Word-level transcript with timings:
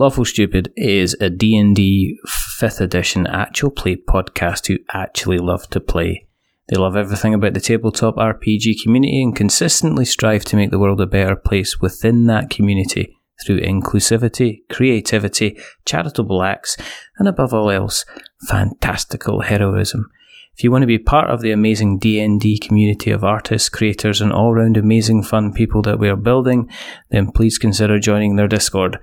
Lawful 0.00 0.24
Stupid 0.24 0.72
is 0.78 1.14
a 1.20 1.28
D&D 1.28 2.18
5th 2.26 2.80
edition 2.80 3.26
actual 3.26 3.70
play 3.70 3.96
podcast 3.96 4.66
who 4.66 4.78
actually 4.94 5.36
love 5.36 5.68
to 5.68 5.78
play. 5.78 6.26
They 6.68 6.76
love 6.78 6.96
everything 6.96 7.34
about 7.34 7.52
the 7.52 7.60
tabletop 7.60 8.16
RPG 8.16 8.82
community 8.82 9.22
and 9.22 9.36
consistently 9.36 10.06
strive 10.06 10.46
to 10.46 10.56
make 10.56 10.70
the 10.70 10.78
world 10.78 11.02
a 11.02 11.06
better 11.06 11.36
place 11.36 11.82
within 11.82 12.24
that 12.28 12.48
community 12.48 13.14
through 13.44 13.60
inclusivity, 13.60 14.60
creativity, 14.70 15.60
charitable 15.84 16.42
acts, 16.42 16.78
and 17.18 17.28
above 17.28 17.52
all 17.52 17.70
else, 17.70 18.06
fantastical 18.48 19.42
heroism. 19.42 20.08
If 20.56 20.64
you 20.64 20.70
want 20.70 20.80
to 20.80 20.86
be 20.86 20.98
part 20.98 21.28
of 21.28 21.42
the 21.42 21.52
amazing 21.52 21.98
D&D 21.98 22.60
community 22.60 23.10
of 23.10 23.22
artists, 23.22 23.68
creators, 23.68 24.22
and 24.22 24.32
all-round 24.32 24.78
amazing 24.78 25.24
fun 25.24 25.52
people 25.52 25.82
that 25.82 25.98
we 25.98 26.08
are 26.08 26.16
building, 26.16 26.70
then 27.10 27.30
please 27.32 27.58
consider 27.58 27.98
joining 27.98 28.36
their 28.36 28.48
Discord. 28.48 28.98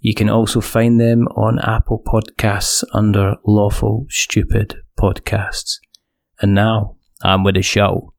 You 0.00 0.14
can 0.14 0.28
also 0.28 0.60
find 0.60 1.00
them 1.00 1.26
on 1.28 1.58
Apple 1.58 2.02
Podcasts 2.06 2.84
under 2.92 3.34
Lawful 3.44 4.06
Stupid 4.08 4.76
Podcasts. 4.98 5.78
And 6.40 6.54
now, 6.54 6.96
I'm 7.22 7.42
with 7.42 7.56
the 7.56 7.62
show. 7.62 8.14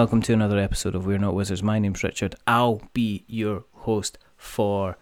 Welcome 0.00 0.22
to 0.22 0.32
another 0.32 0.58
episode 0.58 0.94
of 0.94 1.04
We're 1.04 1.18
Not 1.18 1.34
Wizards. 1.34 1.62
My 1.62 1.78
name's 1.78 2.02
Richard. 2.02 2.34
I'll 2.46 2.80
be 2.94 3.22
your 3.26 3.64
host 3.72 4.16
for 4.34 4.96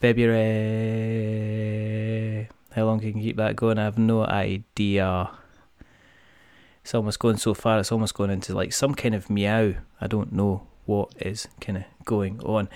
February. 0.00 0.38
How 2.74 2.86
long 2.86 3.00
can 3.00 3.18
you 3.18 3.22
keep 3.22 3.36
that 3.36 3.54
going? 3.54 3.78
I 3.78 3.84
have 3.84 3.98
no 3.98 4.24
idea. 4.24 5.28
It's 6.82 6.94
almost 6.94 7.18
going 7.18 7.36
so 7.36 7.52
far, 7.52 7.80
it's 7.80 7.92
almost 7.92 8.14
going 8.14 8.30
into 8.30 8.54
like 8.54 8.72
some 8.72 8.94
kind 8.94 9.14
of 9.14 9.28
meow. 9.28 9.74
I 10.00 10.06
don't 10.06 10.32
know 10.32 10.66
what 10.86 11.12
is 11.18 11.46
kind 11.60 11.76
of 11.76 11.84
going 12.06 12.40
on. 12.40 12.70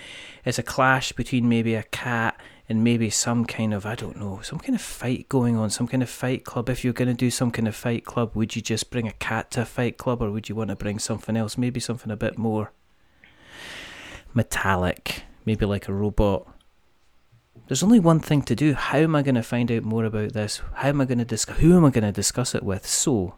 It's 0.45 0.59
a 0.59 0.63
clash 0.63 1.13
between 1.13 1.49
maybe 1.49 1.75
a 1.77 1.85
cat 1.85 2.39
and 2.69 2.83
maybe 2.83 3.11
some 3.11 3.45
kind 3.45 3.75
of, 3.75 3.85
I 3.85 3.95
don't 3.95 4.19
know, 4.19 4.41
some 4.43 4.59
kind 4.59 4.75
of 4.75 4.81
fight 4.81 5.29
going 5.29 5.57
on, 5.57 5.69
some 5.71 5.87
kind 5.87 6.03
of 6.03 6.09
fight 6.09 6.45
club. 6.45 6.71
If 6.71 6.83
you're 6.83 6.95
going 6.95 7.09
to 7.09 7.15
do 7.15 7.31
some 7.31 7.51
kind 7.51 7.69
of 7.69 7.77
fight 7.77 8.05
club, 8.05 8.31
would 8.35 8.57
you 8.57 8.63
just 8.63 8.91
bring 8.91 9.07
a 9.07 9.13
cat 9.13 9.51
to 9.53 9.63
a 9.63 9.67
fight 9.67 9.99
club 9.99 10.23
or 10.23 10.31
would 10.31 10.49
you 10.49 10.55
want 10.55 10.71
to 10.71 10.77
bring 10.77 10.99
something 10.99 11.37
else? 11.37 11.59
Maybe 11.59 11.79
something 11.79 12.11
a 12.11 12.17
bit 12.17 12.39
more 12.39 12.73
metallic, 14.33 15.25
maybe 15.45 15.67
like 15.67 15.89
a 15.89 15.93
robot. 15.93 16.49
There's 17.69 17.83
only 17.83 18.01
one 18.01 18.21
thing 18.21 18.43
to 18.43 18.55
do. 18.55 18.75
How 18.75 18.99
am 18.99 19.15
I 19.15 19.23
going 19.23 19.35
to 19.37 19.43
find 19.43 19.71
out 19.71 19.85
more 19.85 20.05
about 20.05 20.33
this? 20.33 20.63
How 20.75 20.89
am 20.89 21.01
I 21.01 21.05
going 21.05 21.19
to 21.19 21.25
discuss? 21.25 21.59
Who 21.59 21.77
am 21.77 21.85
I 21.85 21.91
going 21.91 22.05
to 22.05 22.13
discuss 22.13 22.55
it 22.55 22.63
with? 22.63 22.87
So, 22.87 23.37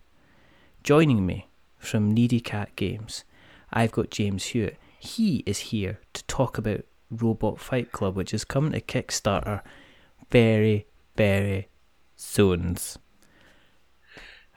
joining 0.83 1.27
me 1.27 1.49
from 1.79 2.13
Needy 2.13 2.41
Cat 2.41 2.75
Games, 2.77 3.25
I've 3.73 3.93
got 3.93 4.11
James 4.11 4.47
Hewitt. 4.47 4.79
He 4.99 5.45
is 5.47 5.59
here 5.59 6.01
to 6.15 6.25
talk 6.25 6.59
about 6.59 6.85
Robot 7.11 7.61
Fight 7.61 7.93
Club, 7.93 8.17
which 8.17 8.35
is 8.35 8.45
coming 8.45 8.73
to 8.73 8.81
Kickstarter 8.81 9.63
very, 10.31 10.87
very 11.17 11.69
soon. 12.17 12.77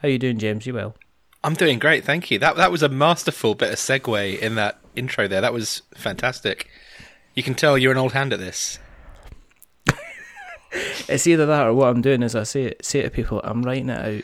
How 0.01 0.07
you 0.07 0.17
doing, 0.17 0.39
James? 0.39 0.65
You 0.65 0.73
well? 0.73 0.95
I'm 1.43 1.53
doing 1.53 1.79
great, 1.79 2.03
thank 2.03 2.31
you. 2.31 2.39
That 2.39 2.57
that 2.57 2.71
was 2.71 2.83
a 2.83 2.89
masterful 2.89 3.55
bit 3.55 3.71
of 3.71 3.77
segue 3.77 4.39
in 4.39 4.55
that 4.55 4.79
intro 4.95 5.27
there. 5.27 5.41
That 5.41 5.53
was 5.53 5.83
fantastic. 5.95 6.69
You 7.33 7.43
can 7.43 7.55
tell 7.55 7.77
you're 7.77 7.91
an 7.91 7.97
old 7.97 8.13
hand 8.13 8.33
at 8.33 8.39
this. 8.39 8.79
It's 11.07 11.25
either 11.25 11.47
that 11.47 11.65
or 11.65 11.73
what 11.73 11.87
I'm 11.87 12.01
doing 12.01 12.21
is 12.21 12.35
I 12.35 12.43
say 12.43 12.65
it, 12.65 12.85
say 12.85 12.99
it 12.99 13.03
to 13.03 13.09
people. 13.09 13.41
I'm 13.43 13.63
writing 13.63 13.89
it 13.89 13.97
out 13.99 14.23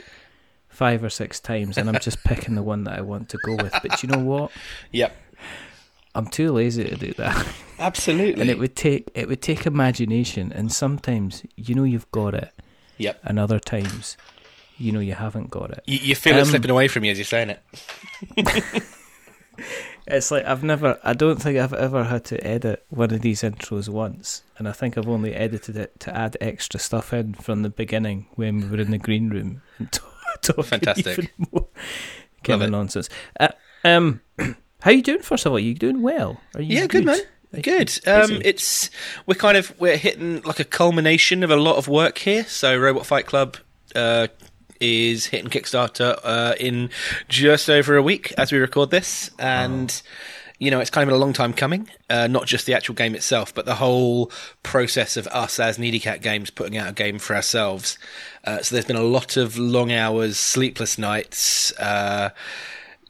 five 0.69 1.03
or 1.03 1.09
six 1.09 1.39
times, 1.39 1.75
and 1.75 1.89
I'm 1.89 1.99
just 1.99 2.23
picking 2.23 2.53
the 2.53 2.61
one 2.61 2.83
that 2.83 2.99
I 2.99 3.01
want 3.01 3.29
to 3.29 3.39
go 3.43 3.55
with. 3.55 3.73
But 3.81 4.03
you 4.03 4.09
know 4.09 4.19
what? 4.19 4.51
Yep, 4.91 5.15
I'm 6.15 6.27
too 6.27 6.51
lazy 6.51 6.85
to 6.85 6.95
do 6.95 7.13
that. 7.13 7.45
absolutely. 7.79 8.41
and 8.41 8.49
it 8.49 8.57
would 8.57 8.75
take 8.75 9.09
it 9.13 9.27
would 9.27 9.41
take 9.41 9.65
imagination 9.65 10.51
and 10.53 10.71
sometimes 10.71 11.43
you 11.55 11.75
know 11.75 11.83
you've 11.83 12.09
got 12.11 12.33
it 12.33 12.51
Yep, 12.97 13.19
and 13.25 13.37
other 13.37 13.59
times 13.59 14.15
you 14.77 14.91
know 14.93 15.01
you 15.01 15.13
haven't 15.13 15.49
got 15.49 15.71
it 15.71 15.83
you, 15.85 15.97
you 15.97 16.15
feel 16.15 16.37
it 16.37 16.41
Um, 16.41 16.45
slipping 16.47 16.71
away 16.71 16.87
from 16.87 17.03
you 17.03 17.11
as 17.11 17.17
you're 17.17 17.25
saying 17.25 17.49
it. 17.49 17.61
it's 20.07 20.31
like 20.31 20.45
i've 20.45 20.63
never 20.63 20.99
i 21.03 21.13
don't 21.13 21.41
think 21.41 21.57
i've 21.57 21.73
ever 21.73 22.03
had 22.03 22.23
to 22.25 22.45
edit 22.45 22.85
one 22.89 23.11
of 23.13 23.21
these 23.21 23.41
intros 23.41 23.87
once 23.89 24.43
and 24.57 24.67
i 24.67 24.71
think 24.71 24.97
i've 24.97 25.07
only 25.07 25.33
edited 25.33 25.75
it 25.77 25.97
to 25.99 26.15
add 26.15 26.35
extra 26.41 26.79
stuff 26.79 27.13
in 27.13 27.33
from 27.33 27.61
the 27.63 27.69
beginning 27.69 28.25
when 28.35 28.59
we 28.59 28.67
were 28.67 28.81
in 28.81 28.91
the 28.91 28.97
green 28.97 29.29
room 29.29 29.61
and 29.79 29.91
talk, 29.91 30.13
talking 30.41 30.63
Fantastic. 30.63 31.17
even 31.19 31.29
more 31.51 31.67
kind 32.43 32.59
Love 32.59 32.67
of 32.67 32.71
nonsense 32.71 33.09
uh, 33.39 33.47
um 33.83 34.21
how 34.85 34.91
are 34.91 34.93
you 34.93 35.01
doing 35.01 35.21
first 35.21 35.45
of 35.45 35.51
all 35.51 35.57
Are 35.57 35.59
you 35.59 35.73
doing 35.73 36.01
well 36.01 36.39
are 36.55 36.61
you 36.61 36.77
Yeah, 36.77 36.87
good 36.87 37.05
man. 37.05 37.19
Good. 37.61 37.99
Um, 38.05 38.41
it's 38.43 38.89
we're 39.25 39.35
kind 39.35 39.57
of 39.57 39.77
we're 39.79 39.97
hitting 39.97 40.41
like 40.41 40.59
a 40.59 40.65
culmination 40.65 41.43
of 41.43 41.49
a 41.51 41.55
lot 41.55 41.77
of 41.77 41.87
work 41.87 42.17
here. 42.17 42.43
So 42.45 42.77
Robot 42.77 43.05
Fight 43.05 43.25
Club 43.25 43.57
uh, 43.95 44.27
is 44.79 45.27
hitting 45.27 45.49
Kickstarter 45.49 46.19
uh, 46.23 46.55
in 46.59 46.89
just 47.29 47.69
over 47.69 47.95
a 47.95 48.01
week 48.01 48.33
as 48.37 48.51
we 48.51 48.57
record 48.57 48.91
this, 48.91 49.31
and 49.39 50.01
you 50.59 50.69
know 50.69 50.79
it's 50.79 50.89
kind 50.89 51.03
of 51.03 51.07
been 51.07 51.15
a 51.15 51.23
long 51.23 51.33
time 51.33 51.53
coming. 51.53 51.89
Uh, 52.09 52.27
not 52.27 52.45
just 52.45 52.65
the 52.65 52.73
actual 52.73 52.95
game 52.95 53.15
itself, 53.15 53.53
but 53.53 53.65
the 53.65 53.75
whole 53.75 54.31
process 54.63 55.17
of 55.17 55.27
us 55.27 55.59
as 55.59 55.79
Needy 55.79 55.99
Cat 55.99 56.21
Games 56.21 56.49
putting 56.49 56.77
out 56.77 56.89
a 56.89 56.93
game 56.93 57.19
for 57.19 57.35
ourselves. 57.35 57.97
Uh, 58.43 58.61
so 58.61 58.75
there's 58.75 58.85
been 58.85 58.95
a 58.95 59.03
lot 59.03 59.37
of 59.37 59.57
long 59.57 59.91
hours, 59.91 60.37
sleepless 60.37 60.97
nights. 60.97 61.71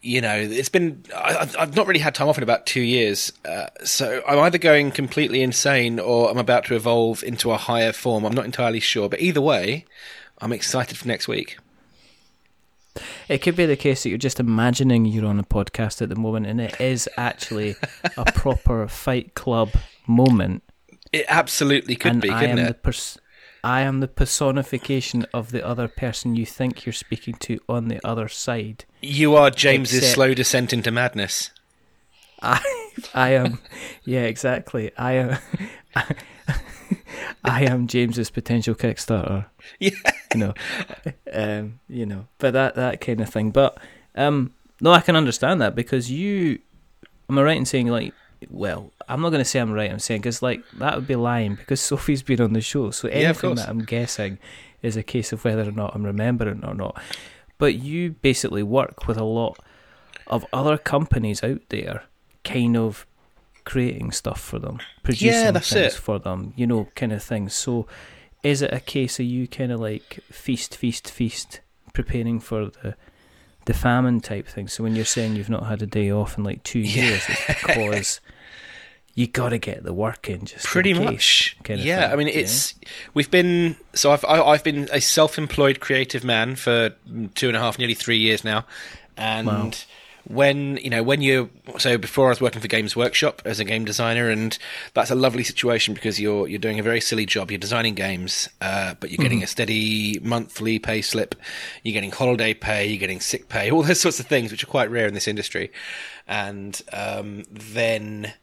You 0.06 0.22
know, 0.22 0.36
it's 0.36 0.70
been 0.70 1.04
I, 1.16 1.38
I've- 1.38 1.58
I've 1.58 1.76
not 1.76 1.88
really 1.88 2.00
had 2.00 2.14
time 2.14 2.28
off 2.28 2.38
in 2.38 2.44
about 2.44 2.66
two 2.68 2.82
years, 2.82 3.34
uh, 3.44 3.68
so 3.84 4.22
I'm 4.28 4.38
either 4.40 4.60
going 4.60 4.92
completely 4.92 5.42
insane 5.42 6.00
or 6.00 6.30
I'm 6.30 6.38
about 6.38 6.66
to 6.66 6.76
evolve 6.76 7.24
into 7.24 7.50
a 7.52 7.58
higher 7.58 7.92
form. 7.92 8.24
I'm 8.24 8.36
not 8.36 8.46
entirely 8.46 8.80
sure, 8.80 9.10
but 9.10 9.20
either 9.20 9.42
way, 9.42 9.86
I'm 10.40 10.54
excited 10.54 10.96
for 10.98 11.08
next 11.08 11.28
week. 11.28 11.58
It 13.28 13.40
could 13.40 13.56
be 13.56 13.66
the 13.66 13.76
case 13.76 14.04
that 14.04 14.10
you're 14.10 14.18
just 14.18 14.40
imagining 14.40 15.06
you're 15.06 15.26
on 15.26 15.40
a 15.40 15.44
podcast 15.44 16.02
at 16.02 16.10
the 16.10 16.16
moment, 16.16 16.46
and 16.46 16.62
it 16.62 16.80
is 16.80 17.10
actually 17.18 17.76
a 18.16 18.26
proper 18.34 18.88
Fight 18.88 19.34
Club 19.34 19.70
moment. 20.08 20.64
It 21.12 21.26
absolutely 21.28 21.96
could 21.96 22.12
and 22.14 22.22
be, 22.22 22.30
I 22.30 22.42
couldn't 22.42 22.60
am 22.60 22.66
it? 22.66 22.68
the 22.68 22.74
pers- 22.76 23.18
I 23.64 23.82
am 23.82 24.00
the 24.00 24.08
personification 24.08 25.26
of 25.34 25.52
the 25.52 25.66
other 25.66 25.88
person 25.88 26.36
you 26.36 26.46
think 26.46 26.86
you're 26.86 26.94
speaking 26.94 27.34
to 27.40 27.60
on 27.68 27.88
the 27.88 28.00
other 28.08 28.28
side. 28.28 28.86
You 29.06 29.36
are 29.36 29.50
James's 29.52 29.98
Except- 30.00 30.14
slow 30.16 30.34
descent 30.34 30.74
into 30.74 30.92
madness. 30.92 31.52
I, 32.42 32.62
I 33.14 33.30
am, 33.32 33.60
yeah, 34.04 34.24
exactly. 34.24 34.92
I 34.98 35.14
am, 35.14 35.38
I 37.44 37.64
am 37.66 37.88
James's 37.88 38.30
potential 38.30 38.76
Kickstarter. 38.76 39.46
Yeah. 39.80 39.92
you 40.34 40.40
know, 40.40 40.54
um, 41.34 41.80
you 41.88 42.06
know, 42.06 42.28
but 42.40 42.52
that 42.54 42.76
that 42.76 43.02
kind 43.02 43.22
of 43.22 43.30
thing. 43.30 43.52
But 43.52 43.78
um, 44.16 44.54
no, 44.82 44.92
I 44.92 45.02
can 45.02 45.16
understand 45.16 45.62
that 45.62 45.76
because 45.76 46.12
you, 46.12 46.60
am 47.30 47.40
I 47.40 47.44
right 47.44 47.58
in 47.58 47.66
saying 47.66 47.88
like, 47.88 48.14
well, 48.50 48.92
I'm 49.08 49.22
not 49.22 49.30
going 49.30 49.40
to 49.42 49.46
say 49.46 49.60
I'm 49.60 49.72
right. 49.72 49.90
I'm 49.92 50.00
saying 50.00 50.22
because 50.22 50.42
like 50.42 50.62
that 50.78 50.96
would 50.96 51.08
be 51.08 51.16
lying 51.16 51.56
because 51.56 51.80
Sophie's 51.90 52.22
been 52.24 52.42
on 52.42 52.54
the 52.54 52.62
show, 52.62 52.92
so 52.92 53.08
anything 53.08 53.52
course. 53.52 53.60
that 53.62 53.70
I'm 53.70 53.84
guessing 53.84 54.40
is 54.82 54.98
a 54.98 55.04
case 55.04 55.32
of 55.32 55.44
whether 55.46 55.68
or 55.68 55.72
not 55.72 55.96
I'm 55.96 56.04
remembering 56.04 56.64
or 56.66 56.74
not. 56.76 57.02
But 57.58 57.76
you 57.76 58.12
basically 58.22 58.64
work 58.64 59.08
with 59.08 59.18
a 59.18 59.24
lot 59.24 59.58
of 60.28 60.46
other 60.52 60.78
companies 60.78 61.44
out 61.44 61.62
there, 61.70 62.04
kind 62.44 62.76
of 62.76 63.06
creating 63.64 64.12
stuff 64.12 64.40
for 64.42 64.60
them, 64.60 64.80
producing 65.04 65.54
that's 65.54 65.72
things 65.72 65.94
it. 65.94 65.98
for 66.00 66.20
them, 66.20 66.54
you 66.56 66.68
know, 66.68 66.90
kind 66.96 67.12
of 67.12 67.24
things. 67.24 67.54
So, 67.54 67.88
is 68.44 68.62
it 68.62 68.74
a 68.74 68.80
case 68.80 69.20
of 69.20 69.26
you 69.26 69.48
kind 69.48 69.72
of 69.72 69.80
like 69.80 70.20
feast, 70.32 70.76
feast, 70.78 71.10
feast, 71.10 71.62
preparing 71.94 72.40
for 72.40 72.66
the 72.66 72.96
the 73.66 73.74
famine 73.74 74.20
type 74.20 74.48
thing? 74.48 74.68
So 74.68 74.84
when 74.84 74.96
you're 74.96 75.06
saying 75.06 75.36
you've 75.36 75.50
not 75.50 75.66
had 75.68 75.82
a 75.82 75.88
day 75.88 76.12
off 76.12 76.38
in 76.38 76.44
like 76.44 76.62
two 76.64 76.80
Yeah. 76.80 77.04
years, 77.04 77.24
it's 77.30 77.48
because 77.48 78.22
you 79.16 79.28
got 79.28 79.50
to 79.50 79.58
get 79.58 79.84
the 79.84 79.94
work 79.94 80.30
in. 80.30 80.46
Just 80.46 80.66
Pretty 80.66 80.94
much. 80.94 81.56
kind 81.64 81.80
of 81.80 81.86
yeah, 81.86 82.02
thing, 82.04 82.12
I 82.12 82.16
mean, 82.18 82.28
yeah? 82.28 82.34
it's 82.34 82.76
we've 83.14 83.32
been 83.32 83.76
so 83.94 84.12
I've 84.12 84.24
I, 84.26 84.42
I've 84.42 84.64
been 84.64 84.88
a 84.92 85.02
self-employed 85.02 85.80
creative 85.80 86.24
man 86.24 86.56
for 86.56 86.90
two 87.36 87.48
and 87.48 87.56
a 87.58 87.60
half, 87.60 87.80
nearly 87.80 87.94
three 87.94 88.18
years 88.18 88.44
now, 88.44 88.66
and 89.18 89.48
Wow. 89.48 89.72
when 90.28 90.78
you 90.78 90.90
know 90.90 91.02
when 91.04 91.22
you 91.22 91.50
so 91.78 91.98
before 91.98 92.26
I 92.26 92.30
was 92.30 92.42
working 92.42 92.60
for 92.62 92.68
Games 92.68 92.94
Workshop 92.96 93.42
as 93.46 93.60
a 93.60 93.64
game 93.64 93.86
designer, 93.86 94.30
and 94.30 94.58
that's 94.94 95.12
a 95.12 95.16
lovely 95.16 95.44
situation 95.44 95.94
because 95.94 96.20
you're 96.20 96.48
you're 96.50 96.60
doing 96.60 96.80
a 96.80 96.84
very 96.84 97.00
silly 97.00 97.26
job. 97.26 97.52
You're 97.52 97.58
designing 97.58 97.94
games, 97.94 98.50
uh, 98.60 98.96
but 99.00 99.12
you're 99.12 99.24
getting 99.24 99.44
a 99.44 99.48
steady 99.48 100.20
monthly 100.22 100.78
pay 100.78 101.02
slip. 101.02 101.36
You're 101.84 101.94
getting 101.94 102.12
holiday 102.12 102.54
pay. 102.54 102.88
You're 102.88 103.00
getting 103.00 103.22
sick 103.22 103.48
pay. 103.48 103.72
All 103.72 103.84
those 103.84 104.02
sorts 104.02 104.20
of 104.20 104.26
things, 104.26 104.52
which 104.52 104.64
are 104.64 104.68
quite 104.68 104.92
rare 104.92 105.08
in 105.08 105.14
this 105.14 105.28
industry. 105.28 105.72
And 106.28 106.82
um, 106.92 107.44
then 107.52 108.34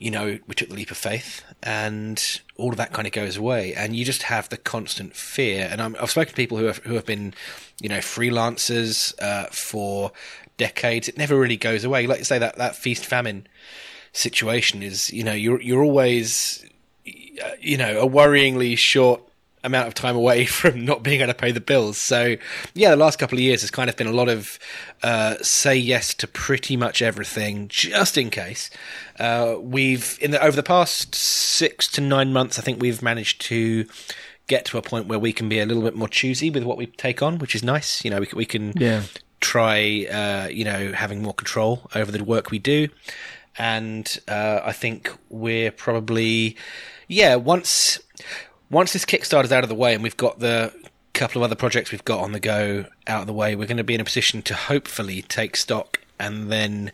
you 0.00 0.10
know, 0.10 0.38
we 0.48 0.54
took 0.54 0.70
the 0.70 0.74
leap 0.74 0.90
of 0.90 0.96
faith 0.96 1.44
and 1.62 2.40
all 2.56 2.70
of 2.70 2.78
that 2.78 2.92
kind 2.92 3.06
of 3.06 3.12
goes 3.12 3.36
away. 3.36 3.74
And 3.74 3.94
you 3.94 4.04
just 4.04 4.24
have 4.24 4.48
the 4.48 4.56
constant 4.56 5.14
fear. 5.14 5.68
And 5.70 5.82
i 5.82 5.88
have 6.00 6.10
spoken 6.10 6.30
to 6.30 6.34
people 6.34 6.56
who 6.56 6.64
have, 6.64 6.78
who 6.78 6.94
have 6.94 7.04
been, 7.04 7.34
you 7.80 7.90
know, 7.90 7.98
freelancers 7.98 9.14
uh, 9.22 9.46
for 9.50 10.10
decades. 10.56 11.06
It 11.06 11.18
never 11.18 11.38
really 11.38 11.58
goes 11.58 11.84
away. 11.84 12.06
Like 12.06 12.18
you 12.18 12.24
say, 12.24 12.38
that, 12.38 12.56
that 12.56 12.74
feast 12.74 13.04
famine 13.04 13.46
situation 14.12 14.82
is, 14.82 15.12
you 15.12 15.22
know, 15.22 15.34
you're, 15.34 15.60
you're 15.60 15.84
always, 15.84 16.64
you 17.04 17.76
know, 17.76 18.00
a 18.00 18.08
worryingly 18.08 18.78
short 18.78 19.20
amount 19.62 19.88
of 19.88 19.94
time 19.94 20.16
away 20.16 20.44
from 20.58 20.84
not 20.84 21.02
being 21.02 21.20
able 21.20 21.32
to 21.32 21.38
pay 21.38 21.52
the 21.52 21.60
bills. 21.60 21.98
So, 21.98 22.36
yeah, 22.74 22.90
the 22.90 22.96
last 22.96 23.18
couple 23.18 23.36
of 23.38 23.42
years 23.42 23.60
has 23.60 23.70
kind 23.70 23.90
of 23.90 23.96
been 23.96 24.06
a 24.06 24.12
lot 24.12 24.28
of 24.28 24.58
uh, 25.02 25.36
say 25.42 25.76
yes 25.76 26.14
to 26.14 26.26
pretty 26.26 26.76
much 26.76 27.02
everything, 27.02 27.68
just 27.68 28.16
in 28.16 28.30
case. 28.30 28.70
Uh, 29.18 29.56
we've 29.60 30.18
in 30.20 30.30
the 30.30 30.42
over 30.42 30.56
the 30.56 30.62
past 30.62 31.14
six 31.14 31.86
to 31.88 32.00
nine 32.00 32.32
months, 32.32 32.58
I 32.58 32.62
think 32.62 32.80
we've 32.80 33.02
managed 33.02 33.40
to 33.42 33.86
get 34.46 34.64
to 34.64 34.78
a 34.78 34.82
point 34.82 35.06
where 35.06 35.18
we 35.18 35.32
can 35.32 35.48
be 35.48 35.60
a 35.60 35.66
little 35.66 35.82
bit 35.82 35.94
more 35.94 36.08
choosy 36.08 36.50
with 36.50 36.64
what 36.64 36.76
we 36.76 36.86
take 36.86 37.22
on, 37.22 37.38
which 37.38 37.54
is 37.54 37.62
nice. 37.62 38.04
You 38.04 38.10
know, 38.10 38.20
we, 38.20 38.28
we 38.34 38.44
can 38.46 38.72
Yeah. 38.76 39.02
try, 39.40 40.06
uh, 40.10 40.48
you 40.48 40.64
know, 40.64 40.92
having 40.92 41.22
more 41.22 41.34
control 41.34 41.88
over 41.94 42.10
the 42.10 42.24
work 42.24 42.50
we 42.50 42.58
do. 42.58 42.88
And 43.58 44.18
uh, 44.26 44.60
I 44.64 44.72
think 44.72 45.12
we're 45.28 45.70
probably, 45.70 46.56
yeah, 47.08 47.36
once 47.36 48.00
once 48.70 48.92
this 48.92 49.04
Kickstarter's 49.04 49.52
out 49.52 49.64
of 49.64 49.68
the 49.68 49.74
way 49.74 49.94
and 49.94 50.02
we've 50.02 50.16
got 50.16 50.38
the 50.38 50.72
couple 51.12 51.42
of 51.42 51.44
other 51.44 51.56
projects 51.56 51.90
we've 51.90 52.04
got 52.04 52.20
on 52.20 52.32
the 52.32 52.40
go 52.40 52.86
out 53.06 53.22
of 53.22 53.26
the 53.26 53.32
way, 53.32 53.56
we're 53.56 53.66
going 53.66 53.76
to 53.76 53.84
be 53.84 53.94
in 53.94 54.00
a 54.00 54.04
position 54.04 54.42
to 54.42 54.54
hopefully 54.54 55.22
take 55.22 55.56
stock 55.56 56.00
and 56.18 56.50
then 56.50 56.92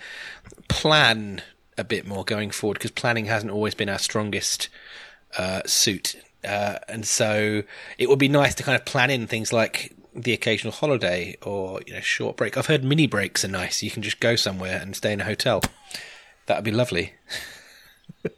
plan 0.69 1.43
a 1.79 1.85
bit 1.85 2.07
more 2.07 2.25
going 2.25 2.51
forward 2.51 2.75
because 2.75 2.91
planning 2.91 3.27
hasn't 3.27 3.53
always 3.53 3.75
been 3.75 3.89
our 3.89 3.99
strongest 3.99 4.69
uh, 5.37 5.61
suit. 5.67 6.17
Uh, 6.45 6.79
and 6.89 7.07
so 7.07 7.63
it 7.99 8.09
would 8.09 8.19
be 8.19 8.29
nice 8.29 8.55
to 8.55 8.63
kind 8.63 8.77
of 8.77 8.85
plan 8.85 9.11
in 9.11 9.27
things 9.27 9.53
like 9.53 9.93
the 10.15 10.33
occasional 10.33 10.73
holiday 10.73 11.37
or 11.43 11.81
you 11.87 11.93
know 11.93 12.01
short 12.01 12.37
break. 12.37 12.57
I've 12.57 12.67
heard 12.67 12.83
mini 12.83 13.07
breaks 13.07 13.45
are 13.45 13.49
nice. 13.49 13.83
You 13.83 13.91
can 13.91 14.03
just 14.03 14.21
go 14.21 14.37
somewhere 14.37 14.81
and 14.81 14.97
stay 14.97 15.13
in 15.13 15.21
a 15.21 15.25
hotel. 15.25 15.63
That 16.47 16.57
would 16.57 16.65
be 16.65 16.71
lovely. 16.71 17.15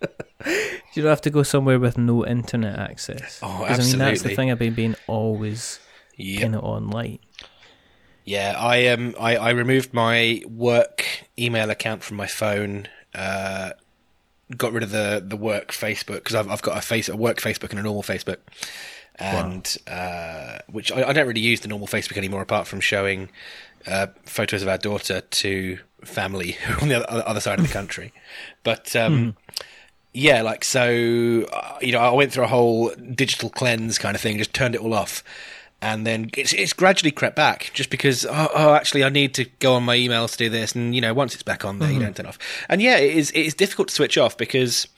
You 0.95 1.03
don't 1.03 1.11
have 1.11 1.21
to 1.23 1.31
go 1.31 1.43
somewhere 1.43 1.79
with 1.79 1.99
no 1.99 2.27
internet 2.27 2.79
access. 2.79 3.41
Oh, 3.43 3.65
'Cause, 3.67 3.79
I 3.81 3.83
mean, 3.83 3.99
that's 3.99 4.23
the 4.23 4.31
absolutely. 4.31 4.37
thing 4.37 4.51
about 4.51 4.75
being 4.77 4.95
always 5.07 5.81
Yeah. 6.17 6.41
kind 6.41 6.55
of 6.57 6.65
online. 6.65 7.19
Yeah, 8.25 8.55
I 8.59 8.87
um 8.89 9.15
I, 9.21 9.37
I 9.37 9.51
removed 9.51 9.93
my 9.95 10.43
work 10.49 11.05
email 11.39 11.71
account 11.71 12.03
from 12.03 12.17
my 12.17 12.27
phone. 12.27 12.89
Uh, 13.15 13.71
got 14.57 14.73
rid 14.73 14.83
of 14.83 14.91
the 14.91 15.23
the 15.25 15.37
work 15.37 15.73
Facebook 15.73 16.17
because 16.25 16.35
I've 16.35 16.51
I've 16.51 16.63
got 16.63 16.77
a 16.77 16.81
face 16.81 17.09
a 17.09 17.17
work 17.17 17.39
Facebook 17.41 17.71
and 17.71 17.79
a 17.79 17.83
normal 17.83 18.03
Facebook, 18.03 18.39
and 19.17 19.77
uh, 19.87 20.59
which 20.69 20.91
I, 20.93 21.09
I 21.09 21.13
don't 21.13 21.27
really 21.27 21.41
use 21.41 21.61
the 21.61 21.69
normal 21.69 21.87
Facebook 21.89 22.17
anymore 22.17 22.43
apart 22.43 22.67
from 22.67 22.81
showing 22.81 23.29
uh, 23.87 24.09
photos 24.25 24.63
of 24.63 24.69
our 24.69 24.79
daughter 24.79 25.21
to 25.21 25.79
family 26.05 26.57
on 26.83 26.89
the 26.89 27.09
other, 27.09 27.23
other 27.27 27.41
side 27.41 27.59
of 27.59 27.67
the 27.67 27.73
country. 27.73 28.13
But 28.63 28.95
um, 28.95 29.37
yeah, 30.13 30.43
like 30.43 30.65
so, 30.65 31.47
uh, 31.53 31.79
you 31.81 31.93
know, 31.93 31.99
I 31.99 32.11
went 32.13 32.33
through 32.33 32.45
a 32.45 32.49
whole 32.49 32.91
digital 32.95 33.51
cleanse 33.51 33.99
kind 33.99 34.15
of 34.15 34.21
thing, 34.21 34.39
just 34.39 34.55
turned 34.55 34.75
it 34.75 34.81
all 34.81 34.95
off, 34.95 35.23
and 35.81 36.07
then 36.07 36.31
it's 36.37 36.53
it's 36.53 36.73
gradually 36.73 37.11
crept 37.11 37.37
back, 37.37 37.71
just 37.75 37.91
because 37.91 38.25
oh, 38.27 38.49
oh 38.55 38.75
actually 38.75 39.05
I 39.05 39.11
need 39.11 39.35
to 39.35 39.45
go 39.61 39.75
on 39.75 39.85
my 39.85 39.97
emails 39.97 40.33
to 40.33 40.39
do 40.39 40.49
this, 40.49 40.75
and 40.75 40.95
you 40.95 41.01
know, 41.01 41.15
once 41.15 41.35
it's 41.35 41.43
back 41.43 41.65
on 41.65 41.79
there, 41.79 41.91
you 41.93 42.01
don't 42.01 42.17
turn 42.17 42.27
off, 42.27 42.39
and 42.69 42.81
yeah, 42.81 42.97
it 42.97 43.17
is 43.17 43.31
it 43.33 43.43
is 43.43 43.55
difficult 43.55 43.89
to 43.89 43.95
switch 43.95 44.19
off 44.19 44.37
because 44.37 44.89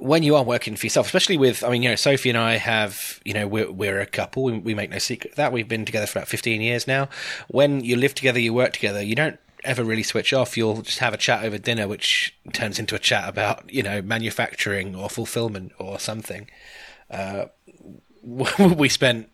when 0.00 0.22
you 0.22 0.34
are 0.34 0.42
working 0.42 0.76
for 0.76 0.86
yourself, 0.86 1.06
especially 1.06 1.36
with, 1.36 1.62
I 1.62 1.68
mean, 1.68 1.82
you 1.82 1.90
know, 1.90 1.94
Sophie 1.94 2.30
and 2.30 2.38
I 2.38 2.56
have, 2.56 3.20
you 3.22 3.34
know, 3.34 3.46
we're, 3.46 3.70
we're 3.70 4.00
a 4.00 4.06
couple. 4.06 4.44
We, 4.44 4.58
we 4.58 4.74
make 4.74 4.88
no 4.88 4.98
secret 4.98 5.32
of 5.32 5.36
that. 5.36 5.52
We've 5.52 5.68
been 5.68 5.84
together 5.84 6.06
for 6.06 6.18
about 6.18 6.28
15 6.28 6.62
years 6.62 6.86
now. 6.86 7.10
When 7.48 7.84
you 7.84 7.96
live 7.96 8.14
together, 8.14 8.40
you 8.40 8.54
work 8.54 8.72
together, 8.72 9.02
you 9.02 9.14
don't 9.14 9.38
ever 9.64 9.84
really 9.84 10.02
switch 10.02 10.32
off. 10.32 10.56
You'll 10.56 10.82
just 10.82 10.98
have 10.98 11.14
a 11.14 11.18
chat 11.18 11.44
over 11.44 11.58
dinner, 11.58 11.88
which 11.88 12.34
turns 12.52 12.78
into 12.78 12.94
a 12.94 12.98
chat 12.98 13.28
about, 13.28 13.72
you 13.72 13.82
know, 13.82 14.02
manufacturing 14.02 14.94
or 14.94 15.08
fulfillment 15.10 15.72
or 15.78 15.98
something. 15.98 16.48
Uh, 17.10 17.46
we 18.22 18.88
spent 18.88 19.30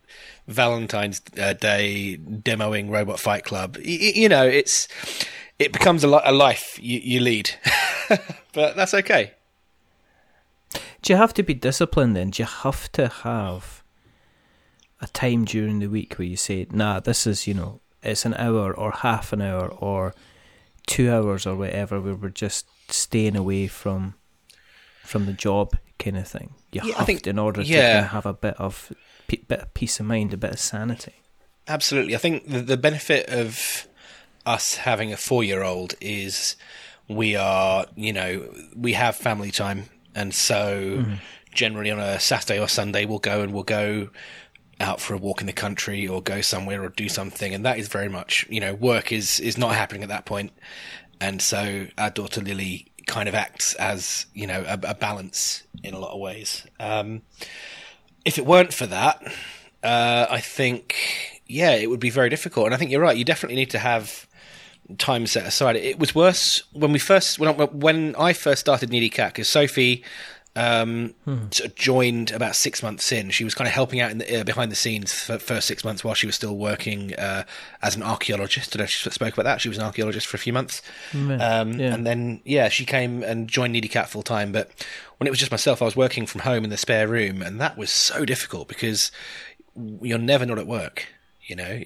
Valentine's 0.46 1.20
uh, 1.40 1.52
Day 1.54 2.18
demoing 2.18 2.90
Robot 2.90 3.20
Fight 3.20 3.44
Club. 3.44 3.76
Y- 3.78 4.12
you 4.14 4.28
know, 4.28 4.46
it's, 4.46 4.88
it 5.58 5.72
becomes 5.72 6.04
a, 6.04 6.08
li- 6.08 6.20
a 6.24 6.32
life 6.32 6.78
you, 6.80 7.00
you 7.02 7.20
lead, 7.20 7.50
but 8.52 8.76
that's 8.76 8.94
okay. 8.94 9.32
Do 11.02 11.12
you 11.12 11.16
have 11.16 11.34
to 11.34 11.42
be 11.42 11.54
disciplined 11.54 12.16
then? 12.16 12.30
Do 12.30 12.42
you 12.42 12.48
have 12.48 12.90
to 12.92 13.08
have 13.08 13.82
a 15.00 15.06
time 15.08 15.44
during 15.44 15.78
the 15.78 15.86
week 15.88 16.14
where 16.14 16.26
you 16.26 16.36
say, 16.36 16.66
nah, 16.70 17.00
this 17.00 17.26
is, 17.26 17.46
you 17.46 17.54
know, 17.54 17.80
it's 18.06 18.24
an 18.24 18.34
hour 18.34 18.72
or 18.72 18.90
half 18.92 19.32
an 19.32 19.42
hour 19.42 19.68
or 19.68 20.14
two 20.86 21.10
hours 21.12 21.46
or 21.46 21.56
whatever 21.56 22.00
where 22.00 22.14
we're 22.14 22.28
just 22.28 22.66
staying 22.88 23.36
away 23.36 23.66
from 23.66 24.14
from 25.02 25.26
the 25.26 25.32
job 25.32 25.76
kind 25.98 26.16
of 26.16 26.26
thing. 26.26 26.54
You 26.72 26.80
Yeah, 26.84 26.96
have 26.96 27.06
think- 27.06 27.22
to 27.22 27.30
in 27.30 27.38
order 27.38 27.62
to 27.62 27.68
yeah. 27.68 27.92
kind 27.94 28.04
of 28.06 28.10
have 28.12 28.26
a 28.26 28.34
bit 28.34 28.54
of 28.58 28.92
bit 29.28 29.60
of 29.60 29.74
peace 29.74 29.98
of 30.00 30.06
mind, 30.06 30.32
a 30.32 30.36
bit 30.36 30.50
of 30.52 30.60
sanity. 30.60 31.14
Absolutely. 31.68 32.14
I 32.14 32.18
think 32.18 32.48
the, 32.48 32.60
the 32.60 32.76
benefit 32.76 33.28
of 33.28 33.88
us 34.44 34.76
having 34.76 35.12
a 35.12 35.16
four 35.16 35.42
year 35.42 35.62
old 35.64 35.94
is 36.00 36.56
we 37.08 37.34
are, 37.34 37.86
you 37.96 38.12
know, 38.12 38.48
we 38.76 38.92
have 38.92 39.16
family 39.16 39.50
time. 39.50 39.84
And 40.14 40.32
so 40.32 40.98
mm-hmm. 40.98 41.14
generally 41.52 41.90
on 41.90 41.98
a 41.98 42.20
Saturday 42.20 42.60
or 42.60 42.68
Sunday, 42.68 43.04
we'll 43.04 43.18
go 43.18 43.42
and 43.42 43.52
we'll 43.52 43.64
go 43.64 44.10
out 44.80 45.00
for 45.00 45.14
a 45.14 45.18
walk 45.18 45.40
in 45.40 45.46
the 45.46 45.52
country 45.52 46.06
or 46.06 46.22
go 46.22 46.40
somewhere 46.40 46.82
or 46.82 46.88
do 46.90 47.08
something. 47.08 47.54
And 47.54 47.64
that 47.64 47.78
is 47.78 47.88
very 47.88 48.08
much, 48.08 48.46
you 48.48 48.60
know, 48.60 48.74
work 48.74 49.12
is, 49.12 49.40
is 49.40 49.56
not 49.56 49.74
happening 49.74 50.02
at 50.02 50.08
that 50.08 50.26
point. 50.26 50.52
And 51.20 51.40
so 51.40 51.86
our 51.96 52.10
daughter 52.10 52.40
Lily 52.42 52.92
kind 53.06 53.28
of 53.28 53.34
acts 53.34 53.74
as, 53.74 54.26
you 54.34 54.46
know, 54.46 54.64
a, 54.66 54.78
a 54.88 54.94
balance 54.94 55.62
in 55.82 55.94
a 55.94 55.98
lot 55.98 56.12
of 56.12 56.20
ways. 56.20 56.66
Um, 56.78 57.22
if 58.24 58.38
it 58.38 58.44
weren't 58.44 58.74
for 58.74 58.86
that, 58.86 59.22
uh, 59.82 60.26
I 60.28 60.40
think, 60.40 61.40
yeah, 61.46 61.74
it 61.74 61.88
would 61.88 62.00
be 62.00 62.10
very 62.10 62.28
difficult. 62.28 62.66
And 62.66 62.74
I 62.74 62.78
think 62.78 62.90
you're 62.90 63.00
right. 63.00 63.16
You 63.16 63.24
definitely 63.24 63.56
need 63.56 63.70
to 63.70 63.78
have 63.78 64.26
time 64.98 65.26
set 65.26 65.46
aside. 65.46 65.76
It 65.76 65.98
was 65.98 66.14
worse 66.14 66.62
when 66.72 66.92
we 66.92 66.98
first 66.98 67.38
when 67.38 67.48
I, 67.48 67.52
when 67.52 68.14
I 68.16 68.32
first 68.32 68.60
started 68.60 68.90
Needy 68.90 69.10
Cat 69.10 69.32
because 69.32 69.48
Sophie 69.48 70.04
um, 70.56 71.14
sort 71.50 71.60
of 71.70 71.74
joined 71.74 72.30
about 72.32 72.56
six 72.56 72.82
months 72.82 73.12
in. 73.12 73.30
She 73.30 73.44
was 73.44 73.54
kind 73.54 73.68
of 73.68 73.74
helping 73.74 74.00
out 74.00 74.10
in 74.10 74.18
the, 74.18 74.40
uh, 74.40 74.44
behind 74.44 74.72
the 74.72 74.76
scenes 74.76 75.12
for 75.12 75.38
first 75.38 75.68
six 75.68 75.84
months 75.84 76.02
while 76.02 76.14
she 76.14 76.26
was 76.26 76.34
still 76.34 76.56
working 76.56 77.14
uh, 77.14 77.44
as 77.82 77.94
an 77.94 78.02
archaeologist. 78.02 78.74
I 78.74 78.78
don't 78.78 78.80
know 78.80 78.84
if 78.84 78.90
she 78.90 79.10
spoke 79.10 79.34
about 79.34 79.44
that. 79.44 79.60
She 79.60 79.68
was 79.68 79.76
an 79.76 79.84
archaeologist 79.84 80.26
for 80.26 80.36
a 80.36 80.40
few 80.40 80.52
months. 80.54 80.80
Um, 81.14 81.74
yeah. 81.74 81.94
And 81.94 82.06
then, 82.06 82.40
yeah, 82.44 82.68
she 82.68 82.86
came 82.86 83.22
and 83.22 83.48
joined 83.48 83.74
Needy 83.74 83.88
Cat 83.88 84.08
full 84.08 84.22
time. 84.22 84.50
But 84.50 84.70
when 85.18 85.26
it 85.26 85.30
was 85.30 85.38
just 85.38 85.50
myself, 85.50 85.82
I 85.82 85.84
was 85.84 85.94
working 85.94 86.26
from 86.26 86.40
home 86.40 86.64
in 86.64 86.70
the 86.70 86.76
spare 86.78 87.06
room. 87.06 87.42
And 87.42 87.60
that 87.60 87.76
was 87.76 87.90
so 87.90 88.24
difficult 88.24 88.66
because 88.66 89.12
you're 90.00 90.18
never 90.18 90.46
not 90.46 90.58
at 90.58 90.66
work. 90.66 91.06
You 91.46 91.54
know, 91.54 91.80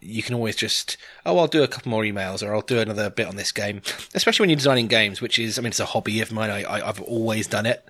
you 0.00 0.22
can 0.22 0.36
always 0.36 0.54
just, 0.54 0.96
oh, 1.26 1.38
I'll 1.38 1.48
do 1.48 1.64
a 1.64 1.68
couple 1.68 1.90
more 1.90 2.04
emails 2.04 2.46
or 2.46 2.54
I'll 2.54 2.60
do 2.62 2.78
another 2.78 3.10
bit 3.10 3.26
on 3.26 3.34
this 3.34 3.50
game. 3.50 3.82
Especially 4.14 4.44
when 4.44 4.50
you're 4.50 4.56
designing 4.56 4.86
games, 4.86 5.20
which 5.20 5.36
is, 5.36 5.58
I 5.58 5.62
mean, 5.62 5.70
it's 5.70 5.80
a 5.80 5.84
hobby 5.84 6.20
of 6.20 6.30
mine. 6.30 6.48
I, 6.50 6.88
I've 6.88 7.00
always 7.02 7.48
done 7.48 7.66
it. 7.66 7.84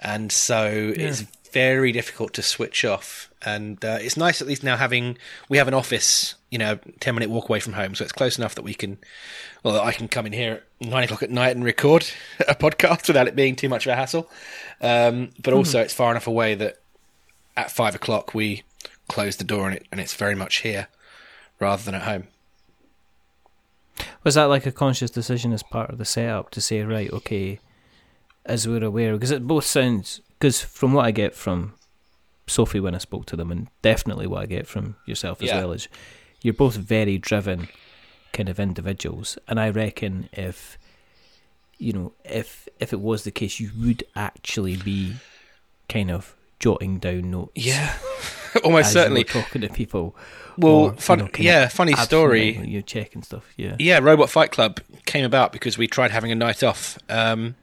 And 0.00 0.30
so 0.30 0.92
it's 0.94 1.24
very 1.52 1.90
difficult 1.90 2.34
to 2.34 2.42
switch 2.42 2.84
off. 2.84 3.30
And 3.42 3.82
uh, 3.82 3.98
it's 4.00 4.18
nice 4.18 4.42
at 4.42 4.46
least 4.46 4.62
now 4.62 4.76
having, 4.76 5.16
we 5.48 5.56
have 5.56 5.68
an 5.68 5.74
office, 5.74 6.34
you 6.50 6.58
know, 6.58 6.78
10 7.00 7.14
minute 7.14 7.30
walk 7.30 7.48
away 7.48 7.60
from 7.60 7.72
home. 7.72 7.94
So 7.94 8.04
it's 8.04 8.12
close 8.12 8.36
enough 8.36 8.54
that 8.54 8.62
we 8.62 8.74
can, 8.74 8.98
well, 9.62 9.80
I 9.80 9.92
can 9.92 10.06
come 10.06 10.26
in 10.26 10.34
here 10.34 10.64
at 10.80 10.86
nine 10.86 11.04
o'clock 11.04 11.22
at 11.22 11.30
night 11.30 11.56
and 11.56 11.64
record 11.64 12.06
a 12.48 12.54
podcast 12.54 13.08
without 13.08 13.26
it 13.26 13.34
being 13.34 13.56
too 13.56 13.70
much 13.70 13.86
of 13.86 13.92
a 13.92 13.96
hassle. 13.96 14.28
Um, 14.82 15.30
but 15.42 15.54
also 15.54 15.80
it's 15.80 15.94
far 15.94 16.10
enough 16.10 16.26
away 16.26 16.54
that 16.56 16.78
at 17.56 17.70
five 17.70 17.94
o'clock 17.94 18.34
we 18.34 18.62
close 19.08 19.36
the 19.36 19.44
door 19.44 19.66
and 19.66 19.76
it 19.76 19.86
and 19.90 20.00
it's 20.00 20.14
very 20.14 20.34
much 20.34 20.56
here 20.58 20.88
rather 21.60 21.82
than 21.82 21.94
at 21.94 22.02
home. 22.02 22.28
Was 24.22 24.34
that 24.36 24.44
like 24.44 24.66
a 24.66 24.72
conscious 24.72 25.10
decision 25.10 25.52
as 25.52 25.62
part 25.62 25.90
of 25.90 25.98
the 25.98 26.04
setup 26.04 26.50
to 26.50 26.60
say, 26.60 26.82
right, 26.82 27.12
okay, 27.12 27.58
as 28.44 28.66
we're 28.68 28.84
aware, 28.84 29.12
because 29.14 29.30
it 29.32 29.46
both 29.46 29.64
sounds, 29.64 30.20
because 30.38 30.60
from 30.60 30.92
what 30.92 31.04
I 31.04 31.10
get 31.10 31.34
from 31.34 31.74
Sophie 32.46 32.80
when 32.80 32.94
I 32.94 32.98
spoke 32.98 33.26
to 33.26 33.36
them, 33.36 33.50
and 33.50 33.68
definitely 33.82 34.26
what 34.26 34.42
I 34.42 34.46
get 34.46 34.66
from 34.66 34.96
yourself 35.06 35.42
as 35.42 35.48
Yeah. 35.48 35.58
well, 35.60 35.72
is 35.72 35.88
you're 36.42 36.54
both 36.54 36.76
very 36.76 37.18
driven, 37.18 37.68
kind 38.32 38.48
of 38.48 38.60
individuals, 38.60 39.36
and 39.48 39.58
I 39.58 39.68
reckon 39.70 40.28
if 40.32 40.78
you 41.78 41.92
know 41.92 42.12
if 42.24 42.68
if 42.80 42.92
it 42.92 43.00
was 43.00 43.24
the 43.24 43.30
case, 43.32 43.58
you 43.60 43.70
would 43.80 44.04
actually 44.14 44.76
be 44.76 45.16
kind 45.88 46.10
of 46.10 46.34
jotting 46.60 46.98
down 46.98 47.30
notes. 47.32 47.52
Yeah, 47.56 47.96
almost 48.64 48.92
certainly. 48.92 49.20
you 49.20 49.24
talking 49.24 49.60
to 49.62 49.68
people. 49.68 50.16
Well, 50.56 50.72
or, 50.74 50.96
you 51.08 51.16
know, 51.16 51.28
yeah, 51.38 51.68
funny 51.68 51.92
story. 51.94 52.48
absentmindedly, 52.48 52.72
You're 52.72 52.82
checking 52.82 53.22
stuff. 53.22 53.44
Yeah. 53.56 53.76
Yeah, 53.78 54.00
Robot 54.00 54.28
Fight 54.28 54.50
Club 54.50 54.80
came 55.06 55.24
about 55.24 55.52
because 55.52 55.78
we 55.78 55.86
tried 55.86 56.10
having 56.10 56.32
a 56.32 56.34
night 56.34 56.64
off. 56.64 56.98
Um, 57.08 57.54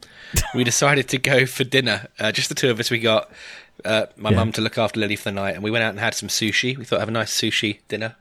we 0.54 0.64
decided 0.72 1.10
to 1.10 1.18
go 1.18 1.46
for 1.46 1.66
dinner. 1.66 2.08
Uh, 2.20 2.32
just 2.32 2.48
the 2.50 2.56
two 2.56 2.70
of 2.70 2.80
us. 2.80 2.90
We 2.90 3.00
got 3.00 3.30
uh, 3.84 4.06
my 4.16 4.30
Yeah. 4.30 4.38
mum 4.38 4.52
to 4.54 4.62
look 4.62 4.78
after 4.78 5.00
Lily 5.00 5.18
for 5.18 5.26
the 5.26 5.34
night, 5.34 5.56
and 5.56 5.64
we 5.64 5.72
went 5.72 5.84
out 5.84 5.90
and 5.90 6.00
had 6.00 6.14
some 6.14 6.30
sushi. 6.30 6.78
We 6.78 6.86
thought 6.86 7.00
have 7.02 7.10
a 7.10 7.12
nice 7.12 7.34
sushi 7.34 7.80
dinner, 7.90 8.16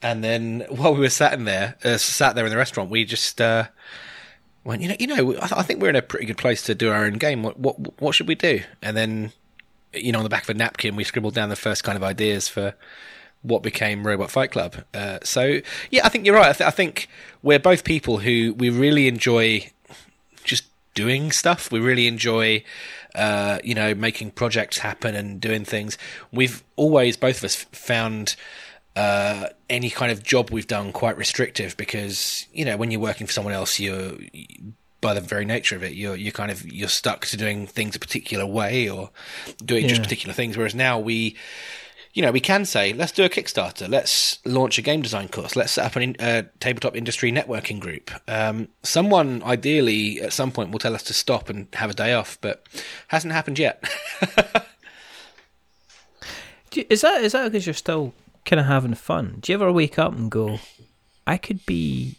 and 0.00 0.22
then 0.22 0.64
while 0.68 0.94
we 0.94 1.00
were 1.00 1.10
sat 1.10 1.32
in 1.32 1.44
there, 1.44 1.74
uh, 1.84 1.96
sat 1.96 2.36
there 2.36 2.44
in 2.46 2.50
the 2.52 2.56
restaurant, 2.56 2.90
we 2.90 3.04
just 3.04 3.40
uh, 3.40 3.64
went, 4.62 4.80
you 4.80 4.88
know, 4.88 4.96
you 5.00 5.06
know, 5.08 5.30
I, 5.38 5.46
th- 5.48 5.52
I 5.52 5.62
think 5.62 5.82
we're 5.82 5.90
in 5.90 5.96
a 5.96 6.02
pretty 6.02 6.26
good 6.26 6.38
place 6.38 6.62
to 6.66 6.74
do 6.76 6.92
our 6.92 7.04
own 7.04 7.14
game. 7.14 7.42
What, 7.42 7.58
what, 7.58 8.00
what 8.00 8.14
should 8.14 8.28
we 8.28 8.36
do? 8.36 8.60
And 8.80 8.96
then, 8.96 9.32
you 9.94 10.12
know, 10.12 10.18
on 10.18 10.24
the 10.24 10.30
back 10.30 10.44
of 10.44 10.50
a 10.50 10.54
napkin, 10.54 10.96
we 10.96 11.04
scribbled 11.04 11.34
down 11.34 11.48
the 11.48 11.56
first 11.56 11.84
kind 11.84 11.96
of 11.96 12.02
ideas 12.02 12.48
for 12.48 12.74
what 13.42 13.62
became 13.62 14.06
Robot 14.06 14.30
Fight 14.30 14.50
Club. 14.50 14.76
Uh, 14.94 15.18
so 15.22 15.60
yeah, 15.90 16.04
I 16.04 16.08
think 16.08 16.26
you're 16.26 16.34
right. 16.34 16.48
I, 16.48 16.52
th- 16.52 16.66
I 16.66 16.70
think 16.70 17.08
we're 17.42 17.58
both 17.58 17.84
people 17.84 18.18
who 18.18 18.54
we 18.56 18.70
really 18.70 19.06
enjoy 19.06 19.70
just 20.44 20.64
doing 20.94 21.30
stuff. 21.30 21.70
We 21.70 21.80
really 21.80 22.06
enjoy, 22.06 22.64
uh, 23.14 23.58
you 23.62 23.74
know, 23.74 23.94
making 23.94 24.30
projects 24.32 24.78
happen 24.78 25.14
and 25.14 25.40
doing 25.40 25.64
things. 25.64 25.98
We've 26.32 26.62
always, 26.76 27.16
both 27.16 27.38
of 27.38 27.44
us, 27.44 27.54
found 27.54 28.36
uh, 28.96 29.48
any 29.68 29.90
kind 29.90 30.10
of 30.10 30.22
job 30.22 30.50
we've 30.50 30.66
done 30.66 30.92
quite 30.92 31.16
restrictive 31.16 31.76
because 31.76 32.46
you 32.52 32.64
know 32.64 32.76
when 32.76 32.90
you're 32.90 33.00
working 33.00 33.26
for 33.26 33.32
someone 33.32 33.52
else, 33.52 33.80
you're 33.80 34.12
by 35.04 35.12
the 35.12 35.20
very 35.20 35.44
nature 35.44 35.76
of 35.76 35.82
it, 35.84 35.92
you're 35.92 36.16
you're 36.16 36.32
kind 36.32 36.50
of 36.50 36.64
you're 36.72 36.88
stuck 36.88 37.26
to 37.26 37.36
doing 37.36 37.66
things 37.66 37.94
a 37.94 37.98
particular 37.98 38.46
way 38.46 38.88
or 38.88 39.10
doing 39.62 39.86
just 39.86 40.02
particular 40.02 40.32
things. 40.32 40.56
Whereas 40.56 40.74
now 40.74 40.98
we 40.98 41.36
you 42.14 42.22
know, 42.22 42.30
we 42.30 42.40
can 42.40 42.64
say, 42.64 42.92
let's 42.92 43.10
do 43.10 43.24
a 43.24 43.28
Kickstarter, 43.28 43.88
let's 43.88 44.38
launch 44.46 44.78
a 44.78 44.82
game 44.82 45.02
design 45.02 45.26
course, 45.26 45.56
let's 45.56 45.72
set 45.72 45.84
up 45.84 45.96
a 45.96 46.00
in, 46.00 46.16
uh, 46.20 46.44
tabletop 46.60 46.96
industry 46.96 47.32
networking 47.32 47.80
group. 47.80 48.08
Um, 48.28 48.68
someone, 48.84 49.42
ideally, 49.42 50.20
at 50.20 50.32
some 50.32 50.52
point, 50.52 50.70
will 50.70 50.78
tell 50.78 50.94
us 50.94 51.02
to 51.04 51.12
stop 51.12 51.50
and 51.50 51.66
have 51.74 51.90
a 51.90 51.94
day 51.94 52.12
off, 52.12 52.38
but 52.40 52.64
hasn't 53.08 53.32
happened 53.32 53.58
yet. 53.58 53.82
Is 56.90 57.02
that 57.02 57.22
is 57.22 57.30
that 57.32 57.52
because 57.52 57.66
you're 57.66 57.72
still 57.72 58.12
kind 58.44 58.58
of 58.58 58.66
having 58.66 58.94
fun? 58.94 59.38
Do 59.40 59.52
you 59.52 59.58
ever 59.58 59.70
wake 59.70 59.96
up 59.96 60.12
and 60.12 60.28
go, 60.28 60.58
I 61.24 61.36
could 61.36 61.64
be, 61.66 62.16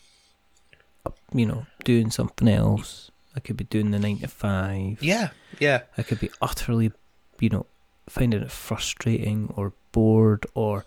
you 1.34 1.46
know, 1.46 1.66
doing 1.86 2.12
something 2.12 2.50
else. 2.50 3.10
I 3.36 3.40
could 3.40 3.56
be 3.58 3.64
doing 3.64 3.92
the 3.92 4.00
nine 4.00 4.20
to 4.20 4.28
five. 4.28 5.02
yeah, 5.02 5.30
yeah, 5.60 5.82
I 5.98 6.04
could 6.04 6.20
be 6.20 6.32
utterly, 6.42 6.92
you 7.40 7.50
know, 7.50 7.66
finding 8.10 8.42
it 8.42 8.52
frustrating 8.52 9.54
or 9.56 9.74
bored 9.92 10.46
or 10.54 10.84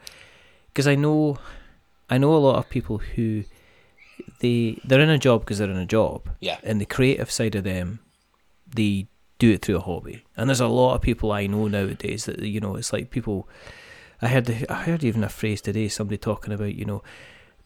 because 0.69 0.87
I 0.87 0.95
know, 0.95 1.38
I 2.11 2.19
know 2.19 2.35
a 2.35 2.37
lot 2.37 2.57
of 2.57 2.69
people 2.69 2.99
who 2.99 3.45
they 4.40 4.78
they're 4.85 5.00
in 5.00 5.11
a 5.11 5.19
job 5.19 5.40
because 5.40 5.59
they're 5.59 5.71
in 5.71 5.76
a 5.76 5.87
job, 5.87 6.28
yeah, 6.40 6.59
and 6.62 6.81
the 6.81 6.87
creative 6.87 7.31
side 7.31 7.55
of 7.55 7.64
them, 7.64 8.00
they 8.75 9.07
do 9.38 9.52
it 9.52 9.62
through 9.62 9.76
a 9.76 9.81
hobby. 9.81 10.25
And 10.37 10.49
there's 10.49 10.61
a 10.61 10.69
lot 10.69 10.95
of 10.95 11.02
people 11.02 11.33
I 11.33 11.47
know 11.47 11.69
nowadays 11.69 12.25
that 12.26 12.40
you 12.40 12.61
know 12.61 12.76
it's 12.76 12.93
like 12.93 13.11
people. 13.11 13.49
I 14.21 14.28
heard 14.28 14.47
the, 14.47 14.73
I 14.73 14.83
heard 14.83 15.05
even 15.05 15.23
a 15.23 15.28
phrase 15.28 15.61
today. 15.61 15.88
Somebody 15.88 16.19
talking 16.19 16.52
about 16.52 16.75
you 16.75 16.85
know, 16.85 17.02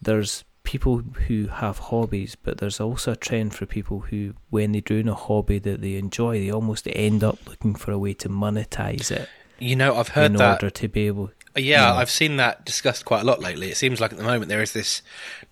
there's 0.01 0.43
people 0.63 0.99
who 1.27 1.47
have 1.47 1.77
hobbies, 1.77 2.35
but 2.35 2.57
there's 2.57 2.79
also 2.79 3.11
a 3.11 3.15
trend 3.15 3.53
for 3.53 3.65
people 3.65 3.99
who, 4.01 4.33
when 4.49 4.71
they're 4.71 4.81
doing 4.81 5.07
a 5.07 5.13
hobby 5.15 5.59
that 5.59 5.81
they 5.81 5.95
enjoy, 5.95 6.39
they 6.39 6.51
almost 6.51 6.87
end 6.91 7.23
up 7.23 7.37
looking 7.47 7.75
for 7.75 7.91
a 7.91 7.97
way 7.97 8.13
to 8.13 8.29
monetize 8.29 9.11
it 9.11 9.27
You 9.59 9.75
know, 9.75 9.95
I've 9.97 10.09
heard 10.09 10.31
in 10.31 10.37
that. 10.37 10.53
order 10.63 10.69
to 10.69 10.87
be 10.87 11.07
able. 11.07 11.31
Yeah, 11.55 11.61
Yeah. 11.87 11.93
I've 11.95 12.09
seen 12.09 12.37
that 12.37 12.65
discussed 12.65 13.05
quite 13.05 13.21
a 13.21 13.25
lot 13.25 13.39
lately. 13.41 13.69
It 13.69 13.77
seems 13.77 13.99
like 14.01 14.11
at 14.11 14.17
the 14.17 14.23
moment 14.23 14.49
there 14.49 14.61
is 14.61 14.73
this 14.73 15.01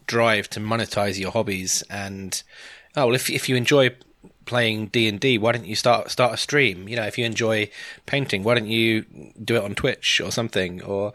drive 0.07 0.49
to 0.51 0.59
monetize 0.59 1.19
your 1.19 1.31
hobbies, 1.31 1.83
and 1.89 2.41
oh 2.95 3.07
well, 3.07 3.15
if 3.15 3.29
if 3.29 3.47
you 3.49 3.55
enjoy 3.55 3.91
playing 4.45 4.87
D 4.87 5.07
and 5.07 5.19
D, 5.19 5.37
why 5.37 5.51
don't 5.51 5.65
you 5.65 5.75
start 5.75 6.09
start 6.09 6.33
a 6.33 6.37
stream? 6.37 6.87
You 6.89 6.95
know, 6.95 7.05
if 7.05 7.17
you 7.17 7.25
enjoy 7.25 7.69
painting, 8.07 8.43
why 8.43 8.55
don't 8.55 8.67
you 8.67 9.03
do 9.43 9.55
it 9.55 9.63
on 9.63 9.75
Twitch 9.75 10.19
or 10.19 10.31
something? 10.31 10.81
Or 10.81 11.13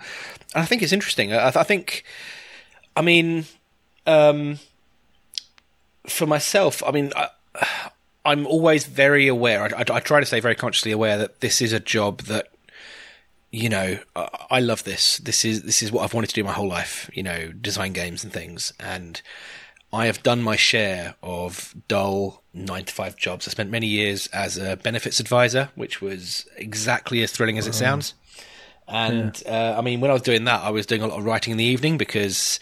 I 0.54 0.64
think 0.64 0.82
it's 0.82 0.92
interesting. 0.92 1.32
I, 1.32 1.48
I 1.48 1.64
think, 1.64 2.04
I 2.94 3.02
mean, 3.02 3.46
um, 4.06 4.58
for 6.06 6.26
myself, 6.26 6.82
I 6.86 6.90
mean. 6.90 7.12
I, 7.14 7.28
I'm 8.24 8.44
always 8.44 8.86
very 8.86 9.28
aware. 9.28 9.62
I, 9.62 9.82
I, 9.82 9.84
I 9.88 10.00
try 10.00 10.18
to 10.18 10.26
stay 10.26 10.40
very 10.40 10.56
consciously 10.56 10.90
aware 10.90 11.16
that 11.16 11.42
this 11.42 11.62
is 11.62 11.72
a 11.72 11.78
job 11.78 12.22
that 12.22 12.48
you 13.50 13.68
know, 13.68 13.98
I, 14.14 14.28
I 14.50 14.60
love 14.60 14.84
this. 14.84 15.18
This 15.18 15.44
is 15.44 15.62
this 15.62 15.82
is 15.82 15.90
what 15.90 16.02
I've 16.02 16.14
wanted 16.14 16.28
to 16.28 16.34
do 16.34 16.44
my 16.44 16.52
whole 16.52 16.68
life. 16.68 17.10
You 17.14 17.22
know, 17.22 17.52
design 17.52 17.92
games 17.92 18.22
and 18.22 18.32
things, 18.32 18.72
and 18.78 19.20
I 19.92 20.06
have 20.06 20.22
done 20.22 20.42
my 20.42 20.56
share 20.56 21.14
of 21.22 21.74
dull 21.88 22.42
nine 22.52 22.84
to 22.84 22.92
five 22.92 23.16
jobs. 23.16 23.48
I 23.48 23.50
spent 23.50 23.70
many 23.70 23.86
years 23.86 24.26
as 24.28 24.58
a 24.58 24.76
benefits 24.76 25.20
advisor, 25.20 25.70
which 25.74 26.02
was 26.02 26.46
exactly 26.56 27.22
as 27.22 27.32
thrilling 27.32 27.58
as 27.58 27.66
it 27.66 27.74
sounds. 27.74 28.14
And 28.88 29.42
uh, 29.46 29.74
I 29.78 29.80
mean, 29.80 30.00
when 30.00 30.10
I 30.10 30.14
was 30.14 30.22
doing 30.22 30.44
that, 30.44 30.62
I 30.62 30.70
was 30.70 30.86
doing 30.86 31.02
a 31.02 31.06
lot 31.06 31.18
of 31.18 31.24
writing 31.24 31.52
in 31.52 31.56
the 31.56 31.64
evening 31.64 31.98
because 31.98 32.60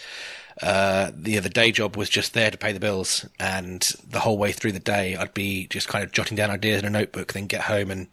uh, 0.63 1.11
the 1.15 1.39
the 1.39 1.49
day 1.49 1.73
job 1.73 1.97
was 1.97 2.09
just 2.09 2.35
there 2.35 2.51
to 2.51 2.59
pay 2.59 2.73
the 2.73 2.81
bills, 2.81 3.27
and 3.41 3.83
the 4.09 4.21
whole 4.21 4.39
way 4.39 4.53
through 4.53 4.73
the 4.73 4.79
day, 4.79 5.17
I'd 5.17 5.35
be 5.35 5.67
just 5.67 5.89
kind 5.89 6.05
of 6.05 6.13
jotting 6.13 6.37
down 6.37 6.51
ideas 6.51 6.81
in 6.81 6.87
a 6.87 6.91
notebook, 6.91 7.33
then 7.33 7.47
get 7.47 7.63
home 7.63 7.91
and 7.91 8.07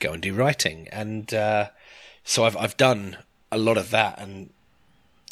go 0.00 0.12
and 0.12 0.22
do 0.22 0.34
writing. 0.34 0.88
And 0.90 1.32
uh, 1.34 1.68
so 2.24 2.44
I've 2.44 2.56
I've 2.56 2.76
done 2.76 3.18
a 3.52 3.58
lot 3.58 3.76
of 3.76 3.90
that, 3.90 4.18
and 4.18 4.50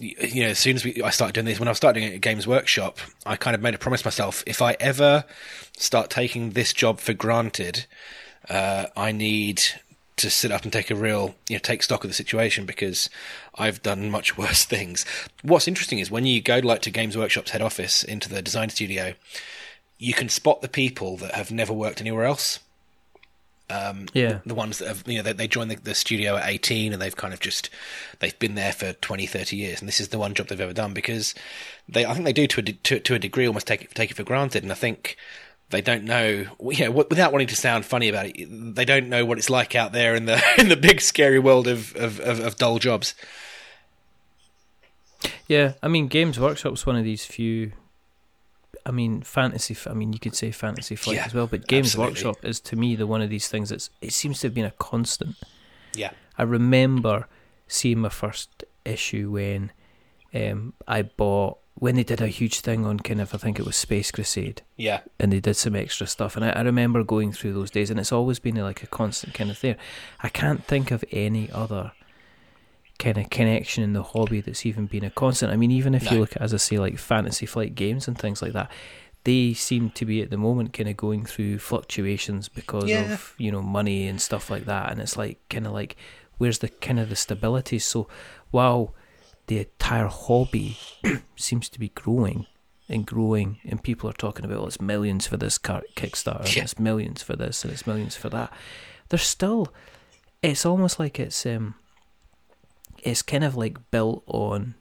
you 0.01 0.43
know, 0.43 0.51
as 0.51 0.59
soon 0.59 0.77
as 0.77 0.85
we, 0.85 1.03
I 1.03 1.11
started 1.11 1.35
doing 1.35 1.47
this, 1.47 1.59
when 1.59 1.69
I 1.69 1.73
started 1.73 2.01
doing 2.01 2.13
at 2.15 2.21
Games 2.21 2.47
Workshop, 2.47 2.99
I 3.25 3.37
kind 3.37 3.55
of 3.55 3.63
made 3.63 3.75
a 3.75 3.79
promise 3.79 4.05
myself: 4.05 4.43
if 4.47 4.61
I 4.61 4.77
ever 4.81 5.25
start 5.79 6.11
taking 6.11 6.51
this 6.51 6.73
job 6.73 7.01
for 7.01 7.15
granted, 7.15 7.87
uh, 8.51 8.87
I 8.97 9.13
need 9.13 9.63
to 10.17 10.31
sit 10.31 10.53
up 10.53 10.63
and 10.63 10.73
take 10.73 10.91
a 10.91 10.95
real, 10.95 11.35
you 11.49 11.57
know, 11.57 11.61
take 11.61 11.83
stock 11.83 12.05
of 12.05 12.11
the 12.11 12.15
situation 12.15 12.67
because 12.67 13.11
I've 13.57 13.83
done 13.83 14.11
much 14.11 14.39
worse 14.39 14.65
things. 14.65 15.05
What's 15.43 15.69
interesting 15.69 15.99
is 15.99 16.11
when 16.11 16.27
you 16.27 16.41
go 16.41 16.59
like 16.59 16.83
to 16.83 16.91
Games 16.91 17.17
Workshop's 17.17 17.51
head 17.51 17.63
office 17.63 18.05
into 18.05 18.29
the 18.29 18.43
design 18.43 18.71
studio, 18.71 19.15
you 19.99 20.15
can 20.15 20.29
spot 20.29 20.63
the 20.63 20.69
people 20.69 21.17
that 21.19 21.35
have 21.35 21.51
never 21.51 21.73
worked 21.73 22.01
anywhere 22.01 22.25
else. 22.25 22.61
Um, 23.71 24.09
Yeah, 24.13 24.41
the 24.45 24.55
ones 24.55 24.79
that 24.79 24.89
have 24.89 25.05
you 25.07 25.17
know 25.17 25.23
they, 25.23 25.33
they 25.33 25.49
joined 25.49 25.71
the, 25.71 25.77
the 25.77 25.95
studio 25.95 26.37
at 26.37 26.47
18 26.49 26.93
and 26.93 27.01
they've 27.01 27.17
kind 27.17 27.33
of 27.33 27.41
just 27.41 27.71
they've 28.21 28.39
been 28.39 28.57
there 28.57 28.75
for 28.75 28.93
20 28.93 29.27
30 29.27 29.57
years. 29.57 29.81
And 29.81 29.89
this 29.89 30.01
is 30.01 30.09
the 30.09 30.19
one 30.19 30.35
job 30.35 30.49
they've 30.49 30.61
ever 30.61 30.75
done 30.75 30.93
because 30.93 31.35
they 31.89 32.05
i 32.05 32.13
think 32.13 32.27
they 32.27 32.33
do 32.35 32.47
to 32.47 32.61
a, 32.61 32.63
de- 32.63 32.73
to, 32.75 33.01
to 33.01 33.15
a 33.15 33.19
degree 33.19 33.47
almost 33.47 33.67
take 33.67 33.81
it 33.81 33.95
take 33.95 34.11
it 34.11 34.17
for 34.19 34.23
granted. 34.23 34.63
And 34.65 34.71
i 34.71 34.75
think 34.75 35.17
they 35.75 35.83
don't 35.83 36.05
know 36.05 36.27
you 36.61 36.79
know 36.85 36.87
w- 36.87 37.07
without 37.11 37.33
wanting 37.33 37.49
to 37.49 37.57
sound 37.57 37.85
funny 37.85 38.09
about 38.09 38.27
it 38.27 38.47
they 38.75 38.85
don't 38.85 39.09
know 39.09 39.25
what 39.25 39.37
it's 39.39 39.51
like 39.51 39.75
out 39.75 39.93
there 39.93 40.15
in 40.15 40.25
the 40.25 40.43
in 40.59 40.69
the 40.69 40.77
big 40.77 41.01
scary 41.01 41.39
world 41.39 41.67
of 41.67 41.95
of, 41.97 42.21
of, 42.21 42.41
of 42.41 42.57
dull 42.57 42.79
jobs 42.79 43.15
yeah. 45.47 45.75
I 45.83 45.89
mean, 45.89 46.09
Games 46.09 46.39
Workshop's 46.39 46.87
one 46.87 46.97
of 46.97 47.05
these 47.05 47.25
few. 47.25 47.73
I 48.87 48.91
mean, 48.91 49.23
fantasy. 49.23 49.77
I 49.89 49.95
mean, 49.95 50.13
you 50.13 50.19
could 50.19 50.35
say 50.35 50.51
fantasy 50.51 50.97
flight 50.97 51.17
Yeah, 51.17 51.25
as 51.27 51.35
well, 51.35 51.47
but 51.47 51.67
Games 51.67 51.89
absolutely. 51.89 52.25
Workshop 52.25 52.45
is 52.45 52.61
to 52.61 52.77
me 52.77 52.97
the 52.97 53.07
one 53.07 53.23
of 53.23 53.31
these 53.31 53.49
things 53.49 53.71
that's. 53.71 53.91
It 54.01 54.13
seems 54.13 54.41
to 54.41 54.47
have 54.49 54.55
been 54.55 54.65
a 54.65 54.71
constant. 54.73 55.37
yeah 55.95 56.11
I 56.37 56.43
remember 56.43 57.29
seeing 57.69 58.01
my 58.01 58.09
first 58.09 58.65
issue 58.85 59.31
when 59.33 59.71
um, 60.35 60.75
I 60.89 61.03
bought 61.03 61.59
when 61.77 61.97
they 61.97 62.05
did 62.05 62.21
a 62.21 62.29
huge 62.29 62.61
thing 62.61 62.87
on 62.87 62.99
kind 63.01 63.21
of 63.21 63.35
I 63.35 63.39
think 63.39 63.59
it 63.59 63.67
was 63.67 63.77
Space 63.77 64.11
Crusade 64.11 64.63
yeah 64.77 65.01
and 65.19 65.33
they 65.33 65.41
did 65.41 65.57
some 65.57 65.75
extra 65.75 66.07
stuff 66.07 66.37
and 66.37 66.45
I, 66.45 66.51
I 66.51 66.63
remember 66.63 67.03
going 67.03 67.33
through 67.33 67.53
those 67.55 67.71
days 67.71 67.91
and 67.91 67.99
it's 67.99 68.13
always 68.13 68.39
been 68.39 68.57
like 68.57 68.83
a 68.83 68.87
constant 68.87 69.35
kind 69.35 69.51
of 69.51 69.61
there. 69.61 69.77
I 70.23 70.29
can't 70.29 70.65
think 70.65 70.91
of 70.91 71.05
any 71.11 71.51
other 71.51 71.93
kind 72.99 73.19
of 73.19 73.29
connection 73.29 73.83
in 73.83 73.93
the 73.93 74.03
hobby 74.05 74.41
that's 74.41 74.65
even 74.65 74.87
been 74.87 75.05
a 75.05 75.11
constant. 75.11 75.53
I 75.53 75.57
mean, 75.57 75.73
even 75.73 75.95
if 75.95 76.11
you 76.11 76.21
look 76.21 76.37
at 76.37 76.43
as 76.43 76.55
I 76.55 76.59
say 76.59 76.79
like 76.79 76.97
Fantasy 76.99 77.45
Flight 77.47 77.75
games 77.75 78.07
and 78.09 78.17
things 78.19 78.41
like 78.41 78.53
that. 78.53 78.71
They 79.25 79.55
seem 79.55 79.89
to 79.93 80.05
be 80.05 80.21
at 80.21 80.29
the 80.29 80.37
moment 80.37 80.75
kind 80.75 80.87
of 80.87 80.99
going 80.99 81.25
through 81.25 81.59
fluctuations 81.59 82.51
because 82.51 82.91
Yeah. 82.91 83.05
of 83.05 83.35
you 83.39 83.51
know 83.51 83.63
money 83.63 84.07
and 84.07 84.21
stuff 84.21 84.51
like 84.51 84.67
that, 84.67 84.93
and 84.93 85.01
it's 85.01 85.17
like 85.17 85.39
kind 85.49 85.67
of 85.67 85.73
like 85.73 85.97
where's 86.37 86.59
the 86.59 86.69
kind 86.69 87.01
of 87.01 87.09
the 87.09 87.17
stability? 87.17 87.79
So 87.79 88.07
while 88.51 88.95
the 89.47 89.59
entire 89.61 90.07
hobby 90.07 90.79
seems 91.37 91.69
to 91.71 91.79
be 91.79 91.89
growing 91.91 92.47
and 92.89 93.07
growing, 93.07 93.59
and 93.65 93.83
people 93.83 94.09
are 94.11 94.15
talking 94.15 94.45
about, 94.45 94.59
well, 94.59 94.67
it's 94.67 94.81
millions 94.81 95.27
for 95.27 95.37
this 95.37 95.57
car- 95.59 95.83
Kickstarter, 95.97 96.41
and 96.41 96.57
Yeah. 96.57 96.63
it's 96.65 96.79
millions 96.79 97.23
for 97.23 97.35
this, 97.37 97.65
and 97.65 97.73
it's 97.73 97.87
millions 97.87 98.15
for 98.17 98.29
that. 98.31 98.53
There's 99.09 99.23
still, 99.23 99.73
it's 100.43 100.67
almost 100.67 100.99
like 100.99 101.19
it's 101.19 101.47
um, 101.47 101.75
it's 103.03 103.23
kind 103.23 103.45
of 103.45 103.57
like 103.57 103.91
built 103.91 104.23
on 104.27 104.75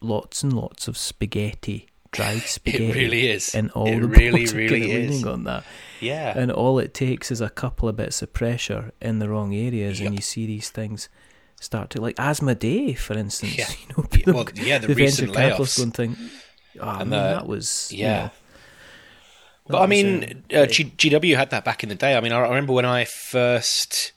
lots 0.00 0.42
and 0.42 0.52
lots 0.52 0.88
of 0.88 0.96
spaghetti 0.96 1.86
dried 2.12 2.40
spaghetti. 2.46 2.86
It 2.90 2.94
really 2.94 3.28
is. 3.28 3.54
And 3.54 3.70
all 3.72 3.86
it 3.88 4.00
the 4.00 4.08
really, 4.08 4.46
really 4.46 4.90
is. 4.92 5.10
leaning 5.10 5.26
on 5.28 5.44
that. 5.44 5.64
Yeah. 6.00 6.32
And 6.36 6.50
all 6.50 6.78
it 6.78 6.94
takes 6.94 7.30
is 7.30 7.40
a 7.40 7.50
couple 7.50 7.88
of 7.88 7.96
bits 7.96 8.22
of 8.22 8.32
pressure 8.32 8.92
in 9.02 9.18
the 9.18 9.28
wrong 9.28 9.54
areas, 9.54 10.00
Yep. 10.00 10.06
and 10.06 10.16
you 10.16 10.22
see 10.22 10.46
these 10.46 10.70
things 10.70 11.08
start 11.60 11.90
to 11.90 12.00
like 12.00 12.16
Asmodee, 12.16 12.96
for 12.98 13.14
instance. 13.16 13.56
Yeah. 13.56 13.66
You 13.88 13.94
know, 13.96 14.08
Yeah, 14.12 14.32
well, 14.32 14.46
yeah, 14.54 14.78
the 14.78 14.94
recent 14.94 15.28
venture 15.28 15.40
capitalists 15.40 15.78
layoffs. 15.78 15.82
going 15.96 16.14
think, 16.14 16.18
oh, 16.80 16.88
I 16.88 17.00
And 17.02 17.10
mean, 17.10 17.22
the- 17.22 17.28
that 17.30 17.46
was 17.46 17.90
you 17.92 18.04
yeah. 18.04 18.30
But 19.70 19.82
I 19.82 19.86
mean, 19.86 20.44
uh, 20.50 20.60
uh, 20.60 20.66
G- 20.66 20.92
GW 20.96 21.36
had 21.36 21.50
that 21.50 21.62
back 21.62 21.82
in 21.82 21.90
the 21.90 21.94
day. 21.94 22.16
I 22.16 22.20
mean, 22.22 22.32
I 22.32 22.38
I 22.38 22.48
remember 22.48 22.72
when 22.72 22.86
I 22.86 23.04
first 23.04 24.12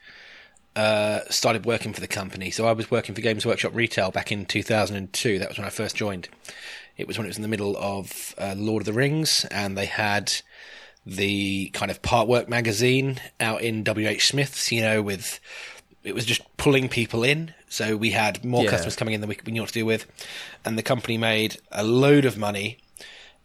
uh, 0.77 1.19
started 1.29 1.65
working 1.65 1.91
for 1.91 1.99
the 1.99 2.07
company. 2.07 2.51
So 2.51 2.65
I 2.67 2.71
was 2.71 2.89
working 2.89 3.13
for 3.15 3.19
Games 3.19 3.45
Workshop 3.45 3.75
Retail 3.75 4.11
back 4.11 4.31
in 4.31 4.45
2002. 4.45 5.39
That 5.39 5.49
was 5.49 5.57
when 5.57 5.67
I 5.67 5.69
first 5.69 5.97
joined. 5.97 6.29
It 6.95 7.05
was 7.05 7.17
when 7.17 7.25
it 7.25 7.29
was 7.29 7.35
in 7.35 7.41
the 7.41 7.49
middle 7.49 7.75
of 7.77 8.33
uh, 8.37 8.55
Lord 8.57 8.83
of 8.83 8.85
the 8.85 8.93
Rings, 8.93 9.43
and 9.51 9.77
they 9.77 9.87
had 9.87 10.31
the 11.05 11.69
kind 11.73 11.91
of 11.91 12.01
part 12.01 12.29
work 12.29 12.47
magazine 12.47 13.19
out 13.41 13.61
in 13.61 13.83
WH 13.83 14.21
Smith's, 14.21 14.71
you 14.71 14.79
know, 14.81 15.01
with 15.01 15.41
it 16.03 16.15
was 16.15 16.25
just 16.25 16.41
pulling 16.57 16.89
people 16.89 17.23
in. 17.23 17.53
So 17.69 17.95
we 17.95 18.11
had 18.11 18.43
more 18.43 18.63
Yeah. 18.63 18.71
customers 18.71 18.95
coming 18.95 19.13
in 19.13 19.21
than 19.21 19.29
we, 19.29 19.37
we 19.45 19.51
knew 19.51 19.61
what 19.61 19.67
to 19.69 19.73
do 19.73 19.85
with. 19.85 20.05
And 20.65 20.77
the 20.77 20.83
company 20.83 21.17
made 21.17 21.57
a 21.71 21.83
load 21.83 22.25
of 22.25 22.37
money 22.37 22.77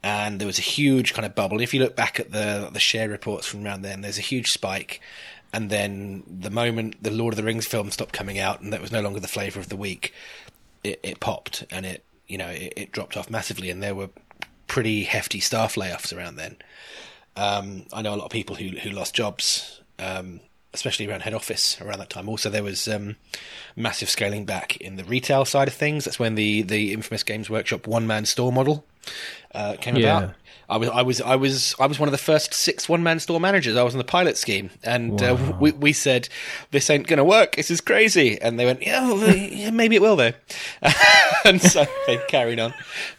and 0.02 0.40
there 0.40 0.46
was 0.46 0.58
a 0.58 0.62
huge 0.62 1.14
kind 1.14 1.26
of 1.26 1.34
bubble. 1.34 1.60
If 1.60 1.74
you 1.74 1.80
look 1.80 1.96
back 1.96 2.18
at 2.20 2.32
the 2.32 2.70
the 2.72 2.80
share 2.80 3.08
reports 3.08 3.46
from 3.46 3.64
around 3.64 3.82
then, 3.82 4.00
there's 4.00 4.18
a 4.18 4.22
huge 4.22 4.50
spike. 4.52 5.00
And 5.52 5.70
then 5.70 6.22
the 6.26 6.50
moment 6.50 7.02
the 7.02 7.10
Lord 7.10 7.32
of 7.34 7.36
the 7.36 7.44
Rings 7.44 7.66
film 7.66 7.90
stopped 7.90 8.12
coming 8.12 8.38
out 8.38 8.60
and 8.60 8.72
that 8.72 8.80
was 8.80 8.92
no 8.92 9.00
longer 9.00 9.20
the 9.20 9.28
flavour 9.28 9.60
of 9.60 9.68
the 9.68 9.76
week, 9.76 10.12
it, 10.84 11.00
it 11.02 11.20
popped 11.20 11.64
and 11.70 11.84
it 11.86 12.04
you 12.26 12.38
know 12.38 12.48
it, 12.48 12.72
it 12.76 12.92
dropped 12.92 13.16
off 13.16 13.30
massively. 13.30 13.70
And 13.70 13.82
there 13.82 13.94
were 13.94 14.10
pretty 14.66 15.04
hefty 15.04 15.40
staff 15.40 15.74
layoffs 15.76 16.16
around 16.16 16.36
then. 16.36 16.56
Um, 17.36 17.84
I 17.92 18.02
know 18.02 18.14
a 18.14 18.16
lot 18.16 18.24
of 18.26 18.30
people 18.32 18.56
who 18.56 18.68
who 18.78 18.90
lost 18.90 19.14
jobs, 19.14 19.80
um, 19.98 20.40
especially 20.76 21.08
around 21.08 21.22
head 21.22 21.34
office 21.34 21.80
around 21.80 21.98
that 21.98 22.10
time. 22.10 22.28
Also, 22.28 22.48
there 22.48 22.62
was 22.62 22.86
um, 22.86 23.16
massive 23.74 24.08
scaling 24.08 24.44
back 24.44 24.76
in 24.76 24.94
the 24.96 25.04
retail 25.04 25.44
side 25.44 25.66
of 25.68 25.74
things. 25.74 26.04
That's 26.04 26.18
when 26.18 26.36
the 26.36 26.62
the 26.62 26.92
infamous 26.92 27.22
Games 27.24 27.50
Workshop 27.50 27.86
one 27.88 28.06
man 28.06 28.24
store 28.26 28.52
model 28.52 28.84
uh, 29.54 29.74
came 29.80 29.96
Yeah. 29.96 30.18
about. 30.18 30.34
I 30.68 30.78
was 30.78 30.88
I 30.88 31.02
was 31.02 31.20
I 31.20 31.36
was 31.36 31.74
I 31.78 31.86
was 31.86 32.00
one 32.00 32.08
of 32.08 32.12
the 32.12 32.18
first 32.18 32.52
six 32.52 32.88
one 32.88 33.00
man 33.04 33.20
store 33.20 33.38
managers. 33.38 33.76
I 33.76 33.84
was 33.84 33.94
on 33.94 33.98
the 33.98 34.04
pilot 34.04 34.36
scheme, 34.36 34.70
and 34.82 35.22
uh, 35.22 35.54
we 35.60 35.70
we 35.72 35.92
said 35.92 36.28
this 36.72 36.90
ain't 36.90 37.06
going 37.06 37.18
to 37.18 37.24
work. 37.24 37.54
This 37.54 37.70
is 37.70 37.80
crazy, 37.80 38.40
and 38.42 38.58
they 38.58 38.64
went, 38.64 38.82
yeah, 38.82 39.06
well, 39.06 39.36
yeah 39.36 39.70
maybe 39.70 39.94
it 39.94 40.02
will 40.02 40.16
though, 40.16 40.32
and 41.44 41.62
so 41.62 41.86
they 42.08 42.18
carried 42.28 42.58
on. 42.58 42.74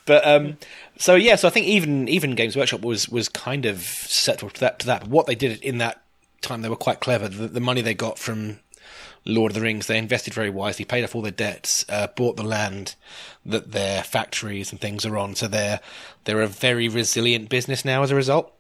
But 0.06 0.28
um, 0.28 0.58
so 0.98 1.16
yeah, 1.16 1.38
so 1.38 1.48
I 1.48 1.52
think 1.52 1.68
even 1.68 2.10
even 2.10 2.36
Games 2.36 2.58
Workshop 2.58 2.82
was 2.82 3.08
was 3.08 3.30
kind 3.30 3.66
of 3.66 3.80
set 3.82 4.40
to 4.40 4.50
that 4.60 4.80
to 4.80 4.86
that. 4.88 5.02
But 5.02 5.10
what 5.10 5.26
they 5.26 5.36
did 5.36 5.62
in 5.64 5.78
that 5.78 6.02
time, 6.42 6.62
they 6.62 6.70
were 6.70 6.76
quite 6.76 7.00
clever. 7.00 7.28
The, 7.28 7.48
the 7.48 7.60
money 7.60 7.82
they 7.82 7.94
got 7.94 8.18
from 8.20 8.60
Lord 9.26 9.52
of 9.52 9.56
the 9.56 9.62
Rings, 9.62 9.88
they 9.88 9.98
invested 9.98 10.34
very 10.34 10.50
wisely, 10.50 10.86
paid 10.86 11.04
off 11.04 11.16
all 11.16 11.22
their 11.22 11.32
debts, 11.32 11.86
uh, 11.90 12.08
bought 12.08 12.38
the 12.38 12.44
land 12.44 12.96
that 13.46 13.72
their 13.72 14.04
factories 14.04 14.72
and 14.72 14.80
things 14.80 15.06
are 15.06 15.18
on. 15.18 15.36
So 15.36 15.48
they're 15.48 15.80
they're 16.24 16.42
a 16.42 16.48
very 16.48 16.88
resilient 16.88 17.50
business 17.50 17.84
now 17.84 18.04
as 18.04 18.12
a 18.12 18.16
result. 18.16 18.54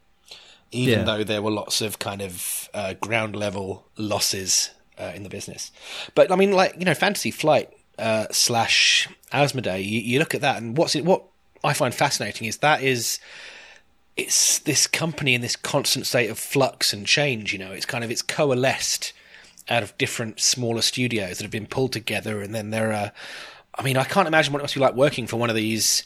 Even 0.71 0.99
Yeah. 0.99 1.03
though 1.05 1.23
there 1.23 1.41
were 1.41 1.51
lots 1.51 1.79
of 1.81 1.97
kind 1.99 2.21
of 2.21 2.69
uh, 2.73 2.93
ground 2.95 3.35
level 3.37 3.85
losses 3.95 4.71
uh, 4.99 5.13
in 5.15 5.23
the 5.23 5.29
business, 5.29 5.71
but 6.15 6.29
I 6.31 6.35
mean, 6.35 6.51
like 6.51 6.75
you 6.77 6.83
know, 6.83 6.93
Fantasy 6.93 7.31
Flight 7.31 7.69
uh, 7.97 8.25
slash 8.31 9.07
Asmodee, 9.31 9.79
you, 9.85 9.99
you 10.01 10.19
look 10.19 10.35
at 10.35 10.41
that, 10.41 10.57
and 10.61 10.77
what's 10.77 10.95
it? 10.95 11.05
What 11.05 11.23
I 11.63 11.71
find 11.71 11.95
fascinating 11.95 12.47
is 12.47 12.57
that 12.57 12.81
is 12.83 13.19
it's 14.17 14.59
this 14.59 14.87
company 14.87 15.35
in 15.35 15.41
this 15.41 15.55
constant 15.55 16.05
state 16.07 16.29
of 16.29 16.39
flux 16.39 16.91
and 16.91 17.05
change. 17.05 17.53
You 17.53 17.59
know, 17.59 17.71
it's 17.71 17.85
kind 17.85 18.03
of 18.03 18.11
it's 18.11 18.21
coalesced 18.21 19.13
out 19.69 19.83
of 19.83 19.97
different 19.97 20.39
smaller 20.39 20.81
studios 20.81 21.37
that 21.37 21.43
have 21.43 21.51
been 21.51 21.67
pulled 21.67 21.93
together, 21.93 22.41
and 22.41 22.53
then 22.53 22.71
there 22.71 22.91
are. 22.91 23.11
I 23.79 23.83
mean, 23.83 23.95
I 23.97 24.05
can't 24.05 24.27
imagine 24.27 24.51
what 24.53 24.59
it 24.59 24.63
must 24.63 24.73
be 24.73 24.79
like 24.81 24.95
working 24.95 25.27
for 25.27 25.37
one 25.37 25.51
of 25.51 25.55
these 25.55 26.03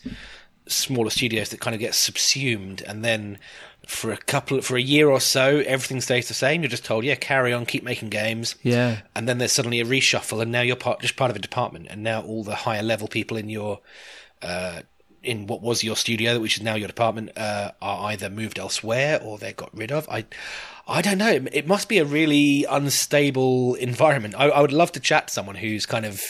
smaller 0.68 1.10
studios 1.10 1.50
that 1.50 1.60
kind 1.62 1.74
of 1.74 1.80
gets 1.80 1.98
subsumed, 1.98 2.82
and 2.86 3.04
then 3.04 3.40
for 3.88 4.12
a 4.12 4.18
couple, 4.18 4.62
for 4.62 4.76
a 4.78 4.82
year 4.82 5.10
or 5.10 5.20
so, 5.20 5.60
everything 5.66 6.02
stays 6.02 6.28
the 6.28 6.34
same. 6.34 6.62
You're 6.62 6.70
just 6.70 6.86
told, 6.86 7.04
yeah, 7.04 7.16
carry 7.16 7.52
on, 7.54 7.66
keep 7.66 7.84
making 7.84 8.10
games, 8.10 8.56
Yeah. 8.62 9.02
and 9.16 9.28
then 9.28 9.38
there's 9.38 9.52
suddenly 9.54 9.80
a 9.80 9.86
reshuffle, 9.86 10.42
and 10.42 10.52
now 10.52 10.62
you're 10.62 10.76
part, 10.76 11.02
just 11.02 11.16
part 11.16 11.32
of 11.32 11.36
a 11.38 11.40
department, 11.40 11.88
and 11.90 12.04
now 12.04 12.22
all 12.22 12.44
the 12.44 12.56
higher 12.56 12.84
level 12.84 13.08
people 13.08 13.38
in 13.38 13.50
your 13.50 13.80
uh, 14.42 14.82
in 15.24 15.48
what 15.48 15.62
was 15.62 15.84
your 15.84 15.96
studio, 15.96 16.40
which 16.40 16.58
is 16.58 16.64
now 16.64 16.76
your 16.76 16.88
department, 16.88 17.32
uh, 17.38 17.72
are 17.82 18.12
either 18.12 18.30
moved 18.30 18.58
elsewhere 18.60 19.20
or 19.24 19.38
they 19.38 19.54
got 19.54 19.76
rid 19.76 19.92
of. 19.92 20.08
I, 20.10 20.26
I 20.88 21.02
don't 21.02 21.18
know. 21.18 21.46
It, 21.52 21.68
must 21.68 21.88
be 21.90 22.00
a 22.00 22.06
really 22.06 22.66
unstable 22.70 23.76
environment. 23.76 24.36
I, 24.38 24.50
I 24.50 24.62
would 24.62 24.74
love 24.74 24.92
to 24.94 25.00
chat 25.00 25.28
to 25.28 25.34
someone 25.34 25.56
who's 25.56 25.86
kind 25.86 26.06
of 26.06 26.22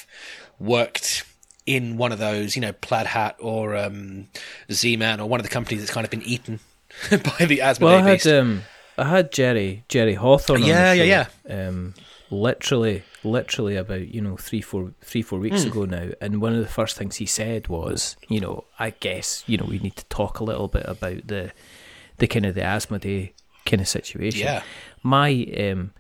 worked 0.60 1.26
in 1.66 1.98
one 1.98 2.12
of 2.12 2.20
those, 2.20 2.56
you 2.56 2.62
know, 2.62 2.74
Plaid 2.74 3.08
Hat 3.08 3.36
or 3.40 3.76
um, 3.76 4.28
Z-Man 4.72 5.20
or 5.20 5.28
one 5.28 5.40
of 5.40 5.46
the 5.46 5.52
companies 5.52 5.82
that's 5.82 5.94
kind 5.94 6.06
of 6.06 6.12
been 6.12 6.24
eaten 6.24 6.60
by 7.10 7.46
the 7.46 7.60
Asmodee 7.60 7.82
Well, 7.82 8.06
I 8.06 8.10
had 8.10 8.28
um, 8.28 8.64
I 8.98 9.08
had 9.08 9.32
Jerry 9.32 9.84
Jerry 9.88 10.16
Hawthorne. 10.16 10.64
Yeah, 10.64 10.92
on 10.92 10.98
the 10.98 11.06
yeah, 11.06 11.28
show, 11.48 11.70
Um, 11.70 11.94
literally, 12.32 13.04
literally 13.24 13.76
about 13.76 14.08
you 14.08 14.22
know 14.22 14.38
three 14.38 14.62
four 14.62 14.94
three 15.02 15.22
four 15.22 15.38
weeks 15.40 15.64
ago 15.64 15.86
now, 15.86 16.10
and 16.20 16.42
one 16.42 16.54
of 16.54 16.60
the 16.62 16.68
first 16.68 16.98
things 16.98 17.18
he 17.18 17.26
said 17.28 17.68
was, 17.68 18.16
you 18.28 18.40
know, 18.40 18.64
I 18.80 18.92
guess 18.92 19.44
you 19.48 19.58
know 19.58 19.66
we 19.66 19.78
need 19.80 19.96
to 19.98 20.06
talk 20.06 20.40
a 20.40 20.44
little 20.44 20.68
bit 20.68 20.86
about 20.88 21.28
the 21.28 21.52
the 22.18 22.28
kind 22.28 22.46
of 22.46 22.56
the 22.56 22.62
Asmodee 22.62 23.34
kind 23.66 23.82
of 23.82 23.88
situation. 23.88 24.42
Yeah. 24.48 24.64
My 25.04 25.46
um, 25.60 25.92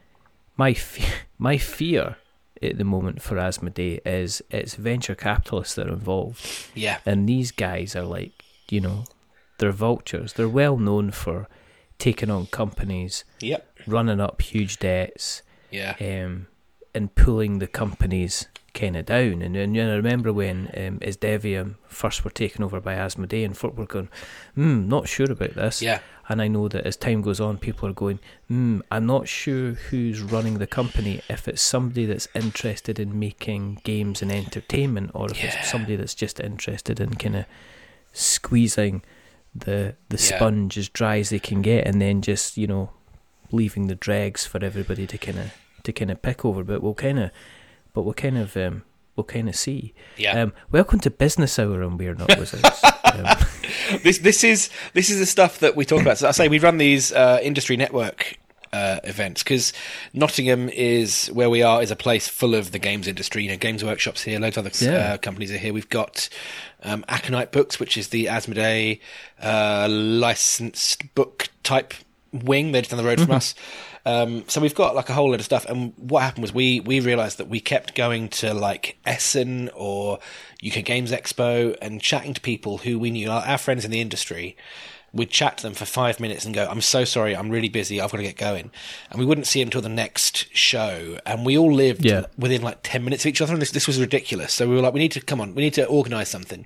my 0.57 0.73
fe- 0.73 1.13
my 1.37 1.57
fear 1.57 2.15
at 2.61 2.77
the 2.77 2.83
moment 2.83 3.21
for 3.21 3.35
Asmodee 3.37 3.99
is 4.05 4.41
it's 4.49 4.75
venture 4.75 5.15
capitalists 5.15 5.75
that 5.75 5.87
are 5.87 5.93
involved. 5.93 6.45
yeah, 6.75 6.99
And 7.07 7.27
these 7.27 7.51
guys 7.51 7.95
are 7.95 8.03
like, 8.03 8.43
you 8.69 8.79
know, 8.79 9.05
they're 9.57 9.71
vultures. 9.71 10.33
They're 10.33 10.47
well 10.47 10.77
known 10.77 11.09
for 11.09 11.47
taking 11.97 12.29
on 12.29 12.45
companies, 12.47 13.25
yep, 13.39 13.67
running 13.87 14.19
up 14.21 14.41
huge 14.43 14.77
debts, 14.77 15.41
yeah, 15.71 15.95
um, 15.99 16.47
and 16.93 17.13
pulling 17.15 17.60
the 17.60 17.67
companies 17.67 18.47
kind 18.73 18.95
of 18.95 19.05
down. 19.05 19.41
And, 19.41 19.55
and 19.57 19.75
you 19.75 19.84
know, 19.84 19.91
I 19.93 19.95
remember 19.95 20.31
when 20.31 20.67
um, 20.77 20.99
Esdevium 20.99 21.75
first 21.88 22.23
were 22.23 22.31
taken 22.31 22.63
over 22.63 22.79
by 22.79 22.95
Asmodee, 22.95 23.43
and 23.45 23.57
folk 23.57 23.77
were 23.77 23.86
going, 23.86 24.10
hmm, 24.55 24.88
not 24.88 25.07
sure 25.10 25.29
about 25.31 25.55
this. 25.55 25.81
yeah, 25.81 25.99
And 26.29 26.41
I 26.41 26.47
know 26.47 26.69
that 26.69 26.86
as 26.88 26.95
time 26.95 27.21
goes 27.21 27.41
on, 27.41 27.57
people 27.57 27.89
are 27.89 27.93
going, 27.93 28.19
hmm, 28.47 28.79
I'm 28.89 29.05
not 29.05 29.27
sure 29.27 29.71
who's 29.73 30.21
running 30.21 30.53
the 30.60 30.67
company, 30.67 31.21
if 31.29 31.47
it's 31.49 31.62
somebody 31.62 32.05
that's 32.05 32.29
interested 32.34 32.97
in 32.99 33.19
making 33.19 33.81
games 33.84 34.21
and 34.21 34.31
entertainment, 34.31 35.12
or 35.13 35.29
if 35.31 35.39
Yeah. 35.39 35.45
it's 35.47 35.67
somebody 35.67 35.97
that's 35.97 36.15
just 36.15 36.39
interested 36.39 37.01
in 37.01 37.15
kind 37.15 37.36
of 37.36 37.45
squeezing 38.13 39.01
the 39.53 39.95
the 40.10 40.17
Yeah. 40.17 40.38
sponge 40.38 40.77
as 40.77 40.88
dry 40.89 41.19
as 41.19 41.29
they 41.29 41.39
can 41.39 41.62
get, 41.62 41.86
and 41.86 42.01
then 42.01 42.21
just 42.21 42.57
you 42.57 42.67
know 42.67 42.91
leaving 43.51 43.87
the 43.87 43.95
dregs 43.95 44.45
for 44.45 44.63
everybody 44.63 45.07
to 45.07 45.17
kind 45.17 45.39
of 45.39 45.51
to 45.83 45.91
kind 45.93 46.11
of 46.11 46.21
pick 46.21 46.45
over. 46.45 46.63
But 46.63 46.81
we'll 46.81 46.93
kind 46.93 47.19
of, 47.19 47.31
but 47.93 48.03
we'll 48.03 48.13
kind 48.13 48.37
of. 48.37 48.55
Um, 48.57 48.83
We'll 49.17 49.25
kind 49.25 49.49
of 49.49 49.57
see. 49.57 49.93
yeah. 50.17 50.41
Um, 50.41 50.53
welcome 50.71 50.97
to 51.01 51.11
Business 51.11 51.59
Hour 51.59 51.83
on 51.83 51.97
We're 51.97 52.15
Not 52.15 52.29
Wizards. 52.39 52.81
um, 53.13 53.25
this 54.03 54.19
this 54.19 54.41
is 54.41 54.69
this 54.93 55.09
is 55.09 55.19
the 55.19 55.25
stuff 55.25 55.59
that 55.59 55.75
we 55.75 55.83
talk 55.83 56.01
about. 56.01 56.17
So 56.17 56.29
I 56.29 56.31
say 56.31 56.47
we 56.47 56.59
run 56.59 56.77
these 56.77 57.11
uh, 57.11 57.37
industry 57.43 57.75
network 57.75 58.37
uh, 58.71 59.01
events 59.03 59.43
because 59.43 59.73
Nottingham 60.13 60.69
is 60.69 61.27
where 61.27 61.49
we 61.49 61.61
are 61.61 61.83
is 61.83 61.91
a 61.91 61.95
place 61.97 62.29
full 62.29 62.55
of 62.55 62.71
the 62.71 62.79
games 62.79 63.05
industry. 63.05 63.43
You 63.43 63.49
know, 63.49 63.57
Games 63.57 63.83
Workshops 63.83 64.23
here, 64.23 64.39
loads 64.39 64.55
of 64.55 64.65
other 64.65 64.73
Yeah. 64.83 65.13
uh, 65.13 65.17
companies 65.17 65.51
are 65.51 65.57
here. 65.57 65.73
We've 65.73 65.89
got 65.89 66.29
um, 66.81 67.03
Aconyte 67.09 67.51
Books, 67.51 67.81
which 67.81 67.97
is 67.97 68.07
the 68.07 68.25
Asmodee 68.27 69.01
uh, 69.41 69.87
licensed 70.31 71.13
book 71.15 71.49
type 71.63 71.93
wing. 72.31 72.71
They're 72.71 72.81
just 72.81 72.91
down 72.91 72.97
the 72.97 73.07
road 73.07 73.21
from 73.21 73.31
us. 73.31 73.55
Um, 74.05 74.45
so 74.47 74.59
we've 74.61 74.75
got 74.75 74.95
like 74.95 75.09
a 75.09 75.13
whole 75.13 75.29
lot 75.29 75.39
of 75.39 75.45
stuff. 75.45 75.65
And 75.65 75.93
what 75.97 76.23
happened 76.23 76.41
was 76.43 76.53
we 76.53 76.79
we 76.79 76.99
realised 76.99 77.37
that 77.37 77.47
we 77.47 77.59
kept 77.59 77.95
going 77.95 78.29
to 78.29 78.53
like 78.53 78.97
Essen 79.05 79.69
or 79.75 80.19
UK 80.65 80.83
Games 80.83 81.11
Expo 81.11 81.75
and 81.81 82.01
chatting 82.01 82.33
to 82.33 82.41
people 82.41 82.79
who 82.79 82.97
we 82.97 83.11
knew, 83.11 83.29
our, 83.29 83.45
our 83.45 83.57
friends 83.57 83.85
in 83.85 83.91
the 83.91 84.01
industry. 84.01 84.57
We'd 85.13 85.30
chat 85.30 85.58
to 85.58 85.63
them 85.63 85.74
for 85.74 85.86
five 85.86 86.19
minutes 86.21 86.45
and 86.45 86.56
go, 86.56 86.67
"I'm 86.69 86.80
so 86.82 87.04
sorry, 87.04 87.36
I'm 87.36 87.50
really 87.50 87.67
busy. 87.67 88.00
I've 88.00 88.12
got 88.12 88.17
to 88.17 88.24
get 88.24 88.38
going," 88.38 88.71
and 89.10 89.19
we 89.19 89.26
wouldn't 89.26 89.45
see 89.47 89.60
them 89.60 89.67
until 89.67 89.82
the 89.82 89.89
next 89.89 90.47
show. 90.56 91.17
And 91.26 91.45
we 91.45 91.58
all 91.58 91.74
lived 91.74 92.06
Yeah. 92.06 92.28
within 92.38 92.62
like 92.62 92.80
10 92.84 93.04
minutes 93.04 93.26
of 93.26 93.30
each 93.30 93.41
other 93.41 93.52
and 93.54 93.62
this, 93.62 93.71
this 93.71 93.88
was 93.88 94.00
ridiculous 94.00 94.54
so 94.54 94.67
we 94.69 94.76
were 94.76 94.82
like 94.82 94.93
we 94.93 95.00
need 95.02 95.12
to 95.12 95.21
come 95.21 95.41
on 95.41 95.54
we 95.56 95.62
need 95.63 95.74
to 95.74 95.86
organize 95.86 96.30
something 96.30 96.65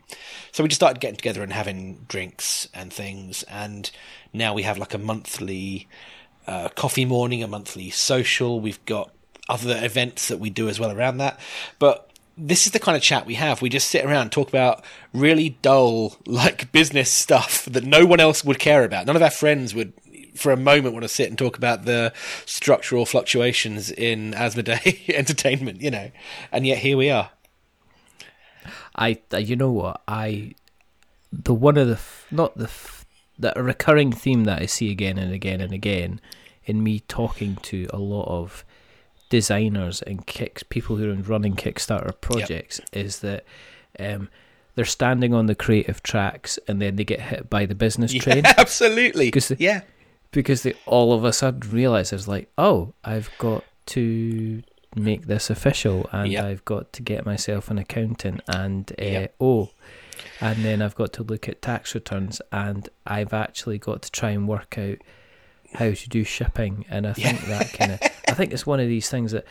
so 0.52 0.64
we 0.64 0.70
just 0.70 0.80
started 0.80 1.00
getting 1.00 1.16
together 1.18 1.42
and 1.44 1.54
having 1.54 2.06
drinks 2.08 2.68
and 2.74 2.94
things 2.94 3.44
and 3.44 3.92
now 4.34 4.54
we 4.54 4.64
have 4.64 4.78
like 4.78 4.94
a 4.94 4.98
monthly 4.98 5.88
uh, 6.48 6.70
coffee 6.70 7.06
morning 7.06 7.42
a 7.44 7.48
monthly 7.48 7.90
social 7.90 8.60
we've 8.60 8.84
got 8.86 9.12
other 9.50 9.78
events 9.84 10.28
that 10.28 10.38
we 10.40 10.50
do 10.50 10.70
as 10.70 10.80
well 10.80 10.92
around 10.92 11.18
that 11.18 11.40
but 11.80 12.10
this 12.38 12.66
is 12.66 12.74
the 12.74 12.80
kind 12.80 12.96
of 12.96 13.02
chat 13.02 13.26
we 13.26 13.36
have. 13.36 13.62
We 13.62 13.70
just 13.70 13.90
sit 13.90 14.06
around 14.06 14.24
and 14.24 14.32
talk 14.32 14.50
about 14.50 14.84
really 15.14 15.58
dull, 15.62 16.18
like 16.26 16.72
business 16.72 17.12
stuff 17.12 17.66
that 17.66 17.84
no 17.84 18.06
one 18.06 18.20
else 18.20 18.44
would 18.44 18.60
care 18.60 18.84
about. 18.84 19.06
None 19.06 19.16
of 19.16 19.22
our 19.22 19.32
friends 19.32 19.74
would, 19.74 19.94
for 20.36 20.52
a 20.52 20.58
moment, 20.58 20.94
want 20.94 21.04
to 21.04 21.10
sit 21.10 21.30
and 21.30 21.38
talk 21.38 21.58
about 21.58 21.86
the 21.86 22.14
structural 22.46 23.06
fluctuations 23.06 23.92
in 23.92 24.32
Asmodee 24.34 25.10
entertainment, 25.14 25.82
you 25.82 25.92
know. 25.92 26.12
And 26.52 26.66
yet 26.66 26.80
here 26.80 26.98
we 26.98 27.10
are. 27.10 27.30
I, 28.96 29.20
uh, 29.34 29.38
you 29.38 29.56
know 29.56 29.72
what, 29.72 30.02
I, 30.08 30.56
the 31.32 31.54
one 31.54 31.78
of 31.78 31.88
the, 31.88 32.00
not 32.32 32.58
the, 32.58 32.70
the 33.38 33.54
recurring 33.62 34.12
theme 34.12 34.46
that 34.46 34.62
I 34.62 34.66
see 34.66 34.90
again 34.90 35.18
and 35.18 35.34
again 35.34 35.62
and 35.62 35.74
again 35.74 36.22
in 36.66 36.84
me 36.84 37.02
talking 37.02 37.58
to 37.58 37.88
a 37.92 37.98
lot 37.98 38.28
of 38.28 38.66
designers 39.30 40.02
and 40.02 40.26
kicks 40.26 40.64
people 40.64 40.98
who 40.98 41.12
are 41.12 41.16
running 41.16 41.56
Kickstarter 41.56 42.20
projects 42.20 42.80
yep. 42.80 43.06
is 43.06 43.20
that 43.20 43.46
um, 44.00 44.30
they're 44.76 44.86
standing 44.86 45.34
on 45.34 45.48
the 45.48 45.56
creative 45.56 46.04
tracks 46.04 46.60
and 46.68 46.82
then 46.82 46.96
they 46.96 47.04
get 47.04 47.22
hit 47.22 47.50
by 47.50 47.66
the 47.66 47.76
business 47.76 48.14
yeah, 48.14 48.22
train. 48.22 48.46
Absolutely. 48.58 49.28
Because 49.28 49.50
they, 49.50 49.58
yeah. 49.60 49.82
Because 50.32 50.64
they 50.64 50.74
all 50.86 51.14
of 51.14 51.24
a 51.24 51.34
sudden 51.34 51.70
realize 51.72 52.12
it's 52.12 52.28
like, 52.28 52.52
oh, 52.58 52.94
I've 53.04 53.32
got 53.38 53.64
to 53.88 54.64
make 54.96 55.28
this 55.28 55.50
official 55.50 56.10
and 56.12 56.32
yep. 56.32 56.46
I've 56.46 56.66
got 56.66 56.94
to 56.94 57.02
get 57.02 57.26
myself 57.26 57.70
an 57.70 57.78
accountant 57.78 58.42
and 58.48 58.90
uh, 58.94 59.04
yep. 59.04 59.36
oh 59.42 59.70
and 60.40 60.64
then 60.64 60.82
I've 60.82 60.96
got 60.96 61.12
to 61.14 61.24
look 61.24 61.50
at 61.50 61.62
tax 61.62 61.94
returns 61.94 62.42
and 62.52 62.88
I've 63.06 63.34
actually 63.34 63.78
got 63.78 64.02
to 64.04 64.12
try 64.12 64.30
and 64.30 64.48
work 64.48 64.78
out 64.78 65.00
how 65.76 65.92
to 65.92 66.10
do 66.10 66.24
shipping, 66.24 66.86
and 66.90 67.06
I 67.06 67.14
think 67.14 67.42
yeah. 67.42 67.58
that 67.58 67.74
kind 67.74 67.92
of 67.94 68.00
I 68.28 68.34
think 68.34 68.54
it's 68.54 68.66
one 68.66 68.80
of 68.80 68.88
these 68.88 69.10
things 69.10 69.32
that 69.32 69.46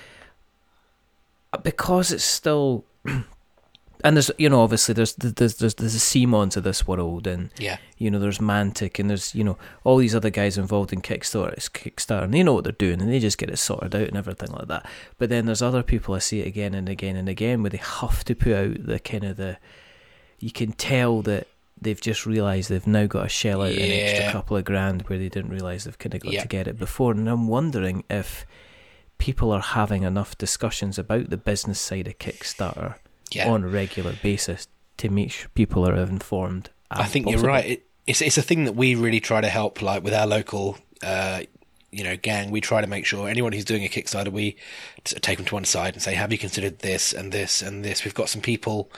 uh, 1.52 1.58
because 1.58 2.12
it's 2.12 2.24
still 2.24 2.84
and 3.04 4.16
there's 4.16 4.30
you 4.38 4.48
know 4.48 4.62
obviously 4.62 4.94
there's 4.94 5.14
there's 5.14 5.56
there's 5.56 5.74
there's 5.74 5.94
a 5.94 5.98
CMON 5.98 6.56
of 6.56 6.64
this 6.64 6.86
world 6.86 7.26
and 7.26 7.50
yeah 7.58 7.78
you 7.98 8.10
know 8.10 8.18
there's 8.18 8.38
Mantic 8.38 8.98
and 8.98 9.08
there's 9.08 9.34
you 9.34 9.44
know 9.44 9.56
all 9.84 9.96
these 9.96 10.14
other 10.14 10.30
guys 10.30 10.58
involved 10.58 10.92
in 10.92 11.00
Kickstarter 11.00 11.56
Kickstarter 11.70 12.24
and 12.24 12.34
they 12.34 12.42
know 12.42 12.54
what 12.54 12.64
they're 12.64 12.72
doing 12.72 13.00
and 13.00 13.10
they 13.10 13.20
just 13.20 13.38
get 13.38 13.50
it 13.50 13.58
sorted 13.58 13.94
out 13.94 14.08
and 14.08 14.16
everything 14.16 14.50
like 14.52 14.68
that 14.68 14.86
but 15.18 15.28
then 15.28 15.46
there's 15.46 15.62
other 15.62 15.82
people 15.82 16.14
I 16.14 16.18
see 16.18 16.40
it 16.40 16.46
again 16.46 16.74
and 16.74 16.88
again 16.88 17.16
and 17.16 17.28
again 17.28 17.62
where 17.62 17.70
they 17.70 17.78
have 17.78 18.24
to 18.24 18.34
put 18.34 18.52
out 18.52 18.86
the 18.86 18.98
kind 18.98 19.24
of 19.24 19.36
the 19.36 19.58
you 20.40 20.50
can 20.50 20.72
tell 20.72 21.22
that 21.22 21.46
they've 21.80 22.00
just 22.00 22.26
realised 22.26 22.68
they've 22.68 22.86
now 22.86 23.06
got 23.06 23.22
to 23.22 23.28
shell 23.28 23.62
out 23.62 23.74
yeah. 23.74 23.84
an 23.84 23.92
extra 23.92 24.32
couple 24.32 24.56
of 24.56 24.64
grand 24.64 25.02
where 25.02 25.18
they 25.18 25.28
didn't 25.28 25.50
realise 25.50 25.84
they've 25.84 25.98
kind 25.98 26.14
of 26.14 26.20
got 26.20 26.32
to 26.32 26.48
get 26.48 26.66
it 26.66 26.78
before. 26.78 27.12
And 27.12 27.28
I'm 27.28 27.48
wondering 27.48 28.04
if 28.10 28.46
people 29.18 29.52
are 29.52 29.60
having 29.60 30.02
enough 30.02 30.36
discussions 30.36 30.98
about 30.98 31.30
the 31.30 31.36
business 31.36 31.80
side 31.80 32.08
of 32.08 32.18
Kickstarter 32.18 32.96
yeah. 33.32 33.50
on 33.50 33.64
a 33.64 33.68
regular 33.68 34.14
basis 34.22 34.68
to 34.98 35.08
make 35.08 35.32
sure 35.32 35.48
people 35.54 35.88
are 35.88 35.94
informed. 35.94 36.70
I 36.90 37.04
think 37.04 37.26
possible. 37.26 37.42
you're 37.42 37.50
right. 37.50 37.66
It, 37.66 37.86
it's 38.06 38.20
it's 38.20 38.38
a 38.38 38.42
thing 38.42 38.64
that 38.64 38.76
we 38.76 38.94
really 38.94 39.20
try 39.20 39.40
to 39.40 39.48
help, 39.48 39.80
like 39.80 40.04
with 40.04 40.14
our 40.14 40.26
local 40.26 40.78
uh, 41.02 41.42
you 41.94 42.02
know 42.02 42.16
gang 42.16 42.50
we 42.50 42.60
try 42.60 42.80
to 42.80 42.86
make 42.86 43.06
sure 43.06 43.28
anyone 43.28 43.52
who's 43.52 43.64
doing 43.64 43.84
a 43.84 43.88
kickstarter 43.88 44.30
we 44.30 44.56
take 45.04 45.36
them 45.36 45.46
to 45.46 45.54
one 45.54 45.64
side 45.64 45.94
and 45.94 46.02
say 46.02 46.14
have 46.14 46.32
you 46.32 46.38
considered 46.38 46.80
this 46.80 47.12
and 47.12 47.30
this 47.30 47.62
and 47.62 47.84
this 47.84 48.04
we've 48.04 48.14
got 48.14 48.28
some 48.28 48.42
people 48.42 48.90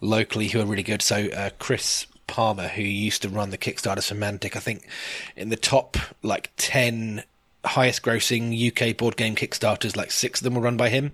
locally 0.00 0.46
who 0.48 0.60
are 0.60 0.64
really 0.64 0.84
good 0.84 1.02
so 1.02 1.28
uh, 1.34 1.50
chris 1.58 2.06
palmer 2.28 2.68
who 2.68 2.82
used 2.82 3.22
to 3.22 3.28
run 3.28 3.50
the 3.50 3.58
Kickstarters 3.58 4.10
at 4.10 4.16
Mantic, 4.16 4.56
i 4.56 4.60
think 4.60 4.88
in 5.36 5.48
the 5.48 5.56
top 5.56 5.96
like 6.22 6.52
10 6.56 7.24
highest 7.64 8.02
grossing 8.02 8.54
uk 8.68 8.96
board 8.96 9.16
game 9.16 9.34
kickstarters 9.34 9.96
like 9.96 10.10
six 10.10 10.40
of 10.40 10.44
them 10.44 10.54
were 10.54 10.60
run 10.60 10.76
by 10.76 10.88
him 10.88 11.12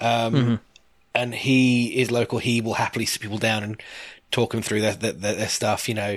um, 0.00 0.34
mm-hmm. 0.34 0.54
and 1.14 1.34
he 1.34 2.00
is 2.00 2.10
local 2.10 2.38
he 2.38 2.60
will 2.60 2.74
happily 2.74 3.06
sit 3.06 3.20
people 3.22 3.38
down 3.38 3.62
and 3.62 3.82
talk 4.30 4.52
them 4.52 4.62
through 4.62 4.80
their, 4.80 4.94
their, 4.94 5.12
their 5.12 5.48
stuff 5.48 5.88
you 5.88 5.94
know 5.94 6.16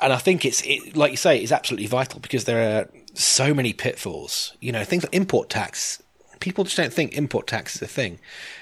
and 0.00 0.12
I 0.12 0.16
think 0.16 0.44
it's 0.44 0.62
it, 0.62 0.96
like 0.96 1.10
you 1.10 1.16
say, 1.16 1.38
it's 1.38 1.52
absolutely 1.52 1.86
vital 1.86 2.20
because 2.20 2.44
there 2.44 2.80
are 2.80 2.88
so 3.14 3.54
many 3.54 3.72
pitfalls. 3.72 4.54
You 4.60 4.72
know, 4.72 4.84
things 4.84 5.04
like 5.04 5.14
import 5.14 5.48
tax. 5.48 6.02
People 6.40 6.64
just 6.64 6.76
don't 6.76 6.92
think 6.92 7.14
import 7.14 7.46
tax 7.46 7.76
is 7.76 7.82
a 7.82 7.86
thing. 7.86 8.18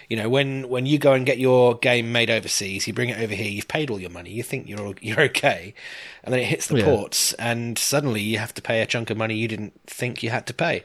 You 0.09 0.17
know, 0.17 0.29
when 0.29 0.69
when 0.69 0.87
you 0.87 0.99
go 0.99 1.13
and 1.13 1.27
get 1.27 1.39
your 1.39 1.77
game 1.77 2.13
made 2.13 2.31
overseas, 2.31 2.87
you 2.87 2.93
bring 2.93 3.09
it 3.09 3.19
over 3.19 3.35
here, 3.35 3.49
you've 3.49 3.69
paid 3.69 3.91
all 3.91 4.01
your 4.01 4.11
money, 4.11 4.31
you 4.31 4.43
think 4.43 4.69
you're 4.69 4.95
you're 5.01 5.21
okay, 5.23 5.75
and 6.23 6.33
then 6.33 6.41
it 6.41 6.47
hits 6.47 6.67
the 6.67 6.79
yeah. 6.79 6.85
ports, 6.85 7.33
and 7.35 7.79
suddenly 7.79 8.21
you 8.21 8.39
have 8.39 8.55
to 8.55 8.63
pay 8.63 8.81
a 8.81 8.87
chunk 8.87 9.11
of 9.11 9.17
money 9.17 9.35
you 9.35 9.49
didn't 9.49 9.81
think 9.87 10.23
you 10.23 10.31
had 10.31 10.47
to 10.47 10.55
pay, 10.55 10.85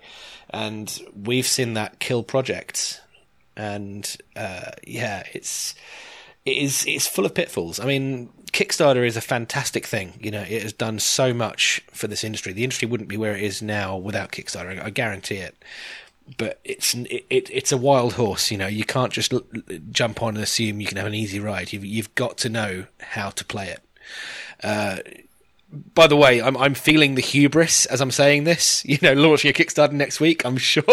and 0.50 1.02
we've 1.16 1.48
seen 1.48 1.74
that 1.74 2.00
kill 2.00 2.24
projects, 2.24 3.02
and 3.56 4.18
uh, 4.36 4.72
yeah, 4.86 5.24
it's 5.34 5.76
it 6.46 6.58
is 6.58 6.86
it's 6.88 7.08
full 7.08 7.26
of 7.26 7.34
pitfalls. 7.34 7.80
I 7.80 7.86
mean, 7.86 8.30
Kickstarter 8.52 9.06
is 9.06 9.18
a 9.18 9.22
fantastic 9.22 9.86
thing. 9.86 10.14
You 10.22 10.32
know, 10.32 10.42
it 10.42 10.64
has 10.64 10.74
done 10.74 11.00
so 11.00 11.34
much 11.34 11.84
for 11.92 12.08
this 12.08 12.24
industry. 12.24 12.54
The 12.54 12.64
industry 12.64 12.88
wouldn't 12.88 13.10
be 13.10 13.18
where 13.18 13.36
it 13.36 13.44
is 13.44 13.62
now 13.62 13.98
without 13.98 14.32
Kickstarter. 14.32 14.82
I 14.84 14.90
guarantee 14.90 15.38
it. 15.38 15.56
But 16.38 16.60
it's 16.64 16.94
it, 16.94 17.26
it 17.30 17.50
it's 17.52 17.72
a 17.72 17.78
wild 17.78 18.14
horse. 18.14 18.52
You 18.52 18.58
know, 18.58 18.68
you 18.68 18.84
can't 18.84 19.12
just 19.12 19.34
l- 19.34 19.42
jump 19.92 20.22
on 20.22 20.36
and 20.36 20.44
assume 20.44 20.80
you 20.80 20.88
can 20.88 20.98
have 20.98 21.08
an 21.08 21.16
easy 21.16 21.40
ride. 21.40 21.74
You've 21.74 21.86
you've 21.86 22.14
got 22.16 22.38
to 22.40 22.50
know 22.50 22.86
how 23.00 23.30
to 23.32 23.46
play 23.46 23.70
it. 23.70 23.82
Uh, 24.64 24.98
by 25.72 26.08
the 26.08 26.16
way, 26.16 26.42
I'm 26.42 26.58
I'm 26.58 26.74
feeling 26.74 27.16
the 27.16 27.22
hubris 27.22 27.86
as 27.88 28.02
I'm 28.02 28.12
saying 28.12 28.44
this. 28.44 28.84
You 28.90 28.98
know, 29.02 29.14
launching 29.14 29.50
a 29.50 29.54
Kickstarter 29.54 29.92
next 29.92 30.20
week. 30.20 30.46
I'm 30.46 30.58
sure 30.74 30.84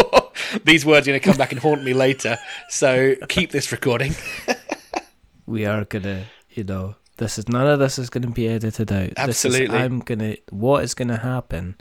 these 0.64 0.84
words 0.84 1.08
are 1.08 1.10
going 1.10 1.20
to 1.20 1.24
come 1.24 1.36
back 1.36 1.52
and 1.52 1.60
haunt 1.60 1.82
me 1.82 1.94
later. 1.94 2.38
So 2.68 3.14
keep 3.28 3.50
this 3.50 3.72
recording. 3.72 4.14
we 5.46 5.64
are 5.64 5.84
gonna, 5.84 6.24
you 6.50 6.64
know, 6.64 6.96
this 7.16 7.38
is 7.38 7.48
none 7.48 7.66
of 7.66 7.78
this 7.78 7.98
is 7.98 8.10
going 8.10 8.22
to 8.22 8.28
be 8.28 8.48
edited 8.48 8.92
out. 8.92 9.12
Absolutely, 9.16 9.64
is, 9.64 9.82
I'm 9.82 10.00
gonna. 10.00 10.36
What 10.50 10.84
is 10.84 10.94
going 10.94 11.08
to 11.08 11.16
happen 11.16 11.76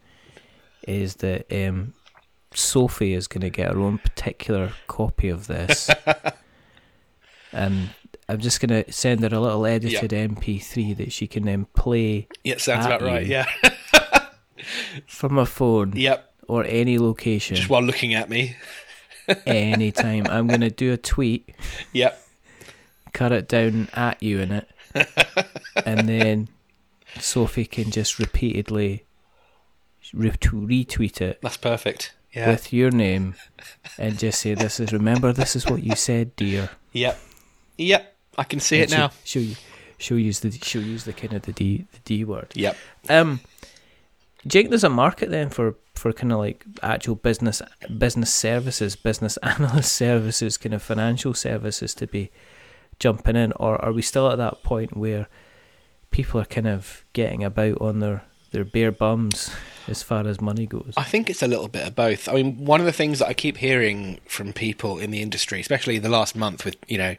is 0.88 1.16
that 1.18 1.52
um, 1.52 1.94
Sophie 2.56 3.14
is 3.14 3.28
going 3.28 3.42
to 3.42 3.50
get 3.50 3.72
her 3.72 3.80
own 3.80 3.98
particular 3.98 4.74
copy 4.88 5.30
of 5.30 5.48
this, 5.48 5.90
and 7.52 7.90
I'm 8.28 8.40
just 8.40 8.60
going 8.60 8.84
to 8.84 8.92
send 8.92 9.22
her 9.22 9.36
a 9.36 9.40
little 9.40 9.66
edited 9.66 10.12
yep. 10.12 10.30
MP3 10.32 10.98
that 10.98 11.12
she 11.12 11.28
can 11.28 11.46
then 11.46 11.66
play. 11.76 12.28
Yeah, 12.44 12.58
sounds 12.58 12.86
about 12.86 13.02
right. 13.02 13.26
Yeah, 13.26 13.46
from 15.06 15.38
a 15.38 15.46
phone. 15.46 15.94
Yep. 15.96 16.32
Or 16.48 16.64
any 16.64 17.00
location. 17.00 17.56
Just 17.56 17.70
while 17.70 17.82
looking 17.82 18.14
at 18.14 18.30
me. 18.30 18.56
anytime. 19.48 20.28
I'm 20.30 20.46
going 20.46 20.62
to 20.62 20.70
do 20.70 20.94
a 20.94 20.98
tweet. 20.98 21.56
Yep. 21.92 22.22
Cut 23.14 23.32
it 23.32 23.48
down 23.48 23.90
at 23.96 24.22
you 24.22 24.42
in 24.42 24.52
it 24.52 24.70
and 25.86 26.08
then 26.08 26.50
Sophie 27.20 27.66
can 27.66 27.92
just 27.92 28.20
repeatedly 28.20 29.06
retweet 30.14 31.22
it. 31.22 31.40
That's 31.42 31.58
perfect. 31.58 32.14
Yeah. 32.36 32.50
With 32.50 32.74
your 32.74 32.92
name, 32.92 33.36
and 33.98 34.20
just 34.20 34.42
say, 34.42 34.56
"This 34.56 34.82
is 34.82 34.92
remember. 34.92 35.32
This 35.32 35.56
is 35.56 35.66
what 35.66 35.84
you 35.84 35.96
said, 35.96 36.36
dear." 36.36 36.70
Yep. 36.92 37.18
Yep. 37.78 38.16
I 38.38 38.44
can 38.44 38.60
see 38.60 38.82
and 38.82 38.92
it 38.92 38.98
now. 38.98 39.12
She'll, 39.24 39.44
she'll, 39.44 39.56
she'll 39.98 40.20
use 40.20 40.42
the 40.42 40.52
she'll 40.52 40.84
use 40.84 41.06
the 41.06 41.14
kind 41.14 41.34
of 41.34 41.44
the 41.44 41.54
D 41.54 41.86
the 41.94 42.00
D 42.04 42.26
word. 42.26 42.52
Yep. 42.56 42.76
Um, 43.10 43.40
Jake, 44.46 44.70
there's 44.70 44.84
a 44.84 44.90
market 44.90 45.30
then 45.30 45.50
for 45.50 45.76
for 45.94 46.12
kind 46.12 46.34
of 46.34 46.40
like 46.40 46.66
actual 46.84 47.16
business 47.16 47.62
business 47.98 48.34
services, 48.34 48.96
business 48.96 49.38
analyst 49.44 49.94
services, 49.94 50.58
kind 50.58 50.76
of 50.76 50.84
financial 50.84 51.34
services 51.34 51.94
to 51.96 52.08
be 52.08 52.32
jumping 53.00 53.36
in, 53.36 53.54
or 53.54 53.84
are 53.84 53.94
we 53.94 54.02
still 54.02 54.30
at 54.30 54.38
that 54.38 54.62
point 54.64 54.96
where 54.96 55.28
people 56.12 56.40
are 56.40 56.46
kind 56.46 56.68
of 56.68 57.04
getting 57.14 57.44
about 57.44 57.80
on 57.82 58.00
their 58.00 58.24
their 58.52 58.66
bare 58.66 58.92
bums 58.92 59.52
as 59.88 60.04
far 60.04 60.28
as 60.28 60.42
money 60.42 60.66
goes? 60.66 60.94
I 60.98 61.04
think 61.04 61.30
it's 61.30 61.42
a 61.42 61.48
little 61.48 61.68
bit 61.68 61.88
of 61.88 61.96
both. 61.96 62.28
I 62.28 62.34
mean, 62.34 62.66
one 62.66 62.80
of 62.80 62.86
the 62.86 62.94
things 62.94 63.20
that 63.20 63.28
I 63.28 63.34
keep 63.34 63.58
hearing 63.58 64.20
from 64.28 64.54
people 64.54 65.00
in 65.00 65.12
the 65.12 65.22
industry, 65.22 65.60
especially 65.60 66.00
the 66.00 66.10
last 66.10 66.36
month 66.36 66.66
with 66.66 66.78
you 66.88 66.98
know 66.98 67.16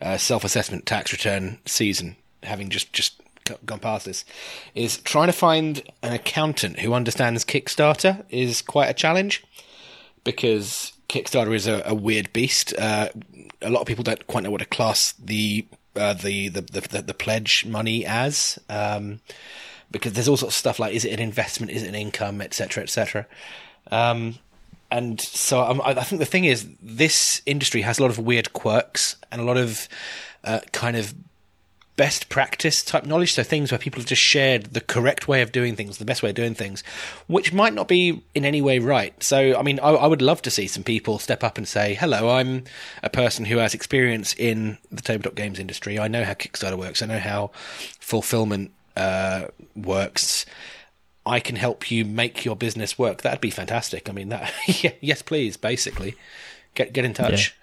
uh, 0.00 0.16
self 0.16 0.44
assessment 0.44 0.86
tax 0.86 1.12
return 1.12 1.58
season 1.66 2.16
having 2.42 2.70
just 2.70 2.92
just 2.92 3.20
gone 3.64 3.78
past 3.78 4.04
this, 4.04 4.24
is 4.74 4.98
trying 4.98 5.28
to 5.28 5.32
find 5.32 5.82
an 6.02 6.12
accountant 6.12 6.80
who 6.80 6.92
understands 6.92 7.44
Kickstarter 7.44 8.24
is 8.30 8.62
quite 8.62 8.88
a 8.88 8.94
challenge 8.94 9.44
because 10.24 10.92
Kickstarter 11.08 11.54
is 11.54 11.66
a, 11.66 11.82
a 11.86 11.94
weird 11.94 12.32
beast. 12.32 12.74
Uh, 12.78 13.08
a 13.62 13.70
lot 13.70 13.80
of 13.80 13.86
people 13.86 14.04
don't 14.04 14.26
quite 14.26 14.44
know 14.44 14.50
what 14.50 14.58
to 14.58 14.66
class 14.66 15.12
the 15.12 15.66
uh, 15.96 16.14
the, 16.14 16.48
the, 16.48 16.60
the 16.60 17.02
the 17.02 17.14
pledge 17.14 17.64
money 17.66 18.04
as, 18.06 18.58
um, 18.68 19.20
because 19.90 20.12
there's 20.12 20.28
all 20.28 20.36
sorts 20.36 20.54
of 20.54 20.58
stuff 20.58 20.78
like 20.78 20.94
is 20.94 21.04
it 21.04 21.12
an 21.12 21.20
investment, 21.20 21.72
is 21.72 21.82
it 21.82 21.88
an 21.88 21.94
income, 21.94 22.40
etc., 22.40 22.82
etc. 22.82 23.26
Um, 23.90 24.36
and 24.90 25.20
so 25.20 25.62
I'm, 25.62 25.82
i 25.82 26.02
think 26.02 26.18
the 26.18 26.26
thing 26.26 26.44
is, 26.44 26.66
this 26.80 27.42
industry 27.44 27.82
has 27.82 27.98
a 27.98 28.02
lot 28.02 28.10
of 28.10 28.18
weird 28.18 28.52
quirks 28.52 29.16
and 29.30 29.40
a 29.40 29.44
lot 29.44 29.58
of 29.58 29.88
uh, 30.44 30.60
kind 30.72 30.96
of 30.96 31.14
best 31.98 32.28
practice 32.28 32.82
type 32.82 33.04
knowledge. 33.04 33.34
So 33.34 33.42
things 33.42 33.70
where 33.70 33.78
people 33.78 34.00
have 34.00 34.08
just 34.08 34.22
shared 34.22 34.66
the 34.66 34.80
correct 34.80 35.28
way 35.28 35.42
of 35.42 35.52
doing 35.52 35.74
things, 35.74 35.98
the 35.98 36.04
best 36.04 36.22
way 36.22 36.30
of 36.30 36.36
doing 36.36 36.54
things, 36.54 36.82
which 37.26 37.52
might 37.52 37.74
not 37.74 37.88
be 37.88 38.22
in 38.34 38.44
any 38.44 38.62
way 38.62 38.78
right. 38.78 39.20
So, 39.22 39.58
I 39.58 39.62
mean, 39.62 39.80
I, 39.80 39.90
I 39.90 40.06
would 40.06 40.22
love 40.22 40.40
to 40.42 40.50
see 40.50 40.68
some 40.68 40.84
people 40.84 41.18
step 41.18 41.42
up 41.42 41.58
and 41.58 41.66
say, 41.66 41.94
hello, 41.94 42.30
I'm 42.30 42.64
a 43.02 43.10
person 43.10 43.44
who 43.44 43.58
has 43.58 43.74
experience 43.74 44.32
in 44.38 44.78
the 44.90 45.02
tabletop 45.02 45.34
games 45.34 45.58
industry. 45.58 45.98
I 45.98 46.08
know 46.08 46.24
how 46.24 46.34
Kickstarter 46.34 46.78
works. 46.78 47.02
I 47.02 47.06
know 47.06 47.18
how 47.18 47.50
fulfillment 47.98 48.70
uh, 48.98 49.48
works. 49.76 50.44
I 51.24 51.40
can 51.40 51.56
help 51.56 51.90
you 51.90 52.04
make 52.04 52.44
your 52.44 52.56
business 52.56 52.98
work. 52.98 53.22
That'd 53.22 53.40
be 53.40 53.50
fantastic. 53.50 54.08
I 54.08 54.12
mean, 54.12 54.30
that 54.30 54.52
yes, 55.00 55.22
please. 55.22 55.56
Basically, 55.56 56.14
get 56.74 56.92
get 56.92 57.04
in 57.04 57.14
touch. 57.14 57.54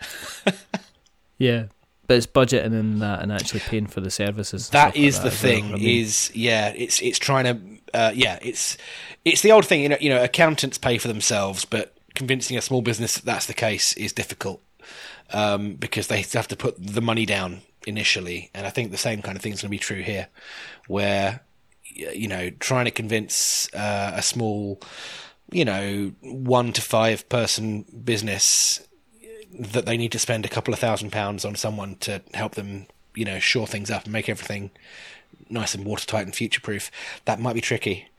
Yeah. 0.46 0.54
yeah 1.38 1.64
but 2.08 2.18
it's 2.18 2.28
budgeting 2.28 2.66
and 2.68 3.02
that 3.02 3.22
and 3.22 3.32
actually 3.32 3.62
paying 3.62 3.88
for 3.88 4.02
the 4.02 4.12
services. 4.12 4.70
That 4.70 4.96
is 4.96 5.16
like 5.16 5.24
the 5.24 5.30
that 5.30 5.36
thing. 5.36 5.66
well. 5.66 5.76
I 5.76 5.78
mean, 5.80 6.02
Is 6.02 6.32
yeah, 6.36 6.70
it's 6.76 7.02
it's 7.02 7.18
trying 7.18 7.46
to 7.46 7.98
uh, 7.98 8.12
yeah, 8.14 8.40
it's 8.42 8.78
it's 9.24 9.42
the 9.42 9.52
old 9.52 9.66
thing. 9.66 9.82
You 9.82 9.90
know, 9.90 9.98
you 10.00 10.10
know, 10.10 10.24
accountants 10.24 10.78
pay 10.78 10.98
for 10.98 11.08
themselves, 11.08 11.66
but 11.66 11.96
convincing 12.14 12.58
a 12.58 12.62
small 12.62 12.82
business 12.82 13.16
that 13.16 13.26
that's 13.26 13.46
the 13.46 13.54
case 13.54 13.94
is 13.94 14.14
difficult 14.14 14.62
um, 15.34 15.74
because 15.76 16.08
they 16.08 16.22
have 16.34 16.48
to 16.50 16.56
put 16.56 16.76
the 16.80 17.02
money 17.02 17.26
down 17.26 17.62
initially. 17.88 18.50
And 18.54 18.66
I 18.66 18.70
think 18.70 18.92
the 18.92 18.98
same 18.98 19.22
kind 19.22 19.36
of 19.38 19.42
thing 19.44 19.54
is 19.54 19.62
going 19.62 19.70
to 19.70 19.72
be 19.72 19.80
true 19.80 20.02
here, 20.02 20.28
where 20.88 21.42
you 21.94 22.28
know, 22.28 22.50
trying 22.60 22.86
to 22.86 22.92
convince 22.92 23.74
uh, 23.74 24.12
a 24.16 24.22
small, 24.22 24.82
you 25.52 25.64
know, 25.64 26.12
one 26.22 26.74
to 26.74 26.82
five 26.82 27.28
person 27.30 27.84
business 28.04 28.86
that 29.58 29.86
they 29.86 29.96
need 29.96 30.12
to 30.12 30.20
spend 30.20 30.46
a 30.46 30.50
couple 30.50 30.74
of 30.74 30.80
thousand 30.80 31.12
pounds 31.14 31.46
on 31.46 31.56
someone 31.56 31.96
to 32.02 32.22
help 32.34 32.56
them, 32.56 32.88
you 33.14 33.24
know, 33.24 33.40
shore 33.40 33.66
things 33.66 33.90
up 33.90 34.04
and 34.04 34.12
make 34.12 34.28
everything 34.28 34.72
nice 35.50 35.74
and 35.74 35.86
watertight 35.86 36.26
and 36.26 36.36
future 36.36 36.60
proof. 36.60 36.92
That 37.24 37.40
might 37.40 37.54
be 37.54 37.62
tricky. 37.62 38.08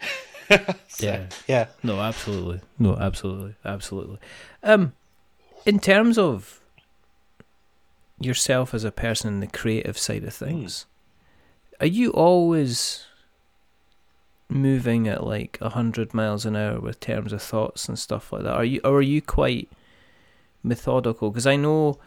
So, 0.88 1.04
Yeah. 1.04 1.26
yeah. 1.48 1.66
No, 1.82 2.00
absolutely. 2.00 2.60
No, 2.78 2.96
absolutely. 2.96 3.56
Absolutely. 3.64 4.18
Um, 4.62 4.92
in 5.66 5.80
terms 5.80 6.18
of 6.18 6.60
yourself 8.20 8.72
as 8.74 8.84
a 8.84 8.90
person 8.90 9.34
in 9.34 9.40
the 9.40 9.46
creative 9.46 9.98
side 9.98 10.24
of 10.24 10.34
things, 10.34 10.86
are 11.80 11.86
you 11.86 12.10
always 12.12 13.04
moving 14.48 15.08
at 15.08 15.24
like 15.24 15.58
a 15.60 15.70
hundred 15.70 16.14
miles 16.14 16.46
an 16.46 16.56
hour 16.56 16.80
with 16.80 17.00
terms 17.00 17.32
of 17.32 17.42
thoughts 17.42 17.88
and 17.88 17.98
stuff 17.98 18.32
like 18.32 18.42
that? 18.44 18.54
Are 18.54 18.64
you, 18.64 18.80
or 18.84 18.96
are 18.98 19.02
you 19.02 19.20
quite 19.20 19.68
methodical? 20.62 21.30
Because 21.30 21.46
I 21.46 21.56
know, 21.56 21.98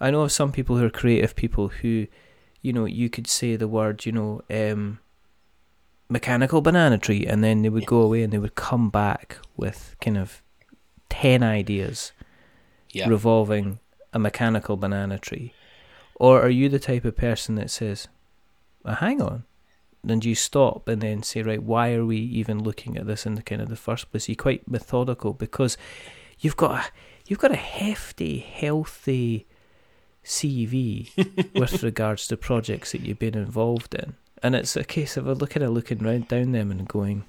I 0.00 0.10
know 0.10 0.22
of 0.22 0.32
some 0.32 0.52
people 0.52 0.76
who 0.76 0.84
are 0.86 0.90
creative 0.90 1.34
people 1.36 1.68
who, 1.68 2.06
you 2.62 2.72
know, 2.72 2.84
you 2.84 3.08
could 3.08 3.26
say 3.26 3.56
the 3.56 3.68
word, 3.68 4.04
you 4.04 4.12
know, 4.12 4.42
um, 4.50 4.98
mechanical 6.08 6.60
banana 6.60 6.98
tree, 6.98 7.24
and 7.26 7.42
then 7.44 7.62
they 7.62 7.68
would 7.68 7.86
go 7.86 8.00
away 8.02 8.22
and 8.22 8.32
they 8.32 8.38
would 8.38 8.54
come 8.54 8.90
back 8.90 9.38
with 9.56 9.94
kind 10.00 10.18
of 10.18 10.42
ten 11.08 11.42
ideas 11.42 12.12
Yeah. 12.92 13.08
revolving 13.08 13.78
a 14.12 14.18
mechanical 14.18 14.76
banana 14.76 15.18
tree, 15.18 15.52
or 16.14 16.42
are 16.42 16.48
you 16.50 16.68
the 16.68 16.78
type 16.78 17.04
of 17.04 17.16
person 17.16 17.54
that 17.56 17.70
says, 17.70 18.08
well, 18.82 18.96
"Hang 18.96 19.20
on," 19.20 19.44
and 20.06 20.24
you 20.24 20.34
stop 20.34 20.88
and 20.88 21.00
then 21.02 21.22
say, 21.22 21.42
"Right, 21.42 21.62
why 21.62 21.94
are 21.94 22.04
we 22.04 22.18
even 22.18 22.62
looking 22.62 22.96
at 22.96 23.06
this 23.06 23.26
in 23.26 23.34
the 23.34 23.42
kind 23.42 23.60
of 23.60 23.68
the 23.68 23.76
first 23.76 24.10
place?" 24.10 24.28
You're 24.28 24.36
quite 24.36 24.68
methodical 24.70 25.32
because 25.32 25.76
you've 26.38 26.56
got 26.56 26.86
a, 26.86 26.90
you've 27.26 27.38
got 27.38 27.52
a 27.52 27.56
hefty, 27.56 28.38
healthy 28.38 29.46
CV 30.24 31.10
with 31.54 31.82
regards 31.82 32.26
to 32.28 32.36
projects 32.36 32.92
that 32.92 33.02
you've 33.02 33.18
been 33.18 33.36
involved 33.36 33.94
in, 33.94 34.14
and 34.42 34.54
it's 34.54 34.76
a 34.76 34.84
case 34.84 35.16
of 35.16 35.26
a 35.26 35.34
looking 35.34 35.62
at 35.62 35.72
looking 35.72 35.98
round 35.98 36.28
down 36.28 36.52
them 36.52 36.70
and 36.70 36.88
going, 36.88 37.24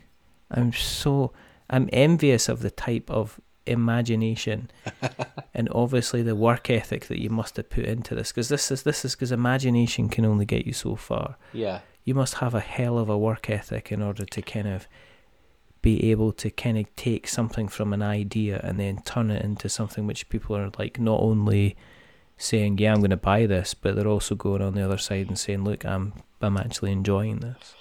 "I'm 0.49 0.73
so." 0.73 1.33
I'm 1.71 1.87
envious 1.93 2.49
of 2.49 2.61
the 2.61 2.71
type 2.71 3.09
of 3.11 3.39
imagination 3.65 4.69
and 5.53 5.69
obviously 5.73 6.21
the 6.23 6.35
work 6.35 6.69
ethic 6.69 7.05
that 7.07 7.21
you 7.21 7.29
must 7.29 7.57
have 7.57 7.69
put 7.69 7.85
into 7.85 8.15
this 8.15 8.31
because 8.31 8.49
this 8.49 8.71
is 8.71 8.83
this 8.83 9.05
is 9.05 9.15
because 9.15 9.31
imagination 9.31 10.09
can 10.09 10.25
only 10.25 10.45
get 10.45 10.65
you 10.65 10.73
so 10.73 10.95
far 10.95 11.35
Yeah. 11.53 11.79
you 12.03 12.15
must 12.15 12.35
have 12.35 12.55
a 12.55 12.59
hell 12.59 12.97
of 12.97 13.09
a 13.09 13.17
work 13.17 13.49
ethic 13.49 13.91
in 13.91 14.01
order 14.01 14.25
to 14.25 14.41
kind 14.41 14.67
of 14.67 14.87
be 15.81 16.11
able 16.11 16.31
to 16.33 16.49
kind 16.49 16.77
of 16.77 16.93
take 16.95 17.27
something 17.27 17.67
from 17.67 17.93
an 17.93 18.01
idea 18.01 18.59
and 18.63 18.79
then 18.79 19.01
turn 19.03 19.31
it 19.31 19.43
into 19.43 19.69
something 19.69 20.05
which 20.07 20.27
people 20.29 20.55
are 20.57 20.69
like 20.77 20.99
not 20.99 21.19
only 21.21 21.75
saying 22.37 22.77
yeah 22.77 22.91
I'm 22.93 22.99
going 22.99 23.09
to 23.11 23.17
buy 23.17 23.45
this 23.45 23.73
but 23.73 23.95
they're 23.95 24.07
also 24.07 24.35
going 24.35 24.61
on 24.61 24.73
the 24.73 24.83
other 24.83 24.97
side 24.97 25.27
and 25.27 25.37
saying 25.37 25.63
look 25.63 25.85
I'm 25.85 26.13
I'm 26.41 26.57
actually 26.57 26.91
enjoying 26.91 27.39
this 27.39 27.75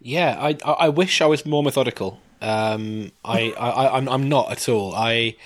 Yeah, 0.00 0.36
I 0.40 0.56
I 0.64 0.72
I 0.86 0.88
wish 0.88 1.20
I 1.20 1.26
was 1.26 1.44
more 1.44 1.62
methodical. 1.62 2.20
Um, 2.40 3.12
I, 3.24 3.52
I 3.52 3.96
I'm 3.96 4.08
I'm 4.08 4.28
not 4.28 4.50
at 4.52 4.68
all. 4.68 4.94
I 4.94 5.36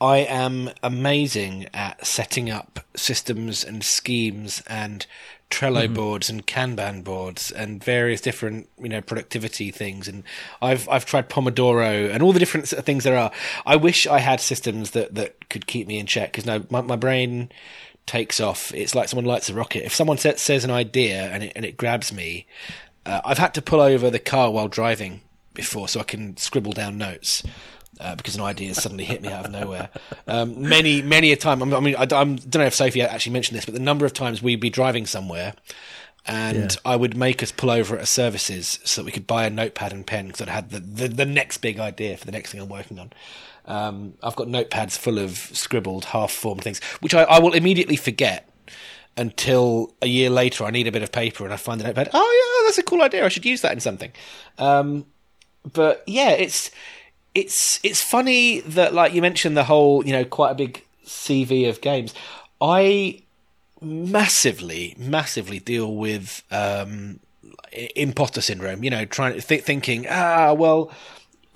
I 0.00 0.18
am 0.18 0.70
amazing 0.82 1.66
at 1.74 2.06
setting 2.06 2.50
up 2.50 2.80
systems 2.94 3.64
and 3.64 3.82
schemes 3.82 4.62
and 4.68 5.06
Trello 5.50 5.92
boards 5.92 6.28
and 6.28 6.46
Kanban 6.46 7.02
boards 7.02 7.50
and 7.50 7.82
various 7.82 8.20
different 8.20 8.68
you 8.78 8.88
know 8.88 9.00
productivity 9.00 9.70
things. 9.70 10.06
And 10.06 10.22
I've 10.60 10.88
I've 10.88 11.06
tried 11.06 11.30
Pomodoro 11.30 12.12
and 12.12 12.22
all 12.22 12.32
the 12.32 12.38
different 12.38 12.68
things 12.68 13.04
there 13.04 13.16
are. 13.16 13.32
I 13.64 13.76
wish 13.76 14.06
I 14.06 14.18
had 14.18 14.40
systems 14.40 14.90
that 14.90 15.14
that 15.14 15.48
could 15.48 15.66
keep 15.66 15.86
me 15.86 15.98
in 15.98 16.06
check 16.06 16.32
because 16.32 16.46
no, 16.46 16.64
my 16.70 16.82
my 16.82 16.96
brain 16.96 17.50
takes 18.06 18.40
off. 18.40 18.72
It's 18.74 18.94
like 18.94 19.08
someone 19.08 19.24
lights 19.24 19.48
a 19.48 19.54
rocket. 19.54 19.84
If 19.84 19.94
someone 19.94 20.18
sa- 20.18 20.36
says 20.36 20.64
an 20.64 20.70
idea 20.70 21.30
and 21.30 21.44
it 21.44 21.52
and 21.56 21.64
it 21.64 21.76
grabs 21.76 22.12
me, 22.12 22.46
uh, 23.06 23.22
I've 23.24 23.38
had 23.38 23.54
to 23.54 23.62
pull 23.62 23.80
over 23.80 24.10
the 24.10 24.18
car 24.18 24.50
while 24.50 24.68
driving 24.68 25.22
before 25.58 25.86
so 25.88 26.00
I 26.00 26.04
can 26.04 26.36
scribble 26.38 26.72
down 26.72 26.96
notes. 26.96 27.42
Uh, 28.00 28.14
because 28.14 28.36
an 28.36 28.42
idea 28.42 28.72
suddenly 28.74 29.02
hit 29.04 29.22
me 29.22 29.28
out 29.28 29.44
of 29.46 29.50
nowhere. 29.50 29.88
Um, 30.28 30.68
many, 30.68 31.02
many 31.02 31.32
a 31.32 31.36
time. 31.36 31.60
I 31.74 31.80
mean, 31.80 31.96
I, 31.96 32.02
I 32.02 32.04
don't 32.04 32.54
know 32.54 32.64
if 32.66 32.74
Sophie 32.74 33.02
actually 33.02 33.32
mentioned 33.32 33.56
this, 33.58 33.64
but 33.64 33.74
the 33.74 33.80
number 33.80 34.06
of 34.06 34.12
times 34.12 34.40
we'd 34.40 34.60
be 34.60 34.70
driving 34.70 35.04
somewhere, 35.04 35.54
and 36.24 36.72
Yeah. 36.72 36.92
I 36.92 36.94
would 36.94 37.16
make 37.16 37.42
us 37.42 37.50
pull 37.50 37.70
over 37.70 37.96
at 37.96 38.02
a 38.02 38.06
services 38.06 38.78
so 38.84 39.00
that 39.00 39.06
we 39.06 39.10
could 39.10 39.26
buy 39.26 39.46
a 39.46 39.50
notepad 39.50 39.92
and 39.92 40.06
pen 40.06 40.28
because 40.28 40.46
I 40.46 40.50
had 40.52 40.70
the, 40.70 40.78
the 40.78 41.08
the 41.08 41.24
next 41.26 41.58
big 41.58 41.80
idea 41.80 42.16
for 42.16 42.24
the 42.24 42.30
next 42.30 42.52
thing 42.52 42.60
I'm 42.60 42.68
working 42.68 43.00
on. 43.00 43.10
Um, 43.64 44.14
I've 44.22 44.36
got 44.36 44.46
notepads 44.46 44.96
full 44.96 45.18
of 45.18 45.32
scribbled, 45.36 46.04
half-formed 46.04 46.62
things, 46.62 46.80
which 47.00 47.14
I, 47.14 47.24
I 47.24 47.40
will 47.40 47.52
immediately 47.54 47.96
forget 47.96 48.48
until 49.16 49.92
a 50.02 50.06
year 50.06 50.30
later. 50.30 50.64
I 50.64 50.70
need 50.70 50.86
a 50.86 50.92
bit 50.92 51.02
of 51.02 51.10
paper 51.10 51.44
and 51.44 51.52
I 51.52 51.56
find 51.56 51.80
the 51.80 51.84
notepad. 51.84 52.10
Oh 52.12 52.60
yeah, 52.62 52.68
that's 52.68 52.78
a 52.78 52.82
cool 52.84 53.02
idea. 53.02 53.24
I 53.24 53.28
should 53.28 53.46
use 53.46 53.62
that 53.62 53.72
in 53.72 53.80
something. 53.80 54.12
Um, 54.58 55.06
but 55.72 56.02
yeah, 56.06 56.30
it's 56.30 56.70
it's 57.34 57.80
it's 57.82 58.02
funny 58.02 58.60
that 58.60 58.94
like 58.94 59.12
you 59.12 59.22
mentioned 59.22 59.56
the 59.56 59.64
whole 59.64 60.04
you 60.06 60.12
know 60.12 60.24
quite 60.24 60.50
a 60.50 60.54
big 60.54 60.84
CV 61.04 61.68
of 61.68 61.80
games. 61.80 62.14
I 62.60 63.22
massively, 63.80 64.94
massively 64.98 65.60
deal 65.60 65.94
with 65.94 66.42
um, 66.50 67.20
imposter 67.94 68.40
syndrome. 68.40 68.82
You 68.82 68.90
know, 68.90 69.04
trying 69.04 69.40
th- 69.40 69.62
thinking, 69.62 70.06
ah, 70.08 70.52
well, 70.52 70.90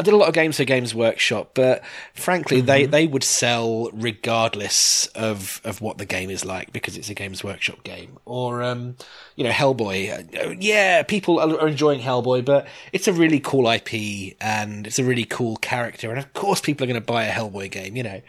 I 0.02 0.04
did 0.04 0.14
a 0.14 0.16
lot 0.16 0.26
of 0.26 0.34
games 0.34 0.56
for 0.56 0.64
Games 0.64 0.96
Workshop, 0.96 1.52
but 1.54 1.84
frankly, 2.12 2.60
they, 2.60 2.86
they 2.86 3.06
would 3.06 3.22
sell 3.22 3.88
regardless 3.92 5.06
of, 5.14 5.60
of 5.62 5.80
what 5.80 5.98
the 5.98 6.04
game 6.04 6.28
is 6.28 6.44
like 6.44 6.72
because 6.72 6.96
it's 6.96 7.08
a 7.08 7.14
Games 7.14 7.44
Workshop 7.44 7.84
game. 7.84 8.18
Or, 8.24 8.64
um, 8.64 8.96
you 9.36 9.44
know, 9.44 9.50
Hellboy. 9.50 10.58
Yeah, 10.60 11.04
people 11.04 11.38
are 11.38 11.60
are 11.60 11.68
enjoying 11.68 12.00
Hellboy, 12.00 12.44
but 12.44 12.66
it's 12.92 13.06
a 13.06 13.12
really 13.12 13.38
cool 13.38 13.70
IP 13.70 14.34
and 14.40 14.88
it's 14.88 14.98
a 14.98 15.04
really 15.04 15.24
cool 15.24 15.56
character. 15.58 16.10
And 16.10 16.18
of 16.18 16.32
course, 16.32 16.60
people 16.60 16.82
are 16.82 16.88
going 16.88 17.00
to 17.00 17.06
buy 17.06 17.26
a 17.26 17.30
Hellboy 17.30 17.70
game, 17.70 17.94
you 17.94 18.02
know. 18.02 18.22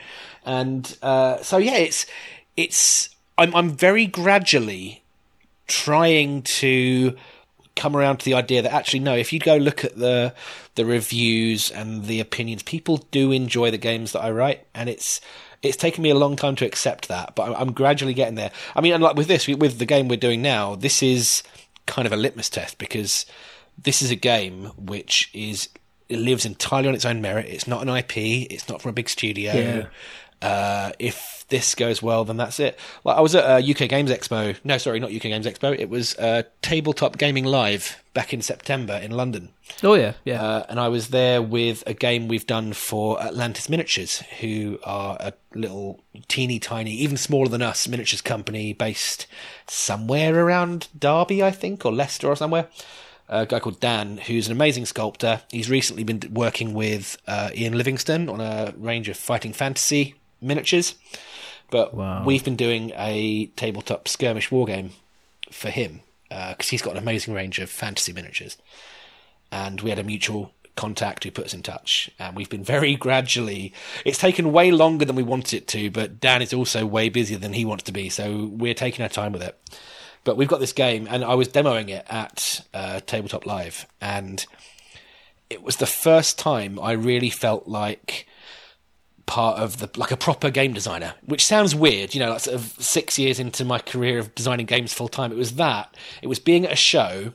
And 0.46 0.96
uh, 1.02 1.42
so, 1.42 1.58
yeah, 1.58 1.78
it's 1.78 2.06
it's 2.56 3.10
I'm 3.40 3.56
I'm 3.56 3.72
very 3.72 4.06
gradually 4.06 5.02
trying 5.66 6.44
to 6.44 7.16
come 7.76 7.96
around 7.96 8.18
to 8.18 8.26
the 8.26 8.34
idea 8.34 8.62
that 8.62 8.72
actually 8.72 9.00
no, 9.00 9.16
if 9.16 9.34
you 9.34 9.40
go 9.40 9.58
look 9.58 9.84
at 9.84 9.98
the 9.98 10.34
the 10.76 10.86
reviews 10.86 11.72
and 11.72 12.06
the 12.06 12.20
opinions, 12.20 12.64
people 12.64 12.98
do 13.12 13.32
enjoy 13.32 13.72
the 13.72 13.78
games 13.78 14.12
that 14.12 14.22
I 14.22 14.32
write, 14.32 14.66
and 14.74 14.90
it's 14.90 15.22
it's 15.62 15.78
taken 15.78 16.04
me 16.04 16.10
a 16.10 16.16
long 16.16 16.36
time 16.36 16.56
to 16.58 16.66
accept 16.66 17.08
that, 17.08 17.36
but 17.36 17.44
I'm, 17.44 17.56
I'm 17.56 17.72
gradually 17.72 18.14
getting 18.14 18.36
there. 18.36 18.52
I 18.76 18.82
mean, 18.82 18.94
and 18.94 19.02
like 19.02 19.16
with 19.16 19.28
this, 19.28 19.48
with 19.48 19.80
the 19.80 19.86
game 19.86 20.10
we're 20.10 20.18
doing 20.18 20.42
now, 20.42 20.76
this 20.76 21.02
is 21.02 21.42
kind 21.86 22.06
of 22.06 22.12
a 22.12 22.18
litmus 22.18 22.50
test 22.50 22.78
because 22.78 23.26
this 23.82 24.02
is 24.02 24.12
a 24.12 24.16
game 24.16 24.66
which 24.78 25.30
is 25.34 25.70
it 26.10 26.20
lives 26.20 26.46
entirely 26.46 26.90
on 26.90 26.96
its 26.96 27.06
own 27.06 27.22
merit. 27.22 27.48
It's 27.48 27.68
not 27.68 27.82
an 27.82 27.90
IP. 27.90 28.18
It's 28.52 28.68
not 28.70 28.82
from 28.82 28.90
a 28.90 28.94
big 28.94 29.10
studio. 29.10 29.54
Yeah. 29.54 30.48
Uh, 30.48 30.92
if 31.00 31.33
if 31.44 31.50
this 31.50 31.76
goes 31.76 32.02
well, 32.02 32.26
then 32.26 32.38
that's 32.38 32.60
it. 32.60 32.78
Like 33.04 33.18
I 33.18 33.22
was 33.22 33.36
at 33.36 33.44
a 33.44 33.72
UK 33.72 33.90
Games 33.90 34.10
Expo. 34.10 34.58
No, 34.64 34.78
sorry, 34.78 35.00
not 35.00 35.14
UK 35.14 35.24
Games 35.24 35.46
Expo. 35.46 35.78
It 35.78 35.90
was 35.90 36.16
uh, 36.18 36.44
Tabletop 36.62 37.18
Gaming 37.18 37.46
Live 37.46 38.02
back 38.14 38.34
in 38.34 38.42
September 38.42 38.94
in 38.94 39.12
London. 39.12 39.50
Oh 39.82 39.96
yeah, 39.96 40.14
yeah. 40.24 40.42
Uh, 40.42 40.66
and 40.70 40.80
I 40.80 40.88
was 40.88 41.10
there 41.10 41.42
with 41.42 41.84
a 41.88 41.94
game 41.94 42.28
we've 42.28 42.48
done 42.48 42.74
for 42.74 43.22
Atlantis 43.22 43.70
Miniatures, 43.70 44.20
who 44.40 44.80
are 44.84 45.18
a 45.20 45.34
little 45.54 46.02
teeny 46.28 46.60
tiny, 46.60 46.92
even 46.92 47.18
smaller 47.18 47.50
than 47.50 47.62
us, 47.62 47.88
miniatures 47.88 48.22
company 48.22 48.74
based 48.74 49.28
somewhere 49.68 50.46
around 50.46 50.88
Derby, 50.98 51.44
I 51.44 51.52
think, 51.52 51.86
or 51.86 51.92
Leicester 51.92 52.28
or 52.28 52.36
somewhere. 52.36 52.68
A 53.30 53.46
guy 53.46 53.60
called 53.60 53.80
Dan, 53.80 54.18
who's 54.18 54.48
an 54.48 54.52
amazing 54.52 54.86
sculptor. 54.86 55.42
He's 55.50 55.70
recently 55.70 56.04
been 56.04 56.22
working 56.32 56.74
with 56.74 57.18
uh, 57.26 57.50
Ian 57.56 57.78
Livingstone 57.78 58.30
on 58.30 58.42
a 58.42 58.74
range 58.78 59.10
of 59.10 59.18
fighting 59.18 59.54
fantasy 59.54 60.16
miniatures. 60.42 60.96
But 61.74 61.96
Wow. 61.96 62.24
we've 62.24 62.44
been 62.44 62.56
doing 62.56 62.92
a 62.96 63.48
tabletop 63.56 64.08
skirmish 64.08 64.52
war 64.52 64.68
game 64.68 64.92
for 65.52 65.72
him 65.72 66.02
because 66.30 66.70
he's 66.70 66.84
got 66.84 66.92
an 66.92 67.00
amazing 67.00 67.34
range 67.34 67.58
of 67.58 67.68
fantasy 67.70 68.14
miniatures 68.14 68.58
and 69.52 69.82
we 69.82 69.90
had 69.90 69.98
a 69.98 70.04
mutual 70.04 70.52
contact 70.76 71.24
who 71.24 71.32
put 71.32 71.46
us 71.46 71.54
in 71.54 71.62
touch 71.64 72.10
and 72.20 72.36
we've 72.36 72.50
been 72.50 72.64
very 72.64 72.96
gradually 73.08 73.74
it's 74.06 74.18
taken 74.20 74.52
way 74.52 74.70
longer 74.72 75.04
than 75.06 75.16
we 75.16 75.24
wanted 75.24 75.54
it 75.58 75.68
to 75.68 75.90
but 75.92 76.20
dan 76.20 76.42
is 76.44 76.54
also 76.54 76.86
way 76.86 77.10
busier 77.10 77.38
than 77.40 77.54
he 77.54 77.66
wants 77.66 77.84
to 77.84 77.92
be 77.92 78.08
so 78.10 78.50
we're 78.54 78.74
taking 78.74 79.04
our 79.04 79.10
time 79.10 79.32
with 79.32 79.44
it 79.44 79.56
but 80.24 80.38
we've 80.38 80.48
got 80.48 80.60
this 80.60 80.74
game 80.74 81.08
and 81.12 81.24
i 81.24 81.36
was 81.36 81.48
demoing 81.50 81.90
it 81.90 82.06
at 82.10 82.66
uh, 82.74 83.00
tabletop 83.06 83.46
live 83.46 83.86
and 84.02 84.46
it 85.52 85.62
was 85.62 85.78
the 85.78 85.86
first 85.86 86.40
time 86.40 86.80
i 86.80 86.92
really 86.92 87.30
felt 87.30 87.68
like 87.68 88.28
part 89.26 89.58
of 89.60 89.78
the 89.78 89.90
like 89.98 90.12
a 90.12 90.18
proper 90.18 90.50
game 90.50 90.74
designer, 90.74 91.14
which 91.26 91.46
sounds 91.46 91.74
weird, 91.74 92.14
you 92.14 92.20
know, 92.20 92.30
like 92.32 92.42
sort 92.42 92.56
of 92.56 92.76
six 92.80 93.18
years 93.18 93.40
into 93.40 93.64
my 93.66 93.80
career 93.80 94.20
of 94.20 94.34
designing 94.36 94.66
games 94.66 94.94
full 94.94 95.08
time. 95.08 95.32
It 95.32 95.38
was 95.38 95.56
that. 95.56 95.96
It 96.22 96.28
was 96.28 96.40
being 96.40 96.66
at 96.66 96.74
a 96.74 96.78
show 96.78 97.34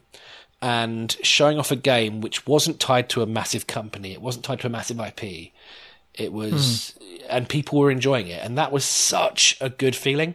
and 0.61 1.16
showing 1.22 1.59
off 1.59 1.70
a 1.70 1.77
game 1.77 2.20
which 2.20 2.46
wasn't 2.46 2.81
tied 2.81 3.09
to 3.11 3.22
a 3.22 3.27
massive 3.27 3.66
company. 3.66 4.12
It 4.12 4.20
wasn't 4.20 4.44
tied 4.44 4.61
to 4.61 4.66
a 4.66 4.70
massive 4.70 5.01
IP. 5.01 5.53
It 6.14 6.33
was, 6.33 6.96
hmm. 7.01 7.16
and 7.31 7.48
people 7.48 7.79
were 7.79 7.90
enjoying 7.90 8.27
it, 8.27 8.44
and 8.44 8.59
that 8.59 8.72
was 8.72 8.85
such 8.85 9.57
a 9.61 9.70
good 9.70 9.94
feeling. 9.94 10.35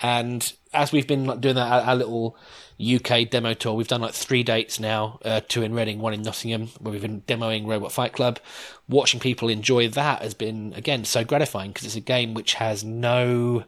And 0.00 0.50
as 0.72 0.92
we've 0.92 1.06
been 1.06 1.40
doing 1.40 1.56
that, 1.56 1.70
our, 1.70 1.80
our 1.82 1.96
little 1.96 2.36
UK 2.80 3.28
demo 3.28 3.52
tour, 3.54 3.74
we've 3.74 3.88
done 3.88 4.00
like 4.00 4.14
three 4.14 4.42
dates 4.42 4.80
now, 4.80 5.18
uh, 5.24 5.40
two 5.46 5.62
in 5.62 5.74
Reading, 5.74 6.00
one 6.00 6.14
in 6.14 6.22
Nottingham, 6.22 6.68
where 6.80 6.92
we've 6.92 7.02
been 7.02 7.20
demoing 7.22 7.66
Robot 7.66 7.92
Fight 7.92 8.12
Club. 8.12 8.38
Watching 8.88 9.20
people 9.20 9.48
enjoy 9.48 9.88
that 9.88 10.22
has 10.22 10.34
been, 10.34 10.72
again, 10.74 11.04
so 11.04 11.24
gratifying 11.24 11.70
because 11.72 11.86
it's 11.86 11.96
a 11.96 12.00
game 12.00 12.32
which 12.34 12.54
has 12.54 12.82
no, 12.82 13.64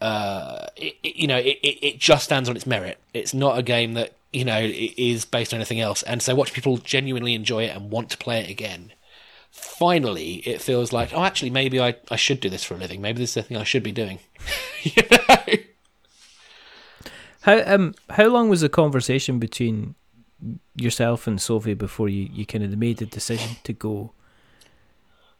uh, 0.00 0.66
it, 0.76 0.96
it- 1.02 1.16
you 1.16 1.26
know, 1.26 1.38
it, 1.38 1.58
it, 1.62 1.98
just 1.98 2.24
stands 2.24 2.48
on 2.48 2.56
its 2.56 2.66
merit. 2.66 2.98
It's 3.14 3.32
not 3.34 3.58
a 3.58 3.62
game 3.62 3.94
that, 3.94 4.14
you 4.32 4.44
know, 4.44 4.58
is 4.60 5.24
based 5.24 5.52
on 5.54 5.58
anything 5.58 5.80
else. 5.80 6.02
And 6.02 6.20
so 6.22 6.34
watching 6.34 6.54
people 6.54 6.78
genuinely 6.78 7.34
enjoy 7.34 7.64
it 7.64 7.76
and 7.76 7.90
want 7.90 8.10
to 8.10 8.18
play 8.18 8.40
it 8.40 8.50
again 8.50 8.92
finally 9.54 10.36
it 10.46 10.62
feels 10.62 10.94
like 10.94 11.12
oh 11.12 11.22
actually 11.22 11.50
maybe 11.50 11.78
I, 11.78 11.94
I 12.10 12.16
should 12.16 12.40
do 12.40 12.48
this 12.48 12.64
for 12.64 12.72
a 12.72 12.78
living 12.78 13.02
maybe 13.02 13.18
this 13.18 13.32
is 13.32 13.34
the 13.34 13.42
thing 13.42 13.58
I 13.58 13.64
should 13.64 13.82
be 13.82 13.92
doing 13.92 14.18
you 14.82 15.02
know 15.10 15.36
How 17.42 17.62
um 17.66 17.94
how 18.10 18.26
long 18.28 18.48
was 18.48 18.60
the 18.60 18.68
conversation 18.68 19.38
between 19.38 19.94
yourself 20.74 21.26
and 21.26 21.40
Sophie 21.40 21.74
before 21.74 22.08
you, 22.08 22.28
you 22.32 22.44
kind 22.46 22.64
of 22.64 22.76
made 22.76 22.96
the 22.98 23.06
decision 23.06 23.56
to 23.64 23.72
go 23.72 24.12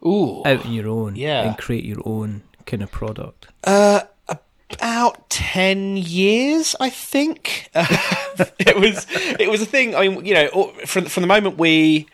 ooh 0.05 0.43
out 0.45 0.65
on 0.67 0.73
your 0.73 0.89
own 0.89 1.17
Yeah. 1.17 1.43
and 1.43 1.59
create 1.59 1.85
your 1.85 2.03
own 2.05 2.43
kind 2.67 2.83
of 2.83 2.91
product? 2.91 3.47
uh 3.65 4.01
about 4.29 5.29
10 5.29 5.97
years 5.99 6.75
I 6.81 6.89
think 6.89 7.69
it 7.75 8.77
was 8.81 9.07
it 9.39 9.51
was 9.51 9.61
a 9.61 9.67
thing 9.67 9.95
I 9.95 10.09
mean 10.09 10.25
you 10.25 10.35
know 10.35 10.73
from 10.87 11.05
from 11.07 11.21
the 11.23 11.27
moment 11.27 11.59
we 11.59 12.07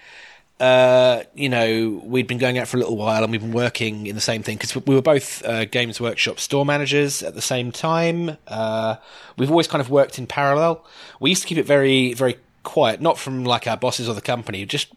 uh, 0.61 1.23
you 1.35 1.49
know, 1.49 2.01
we'd 2.05 2.27
been 2.27 2.39
going 2.39 2.59
out 2.59 2.67
for 2.67 2.77
a 2.77 2.81
little 2.81 2.97
while 2.97 3.23
and 3.23 3.31
we've 3.31 3.41
been 3.41 3.53
working 3.53 4.07
in 4.07 4.15
the 4.15 4.21
same 4.21 4.43
thing 4.43 4.57
because 4.57 4.75
we 4.75 4.95
were 4.95 5.03
both 5.03 5.45
uh, 5.45 5.65
Games 5.67 6.01
Workshop 6.01 6.41
store 6.41 6.67
managers 6.67 7.23
at 7.23 7.35
the 7.35 7.43
same 7.43 7.71
time. 7.71 8.37
Uh, 8.49 8.97
we've 9.37 9.51
always 9.51 9.69
kind 9.69 9.81
of 9.81 9.89
worked 9.89 10.19
in 10.19 10.27
parallel. 10.27 10.85
We 11.21 11.31
used 11.31 11.43
to 11.43 11.49
keep 11.49 11.59
it 11.59 11.67
very, 11.67 12.13
very 12.15 12.39
quiet, 12.65 13.01
not 13.01 13.19
from 13.19 13.45
like 13.45 13.69
our 13.69 13.77
bosses 13.77 14.09
or 14.09 14.15
the 14.15 14.21
company, 14.21 14.67
just 14.67 14.89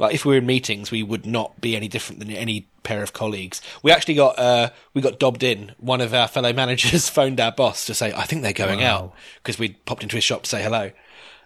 like 0.00 0.14
if 0.14 0.24
we 0.24 0.34
were 0.34 0.38
in 0.38 0.46
meetings, 0.46 0.90
we 0.90 1.04
would 1.04 1.24
not 1.24 1.60
be 1.60 1.76
any 1.76 1.86
different 1.86 2.18
than 2.18 2.30
any 2.30 2.66
pair 2.82 3.02
of 3.02 3.12
colleagues. 3.12 3.62
We 3.84 3.92
actually 3.92 4.14
got, 4.14 4.36
uh, 4.36 4.70
we 4.94 5.00
got 5.00 5.20
dobbed 5.20 5.44
in. 5.44 5.72
One 5.78 6.00
of 6.00 6.12
our 6.12 6.26
fellow 6.26 6.52
managers 6.54 7.08
phoned 7.08 7.40
our 7.40 7.52
boss 7.52 7.86
to 7.86 7.94
say, 7.94 8.12
I 8.12 8.24
think 8.24 8.42
they're 8.42 8.52
going 8.52 8.82
out 8.82 9.14
because 9.36 9.60
we'd 9.60 9.84
popped 9.84 10.02
into 10.02 10.16
his 10.16 10.24
shop 10.24 10.42
to 10.42 10.50
say 10.50 10.62
hello. 10.62 10.90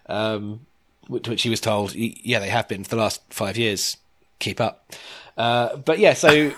Um, 0.07 0.65
which 1.09 1.41
he 1.41 1.49
was 1.49 1.59
told, 1.59 1.93
"Yeah, 1.95 2.39
they 2.39 2.49
have 2.49 2.67
been 2.67 2.83
for 2.85 2.91
the 2.91 3.01
last 3.01 3.21
five 3.29 3.57
years. 3.57 3.97
Keep 4.39 4.61
up." 4.61 4.89
Uh, 5.35 5.75
but 5.77 5.99
yeah, 5.99 6.13
so 6.13 6.29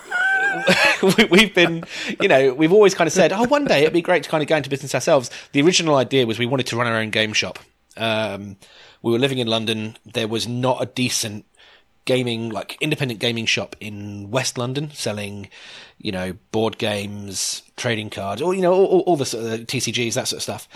we- 1.18 1.24
we've 1.30 1.54
been, 1.54 1.84
you 2.20 2.28
know, 2.28 2.52
we've 2.54 2.72
always 2.72 2.94
kind 2.94 3.06
of 3.08 3.12
said, 3.12 3.32
"Oh, 3.32 3.44
one 3.44 3.64
day 3.64 3.80
it'd 3.82 3.92
be 3.92 4.02
great 4.02 4.22
to 4.24 4.28
kind 4.28 4.42
of 4.42 4.48
go 4.48 4.56
into 4.56 4.70
business 4.70 4.94
ourselves." 4.94 5.30
The 5.52 5.62
original 5.62 5.96
idea 5.96 6.26
was 6.26 6.38
we 6.38 6.46
wanted 6.46 6.66
to 6.68 6.76
run 6.76 6.86
our 6.86 6.96
own 6.96 7.10
game 7.10 7.32
shop. 7.32 7.58
Um, 7.96 8.56
we 9.02 9.12
were 9.12 9.18
living 9.18 9.38
in 9.38 9.46
London. 9.48 9.96
There 10.06 10.28
was 10.28 10.46
not 10.46 10.82
a 10.82 10.86
decent 10.86 11.44
gaming, 12.04 12.50
like 12.50 12.76
independent 12.80 13.20
gaming 13.20 13.46
shop 13.46 13.76
in 13.80 14.30
West 14.30 14.58
London 14.58 14.90
selling, 14.92 15.48
you 15.98 16.12
know, 16.12 16.34
board 16.50 16.78
games, 16.78 17.62
trading 17.76 18.10
cards, 18.10 18.42
or 18.42 18.54
you 18.54 18.60
know, 18.60 18.72
all, 18.72 19.00
all, 19.00 19.16
the 19.16 19.26
sort 19.26 19.44
of 19.44 19.60
TCGs, 19.66 20.14
that 20.14 20.28
sort 20.28 20.38
of 20.38 20.42
stuff. 20.42 20.68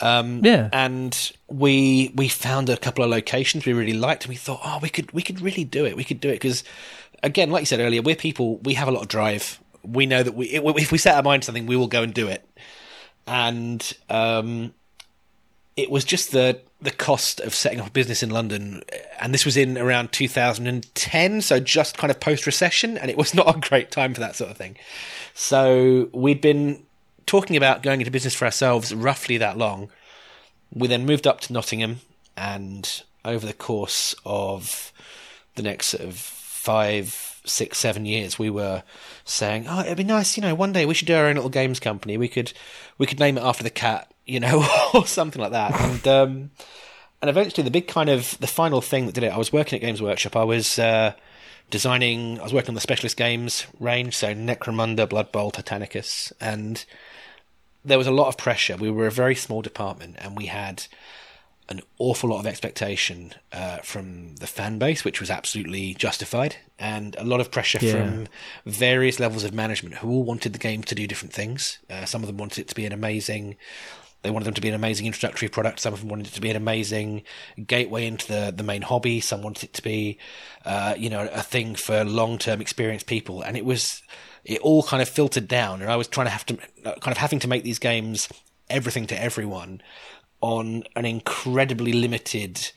Um, 0.00 0.40
Yeah. 0.44 0.70
and 0.72 1.32
we 1.48 2.12
we 2.14 2.28
found 2.28 2.68
a 2.70 2.76
couple 2.76 3.04
of 3.04 3.10
locations 3.10 3.66
we 3.66 3.72
really 3.72 3.92
liked, 3.92 4.24
and 4.24 4.30
we 4.30 4.36
thought, 4.36 4.60
oh, 4.64 4.78
we 4.80 4.88
could 4.88 5.12
we 5.12 5.22
could 5.22 5.40
really 5.40 5.64
do 5.64 5.84
it. 5.84 5.96
We 5.96 6.04
could 6.04 6.20
do 6.20 6.28
it 6.28 6.34
because, 6.34 6.64
again, 7.22 7.50
like 7.50 7.62
you 7.62 7.66
said 7.66 7.80
earlier, 7.80 8.02
we're 8.02 8.16
people. 8.16 8.58
We 8.58 8.74
have 8.74 8.88
a 8.88 8.92
lot 8.92 9.02
of 9.02 9.08
drive. 9.08 9.60
We 9.82 10.06
know 10.06 10.22
that 10.22 10.34
we 10.34 10.46
if 10.46 10.92
we 10.92 10.98
set 10.98 11.14
our 11.16 11.22
mind 11.22 11.42
to 11.42 11.46
something, 11.46 11.66
we 11.66 11.76
will 11.76 11.88
go 11.88 12.02
and 12.02 12.14
do 12.14 12.28
it. 12.28 12.46
And 13.26 13.92
um, 14.08 14.72
it 15.80 15.90
was 15.90 16.04
just 16.04 16.32
the 16.32 16.60
the 16.82 16.90
cost 16.90 17.40
of 17.40 17.54
setting 17.54 17.78
up 17.78 17.88
a 17.88 17.90
business 17.90 18.22
in 18.22 18.30
London, 18.30 18.82
uh, 18.92 18.96
and 19.20 19.34
this 19.34 19.44
was 19.44 19.56
in 19.56 19.76
around 19.76 20.12
2010, 20.12 21.42
so 21.42 21.60
just 21.60 21.98
kind 21.98 22.10
of 22.10 22.20
post 22.20 22.46
recession, 22.46 22.96
and 22.96 23.10
it 23.10 23.18
was 23.18 23.34
not 23.40 23.54
a 23.54 23.68
great 23.68 23.90
time 23.90 24.14
for 24.14 24.20
that 24.20 24.36
sort 24.36 24.50
of 24.50 24.56
thing. 24.56 24.76
So 25.34 26.08
we'd 26.12 26.40
been 26.40 26.82
talking 27.26 27.56
about 27.56 27.82
going 27.82 28.00
into 28.00 28.10
business 28.10 28.34
for 28.34 28.44
ourselves 28.44 28.94
roughly 28.94 29.36
that 29.38 29.58
long. 29.58 29.90
We 30.72 30.88
then 30.88 31.06
moved 31.06 31.26
up 31.26 31.40
to 31.40 31.52
Nottingham, 31.52 32.00
and 32.36 33.02
over 33.24 33.46
the 33.46 33.52
course 33.52 34.14
of 34.24 34.92
the 35.56 35.62
next 35.62 35.88
sort 35.88 36.04
of 36.04 36.16
five, 36.16 37.40
six, 37.44 37.78
seven 37.78 38.06
years, 38.06 38.38
we 38.38 38.48
were 38.48 38.82
saying, 39.24 39.66
"Oh, 39.68 39.80
it'd 39.80 39.96
be 39.96 40.04
nice, 40.04 40.36
you 40.36 40.42
know, 40.42 40.54
one 40.54 40.72
day 40.72 40.86
we 40.86 40.94
should 40.94 41.08
do 41.08 41.14
our 41.16 41.26
own 41.26 41.36
little 41.36 41.50
games 41.50 41.80
company. 41.80 42.16
We 42.16 42.28
could, 42.28 42.52
we 42.96 43.06
could 43.06 43.20
name 43.20 43.36
it 43.36 43.44
after 43.44 43.62
the 43.62 43.70
cat, 43.70 44.09
you 44.26 44.40
know, 44.40 44.66
or 44.94 45.06
something 45.06 45.40
like 45.40 45.52
that." 45.52 45.80
And 45.80 46.08
um, 46.08 46.50
and 47.22 47.28
eventually, 47.30 47.64
the 47.64 47.70
big 47.70 47.88
kind 47.88 48.08
of 48.08 48.36
the 48.40 48.46
final 48.46 48.80
thing 48.80 49.06
that 49.06 49.14
did 49.14 49.24
it. 49.24 49.32
I 49.32 49.38
was 49.38 49.52
working 49.52 49.76
at 49.78 49.82
Games 49.84 50.00
Workshop. 50.02 50.36
I 50.36 50.44
was 50.44 50.78
uh, 50.78 51.12
designing. 51.70 52.38
I 52.40 52.42
was 52.42 52.52
working 52.54 52.70
on 52.70 52.74
the 52.74 52.80
specialist 52.80 53.16
games 53.16 53.66
range, 53.78 54.16
so 54.16 54.34
Necromunda, 54.34 55.08
Blood 55.08 55.30
Bowl, 55.32 55.50
Titanicus, 55.50 56.32
and 56.40 56.84
there 57.84 57.98
was 57.98 58.06
a 58.06 58.12
lot 58.12 58.28
of 58.28 58.36
pressure. 58.36 58.76
We 58.76 58.90
were 58.90 59.06
a 59.06 59.10
very 59.12 59.34
small 59.34 59.62
department, 59.62 60.16
and 60.18 60.36
we 60.36 60.46
had 60.46 60.84
an 61.68 61.80
awful 61.98 62.30
lot 62.30 62.40
of 62.40 62.46
expectation 62.48 63.32
uh, 63.52 63.76
from 63.78 64.34
the 64.36 64.46
fan 64.48 64.76
base, 64.78 65.04
which 65.04 65.20
was 65.20 65.30
absolutely 65.30 65.94
justified, 65.94 66.56
and 66.80 67.14
a 67.16 67.22
lot 67.24 67.40
of 67.40 67.52
pressure 67.52 67.78
Yeah. 67.80 67.92
from 67.92 68.26
various 68.66 69.20
levels 69.20 69.44
of 69.44 69.54
management 69.54 69.94
who 69.98 70.10
all 70.10 70.24
wanted 70.24 70.52
the 70.52 70.58
game 70.58 70.82
to 70.82 70.96
do 70.96 71.06
different 71.06 71.32
things. 71.32 71.78
Uh, 71.88 72.04
some 72.06 72.22
of 72.22 72.26
them 72.26 72.38
wanted 72.38 72.62
it 72.62 72.68
to 72.68 72.74
be 72.74 72.86
an 72.86 72.92
amazing. 72.92 73.56
They 74.22 74.30
wanted 74.30 74.44
them 74.44 74.54
to 74.54 74.60
be 74.60 74.68
an 74.68 74.74
amazing 74.74 75.06
introductory 75.06 75.48
product. 75.48 75.80
Some 75.80 75.94
of 75.94 76.00
them 76.00 76.10
wanted 76.10 76.26
it 76.26 76.34
to 76.34 76.40
be 76.40 76.50
an 76.50 76.56
amazing 76.56 77.22
gateway 77.66 78.06
into 78.06 78.28
the, 78.28 78.52
the 78.54 78.62
main 78.62 78.82
hobby. 78.82 79.20
Some 79.20 79.42
wanted 79.42 79.64
it 79.64 79.72
to 79.74 79.82
be, 79.82 80.18
uh, 80.64 80.94
you 80.98 81.08
know, 81.08 81.28
a 81.32 81.42
thing 81.42 81.74
for 81.74 82.04
long 82.04 82.36
term 82.36 82.60
experienced 82.60 83.06
people. 83.06 83.40
And 83.40 83.56
it 83.56 83.64
was, 83.64 84.02
it 84.44 84.60
all 84.60 84.82
kind 84.82 85.00
of 85.00 85.08
filtered 85.08 85.48
down. 85.48 85.80
And 85.80 85.90
I 85.90 85.96
was 85.96 86.06
trying 86.06 86.26
to 86.26 86.32
have 86.32 86.44
to, 86.46 86.56
kind 86.84 87.08
of 87.08 87.16
having 87.16 87.38
to 87.40 87.48
make 87.48 87.64
these 87.64 87.78
games 87.78 88.28
everything 88.68 89.06
to 89.06 89.20
everyone 89.20 89.80
on 90.42 90.84
an 90.96 91.06
incredibly 91.06 91.92
limited, 91.94 92.72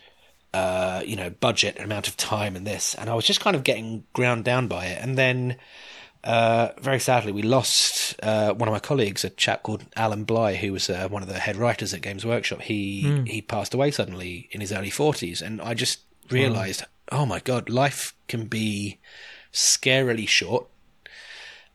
uh, 0.54 1.02
you 1.06 1.18
know, 1.18 1.30
budget 1.30 1.76
and 1.76 1.84
amount 1.84 2.08
of 2.08 2.16
time 2.16 2.56
and 2.56 2.66
this. 2.66 2.96
And 2.96 3.10
I 3.10 3.16
was 3.16 3.26
just 3.26 3.42
kind 3.42 3.56
of 3.56 3.64
getting 3.64 4.06
ground 4.14 4.46
down 4.46 4.70
by 4.70 4.86
it. 4.86 5.02
And 5.02 5.18
then, 5.18 5.58
uh, 6.24 6.70
very 6.80 7.00
sadly, 7.00 7.32
we 7.32 7.42
lost 7.42 8.16
uh, 8.24 8.54
one 8.54 8.70
of 8.70 8.74
my 8.74 8.80
colleagues, 8.80 9.24
a 9.24 9.30
chap 9.30 9.64
called 9.64 9.86
Alan 9.96 10.24
Bligh, 10.24 10.56
who 10.56 10.72
was 10.74 10.90
uh, 10.90 11.08
one 11.10 11.22
of 11.22 11.28
the 11.28 11.40
head 11.40 11.56
writers 11.58 11.94
at 11.94 12.02
Games 12.02 12.26
Workshop. 12.26 12.62
He 12.62 13.24
he 13.26 13.42
passed 13.42 13.74
away 13.74 13.92
suddenly 13.92 14.48
in 14.52 14.62
his 14.62 14.72
early 14.72 14.90
forties, 14.90 15.42
and 15.42 15.62
I 15.62 15.74
just 15.74 16.00
realised, 16.30 16.84
oh 17.12 17.26
my 17.26 17.40
god, 17.40 17.70
life 17.70 18.14
can 18.28 18.46
be 18.46 19.00
scarily 19.52 20.28
short, 20.28 20.68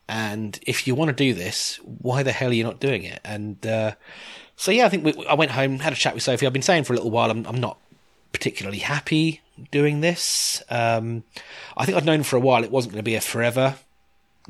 And 0.09 0.59
if 0.66 0.87
you 0.87 0.95
want 0.95 1.11
to 1.11 1.14
do 1.14 1.35
this, 1.35 1.77
why 1.85 2.23
the 2.23 2.33
hell 2.33 2.51
are 2.51 2.55
you 2.55 2.64
not 2.64 2.81
doing 2.81 3.05
it? 3.05 3.20
And 3.25 3.64
uh, 3.66 3.93
so, 4.57 4.70
yeah, 4.70 4.87
I 4.87 4.89
think 4.89 5.05
we, 5.05 5.27
I 5.27 5.35
went 5.35 5.51
home, 5.51 5.81
had 5.81 5.93
a 5.93 5.97
chat 5.97 6.14
with 6.14 6.23
Sophie. 6.23 6.47
I've 6.47 6.53
been 6.53 6.62
saying 6.62 6.85
for 6.85 6.95
a 6.95 6.97
little 6.97 7.11
while 7.11 7.31
I'm, 7.31 7.45
I'm 7.47 7.61
not 7.61 7.79
particularly 8.33 8.79
happy 8.79 9.43
doing 9.70 10.01
this. 10.01 10.62
Um, 10.70 11.25
I 11.77 11.85
think 11.85 11.99
I'd 11.99 12.07
known 12.07 12.23
for 12.23 12.37
a 12.37 12.41
while 12.41 12.64
it 12.64 12.70
wasn't 12.70 12.93
going 12.93 13.01
to 13.01 13.09
be 13.09 13.16
a 13.16 13.20
forever 13.20 13.77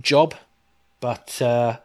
job, 0.00 0.34
but 1.00 1.40
uh, 1.40 1.78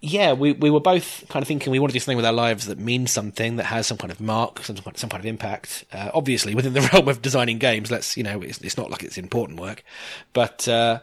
yeah, 0.00 0.32
we, 0.32 0.52
we 0.52 0.70
were 0.70 0.80
both 0.80 1.24
kind 1.28 1.42
of 1.42 1.48
thinking 1.48 1.70
we 1.70 1.78
want 1.78 1.90
to 1.90 1.94
do 1.94 2.00
something 2.00 2.16
with 2.16 2.26
our 2.26 2.32
lives 2.32 2.66
that 2.66 2.78
means 2.78 3.10
something, 3.10 3.56
that 3.56 3.64
has 3.64 3.86
some 3.86 3.96
kind 3.96 4.12
of 4.12 4.20
mark, 4.20 4.62
some, 4.62 4.76
some 4.94 5.10
kind 5.10 5.20
of 5.20 5.26
impact. 5.26 5.84
Uh, 5.92 6.10
obviously, 6.14 6.54
within 6.54 6.74
the 6.74 6.80
realm 6.92 7.08
of 7.08 7.22
designing 7.22 7.58
games, 7.58 7.90
let's, 7.90 8.16
you 8.16 8.22
know, 8.22 8.42
it's, 8.42 8.58
it's 8.60 8.76
not 8.76 8.90
like 8.90 9.02
it's 9.02 9.18
important 9.18 9.58
work, 9.58 9.82
but 10.32 10.68
uh, 10.68 11.00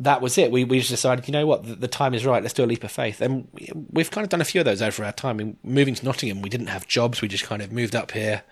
that 0.00 0.20
was 0.20 0.36
it. 0.38 0.50
We, 0.50 0.64
we 0.64 0.78
just 0.78 0.90
decided, 0.90 1.26
you 1.28 1.32
know 1.32 1.46
what, 1.46 1.64
the, 1.64 1.74
the, 1.76 1.88
time 1.88 2.14
is 2.14 2.26
right, 2.26 2.42
let's 2.42 2.54
do 2.54 2.64
a 2.64 2.66
leap 2.66 2.84
of 2.84 2.90
faith. 2.90 3.20
And 3.20 3.48
we've 3.90 4.10
kind 4.10 4.24
of 4.24 4.28
done 4.28 4.40
a 4.40 4.44
few 4.44 4.60
of 4.60 4.64
those 4.64 4.82
over 4.82 5.04
our 5.04 5.12
time. 5.12 5.56
Moving 5.62 5.94
to 5.94 6.04
Nottingham, 6.04 6.42
we 6.42 6.50
didn't 6.50 6.68
have 6.68 6.86
jobs, 6.86 7.22
we 7.22 7.28
just 7.28 7.44
kind 7.44 7.62
of 7.62 7.72
moved 7.72 7.94
up 7.94 8.10
here. 8.10 8.42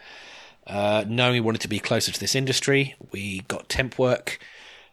Uh, 0.67 1.05
knowing 1.07 1.35
we 1.35 1.41
wanted 1.41 1.61
to 1.61 1.69
be 1.69 1.79
closer 1.79 2.11
to 2.11 2.19
this 2.19 2.35
industry, 2.35 2.95
we 3.13 3.41
got 3.49 3.69
temp 3.69 3.99
work. 3.99 4.39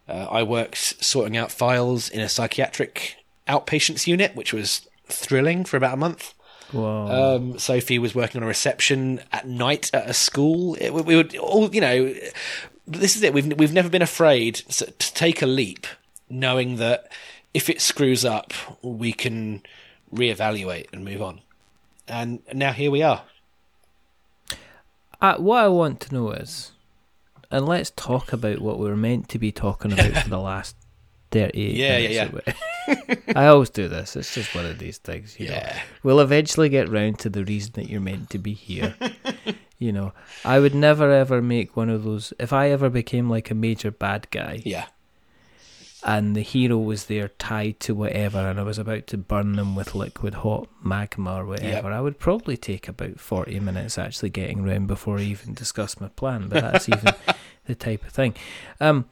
Uh, 0.08 0.28
I 0.30 0.44
worked 0.44 0.78
sorting 0.78 1.38
out 1.38 1.52
files 1.52 2.10
in 2.10 2.20
a 2.20 2.30
psychiatric 2.30 3.18
outpatients 3.48 4.08
unit, 4.08 4.36
which 4.36 4.54
was 4.54 4.88
thrilling 5.08 5.66
for 5.66 5.78
about 5.78 5.94
a 5.94 5.98
month. 5.98 6.34
Wow. 6.74 7.36
Um, 7.36 7.60
Sophie 7.60 8.00
was 8.00 8.16
working 8.16 8.40
on 8.40 8.44
a 8.44 8.48
reception 8.48 9.22
at 9.32 9.48
night 9.48 9.90
at 9.94 10.10
a 10.10 10.14
school. 10.14 10.76
It, 10.76 10.94
we 10.94 11.16
would 11.16 11.36
all, 11.38 11.74
you 11.74 11.82
know, 11.82 12.14
this 12.88 13.16
is 13.16 13.24
it. 13.24 13.34
We've 13.34 13.58
we've 13.58 13.74
never 13.74 13.90
been 13.90 14.02
afraid 14.02 14.56
to 14.56 14.86
take 14.98 15.42
a 15.42 15.46
leap, 15.46 15.86
knowing 16.30 16.78
that 16.78 17.12
if 17.54 17.70
it 17.70 17.82
screws 17.82 18.24
up, 18.24 18.54
we 18.82 19.12
can 19.12 19.64
reevaluate 20.14 20.88
and 20.94 21.04
move 21.04 21.22
on. 21.22 21.42
And 22.08 22.42
now 22.54 22.72
here 22.72 22.92
we 22.92 23.04
are. 23.04 23.24
Uh, 25.22 25.36
what 25.38 25.64
I 25.64 25.68
want 25.68 26.00
to 26.02 26.14
know 26.14 26.32
is, 26.32 26.72
and 27.52 27.66
let's 27.66 27.92
talk 27.92 28.34
about 28.34 28.60
what 28.60 28.80
we 28.80 28.90
were 28.90 28.98
meant 28.98 29.30
to 29.30 29.40
be 29.40 29.52
talking 29.52 29.92
about 29.92 30.24
for 30.24 30.30
the 30.30 30.40
last 30.40 30.76
38 31.32 31.76
yeah, 31.76 31.98
minutes. 31.98 32.58
Yeah, 32.88 32.96
yeah, 33.06 33.16
I 33.36 33.48
always 33.48 33.70
do 33.70 33.88
this. 33.88 34.16
It's 34.16 34.34
just 34.34 34.54
one 34.54 34.66
of 34.66 34.78
these 34.80 34.98
things. 34.98 35.40
You 35.40 35.48
yeah. 35.48 35.74
Know. 35.74 35.82
We'll 36.04 36.20
eventually 36.20 36.70
get 36.70 36.90
round 36.90 37.20
to 37.20 37.30
the 37.30 37.44
reason 37.44 37.72
that 37.76 37.90
you're 37.90 38.02
meant 38.02 38.30
to 38.32 38.38
be 38.38 38.54
here. 38.54 38.96
you 39.80 39.92
know, 39.92 40.14
I 40.46 40.60
would 40.60 40.76
never 40.76 41.12
ever 41.12 41.42
make 41.42 41.76
one 41.76 41.90
of 41.90 42.04
those. 42.04 42.34
If 42.38 42.54
I 42.54 42.70
ever 42.70 42.90
became 42.90 43.30
like 43.30 43.50
a 43.50 43.56
major 43.56 43.92
bad 43.92 44.30
guy. 44.32 44.62
Yeah. 44.66 44.86
And 46.04 46.36
the 46.36 46.42
hero 46.42 46.80
was 46.80 47.06
there 47.06 47.28
tied 47.28 47.80
to 47.82 47.94
whatever, 47.94 48.40
and 48.40 48.60
I 48.60 48.64
was 48.64 48.80
about 48.80 49.06
to 49.08 49.20
burn 49.20 49.54
them 49.54 49.76
with 49.76 49.94
liquid 49.94 50.34
hot 50.34 50.68
magma 50.84 51.36
or 51.36 51.46
whatever. 51.46 51.68
Yep. 51.68 51.86
I 51.86 52.02
would 52.02 52.18
probably 52.18 52.58
take 52.58 52.88
about 52.88 53.20
40 53.20 53.60
minutes 53.60 54.00
actually 54.00 54.32
getting 54.32 54.64
round 54.64 54.88
before 54.88 55.20
I 55.20 55.22
even 55.22 55.54
discuss 55.54 56.02
my 56.02 56.08
plan, 56.08 56.48
but 56.50 56.64
that's 56.64 56.90
even 56.90 57.14
the 57.66 57.76
type 57.76 58.06
of 58.06 58.12
thing. 58.12 58.36
Um, 58.80 59.06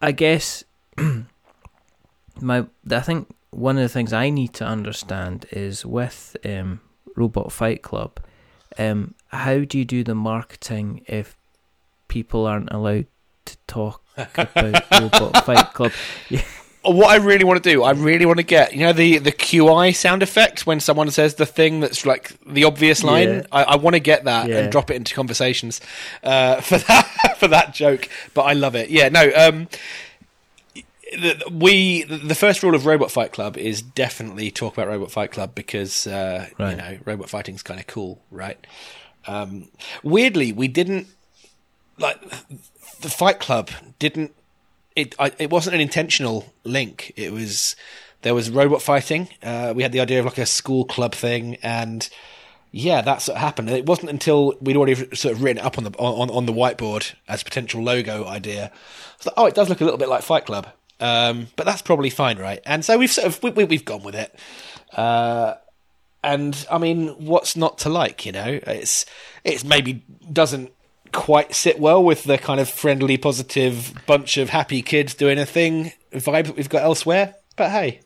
I 0.00 0.12
guess 0.12 0.64
my 2.40 2.66
I 2.90 3.00
think 3.00 3.34
one 3.50 3.76
of 3.76 3.82
the 3.82 3.88
things 3.88 4.12
I 4.12 4.30
need 4.30 4.52
to 4.54 4.64
understand 4.64 5.46
is 5.50 5.84
with 5.84 6.36
um, 6.44 6.80
Robot 7.16 7.50
Fight 7.52 7.82
Club, 7.82 8.20
um, 8.78 9.14
how 9.28 9.60
do 9.60 9.78
you 9.78 9.84
do 9.84 10.04
the 10.04 10.14
marketing 10.14 11.02
if 11.06 11.36
people 12.08 12.46
aren't 12.46 12.72
allowed 12.72 13.06
to 13.46 13.56
talk 13.66 14.02
about 14.16 14.84
Robot 15.00 15.44
Fight 15.44 15.72
Club? 15.72 15.92
what 16.82 17.10
I 17.10 17.16
really 17.16 17.44
want 17.44 17.62
to 17.62 17.70
do, 17.70 17.82
I 17.82 17.90
really 17.92 18.24
want 18.24 18.38
to 18.38 18.44
get, 18.44 18.72
you 18.72 18.80
know, 18.80 18.92
the, 18.92 19.18
the 19.18 19.32
QI 19.32 19.94
sound 19.94 20.22
effect 20.22 20.66
when 20.66 20.80
someone 20.80 21.10
says 21.10 21.34
the 21.34 21.46
thing 21.46 21.80
that's 21.80 22.06
like 22.06 22.32
the 22.46 22.64
obvious 22.64 23.02
line. 23.02 23.28
Yeah. 23.28 23.46
I, 23.52 23.62
I, 23.64 23.76
want 23.76 23.94
to 23.94 24.00
get 24.00 24.24
that 24.24 24.48
yeah. 24.48 24.58
and 24.58 24.72
drop 24.72 24.90
it 24.90 24.94
into 24.94 25.14
conversations 25.14 25.80
uh, 26.22 26.60
for 26.60 26.78
that 26.78 27.36
for 27.38 27.48
that 27.48 27.74
joke. 27.74 28.08
But 28.34 28.42
I 28.42 28.52
love 28.52 28.74
it. 28.74 28.90
Yeah, 28.90 29.08
no. 29.08 29.30
Um, 29.34 29.68
the, 31.12 31.42
we 31.50 32.04
the 32.04 32.34
first 32.34 32.62
rule 32.62 32.74
of 32.74 32.86
Robot 32.86 33.10
Fight 33.10 33.32
Club 33.32 33.56
is 33.56 33.80
definitely 33.82 34.50
talk 34.50 34.74
about 34.74 34.88
Robot 34.88 35.10
Fight 35.10 35.32
Club 35.32 35.54
because 35.54 36.06
uh, 36.06 36.46
right. 36.58 36.70
you 36.70 36.76
know 36.76 36.98
robot 37.04 37.30
fighting 37.30 37.54
is 37.54 37.62
kind 37.62 37.80
of 37.80 37.86
cool, 37.86 38.20
right? 38.30 38.58
Um, 39.26 39.68
weirdly, 40.02 40.52
we 40.52 40.68
didn't 40.68 41.06
like 41.98 42.20
the 43.00 43.08
Fight 43.08 43.40
Club 43.40 43.70
didn't. 43.98 44.34
It 44.98 45.14
I, 45.18 45.32
it 45.38 45.50
wasn't 45.50 45.76
an 45.76 45.80
intentional 45.80 46.52
link. 46.64 47.12
It 47.16 47.32
was 47.32 47.76
there 48.22 48.34
was 48.34 48.50
robot 48.50 48.82
fighting. 48.82 49.28
Uh, 49.42 49.72
we 49.76 49.82
had 49.82 49.92
the 49.92 50.00
idea 50.00 50.18
of 50.18 50.24
like 50.24 50.38
a 50.38 50.46
school 50.46 50.84
club 50.84 51.14
thing, 51.14 51.56
and 51.62 52.08
yeah, 52.72 53.00
that's 53.00 53.28
what 53.28 53.36
happened. 53.36 53.70
It 53.70 53.86
wasn't 53.86 54.10
until 54.10 54.54
we'd 54.60 54.76
already 54.76 54.94
sort 55.14 55.34
of 55.34 55.42
written 55.42 55.58
it 55.58 55.64
up 55.64 55.78
on 55.78 55.84
the 55.84 55.90
on 55.98 56.30
on 56.30 56.46
the 56.46 56.52
whiteboard 56.52 57.14
as 57.28 57.44
potential 57.44 57.82
logo 57.82 58.26
idea. 58.26 58.72
Like, 59.24 59.34
oh, 59.36 59.46
it 59.46 59.54
does 59.54 59.68
look 59.68 59.80
a 59.80 59.84
little 59.84 59.98
bit 59.98 60.08
like 60.08 60.22
Fight 60.22 60.46
Club. 60.46 60.66
Um, 61.00 61.46
but 61.54 61.64
that's 61.64 61.82
probably 61.82 62.10
fine, 62.10 62.38
right? 62.38 62.60
And 62.66 62.84
so 62.84 62.98
we've 62.98 63.10
sort 63.10 63.28
of 63.28 63.40
we, 63.42 63.50
have 63.50 63.70
we, 63.70 63.78
gone 63.78 64.02
with 64.02 64.16
it. 64.16 64.36
Uh, 64.92 65.54
and 66.24 66.66
I 66.70 66.78
mean, 66.78 67.08
what's 67.24 67.56
not 67.56 67.78
to 67.78 67.88
like? 67.88 68.26
You 68.26 68.32
know, 68.32 68.58
it's 68.66 69.06
it's 69.44 69.64
maybe 69.64 70.04
doesn't 70.32 70.72
quite 71.12 71.54
sit 71.54 71.78
well 71.78 72.02
with 72.02 72.24
the 72.24 72.38
kind 72.38 72.60
of 72.60 72.68
friendly, 72.68 73.16
positive 73.16 73.92
bunch 74.06 74.36
of 74.36 74.50
happy 74.50 74.82
kids 74.82 75.14
doing 75.14 75.38
a 75.38 75.46
thing 75.46 75.92
vibe 76.12 76.46
that 76.46 76.56
we've 76.56 76.68
got 76.68 76.82
elsewhere. 76.82 77.34
But 77.56 77.70
hey, 77.70 78.00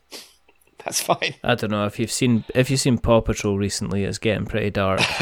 that's 0.85 1.01
fine. 1.01 1.35
I 1.45 1.55
don't 1.55 1.71
know 1.71 1.87
if 1.87 1.99
you've 1.99 2.13
seen 2.13 2.45
if 2.55 2.71
you've 2.71 2.81
seen 2.81 2.99
Paw 2.99 3.21
Patrol 3.21 3.57
recently. 3.59 4.05
It's 4.05 4.19
getting 4.19 4.47
pretty 4.47 4.71
dark. 4.71 5.01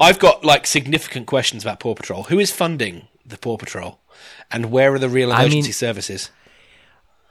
I've 0.00 0.18
got 0.18 0.44
like 0.44 0.66
significant 0.66 1.26
questions 1.26 1.62
about 1.62 1.80
Paw 1.80 1.94
Patrol. 1.94 2.24
Who 2.24 2.38
is 2.38 2.50
funding 2.50 3.08
the 3.24 3.38
Paw 3.38 3.56
Patrol? 3.56 4.00
And 4.50 4.70
where 4.70 4.92
are 4.92 4.98
the 4.98 5.08
real 5.08 5.30
emergency 5.30 5.58
I 5.58 5.62
mean, 5.62 5.72
services? 5.72 6.30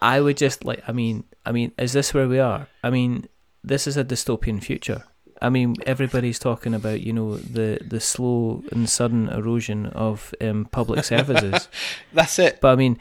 I 0.01 0.21
would 0.21 0.37
just 0.37 0.63
like. 0.63 0.81
I 0.87 0.91
mean, 0.91 1.25
I 1.45 1.51
mean, 1.51 1.71
is 1.77 1.93
this 1.93 2.13
where 2.13 2.27
we 2.27 2.39
are? 2.39 2.67
I 2.83 2.89
mean, 2.89 3.27
this 3.63 3.87
is 3.87 3.97
a 3.97 4.03
dystopian 4.03 4.63
future. 4.63 5.03
I 5.41 5.49
mean, 5.49 5.75
everybody's 5.85 6.39
talking 6.39 6.73
about 6.73 7.01
you 7.01 7.13
know 7.13 7.37
the 7.37 7.79
the 7.85 7.99
slow 7.99 8.63
and 8.71 8.89
sudden 8.89 9.29
erosion 9.29 9.87
of 9.87 10.33
um, 10.41 10.65
public 10.65 11.03
services. 11.05 11.67
That's 12.13 12.39
it. 12.39 12.59
But 12.61 12.69
I 12.69 12.75
mean, 12.75 12.97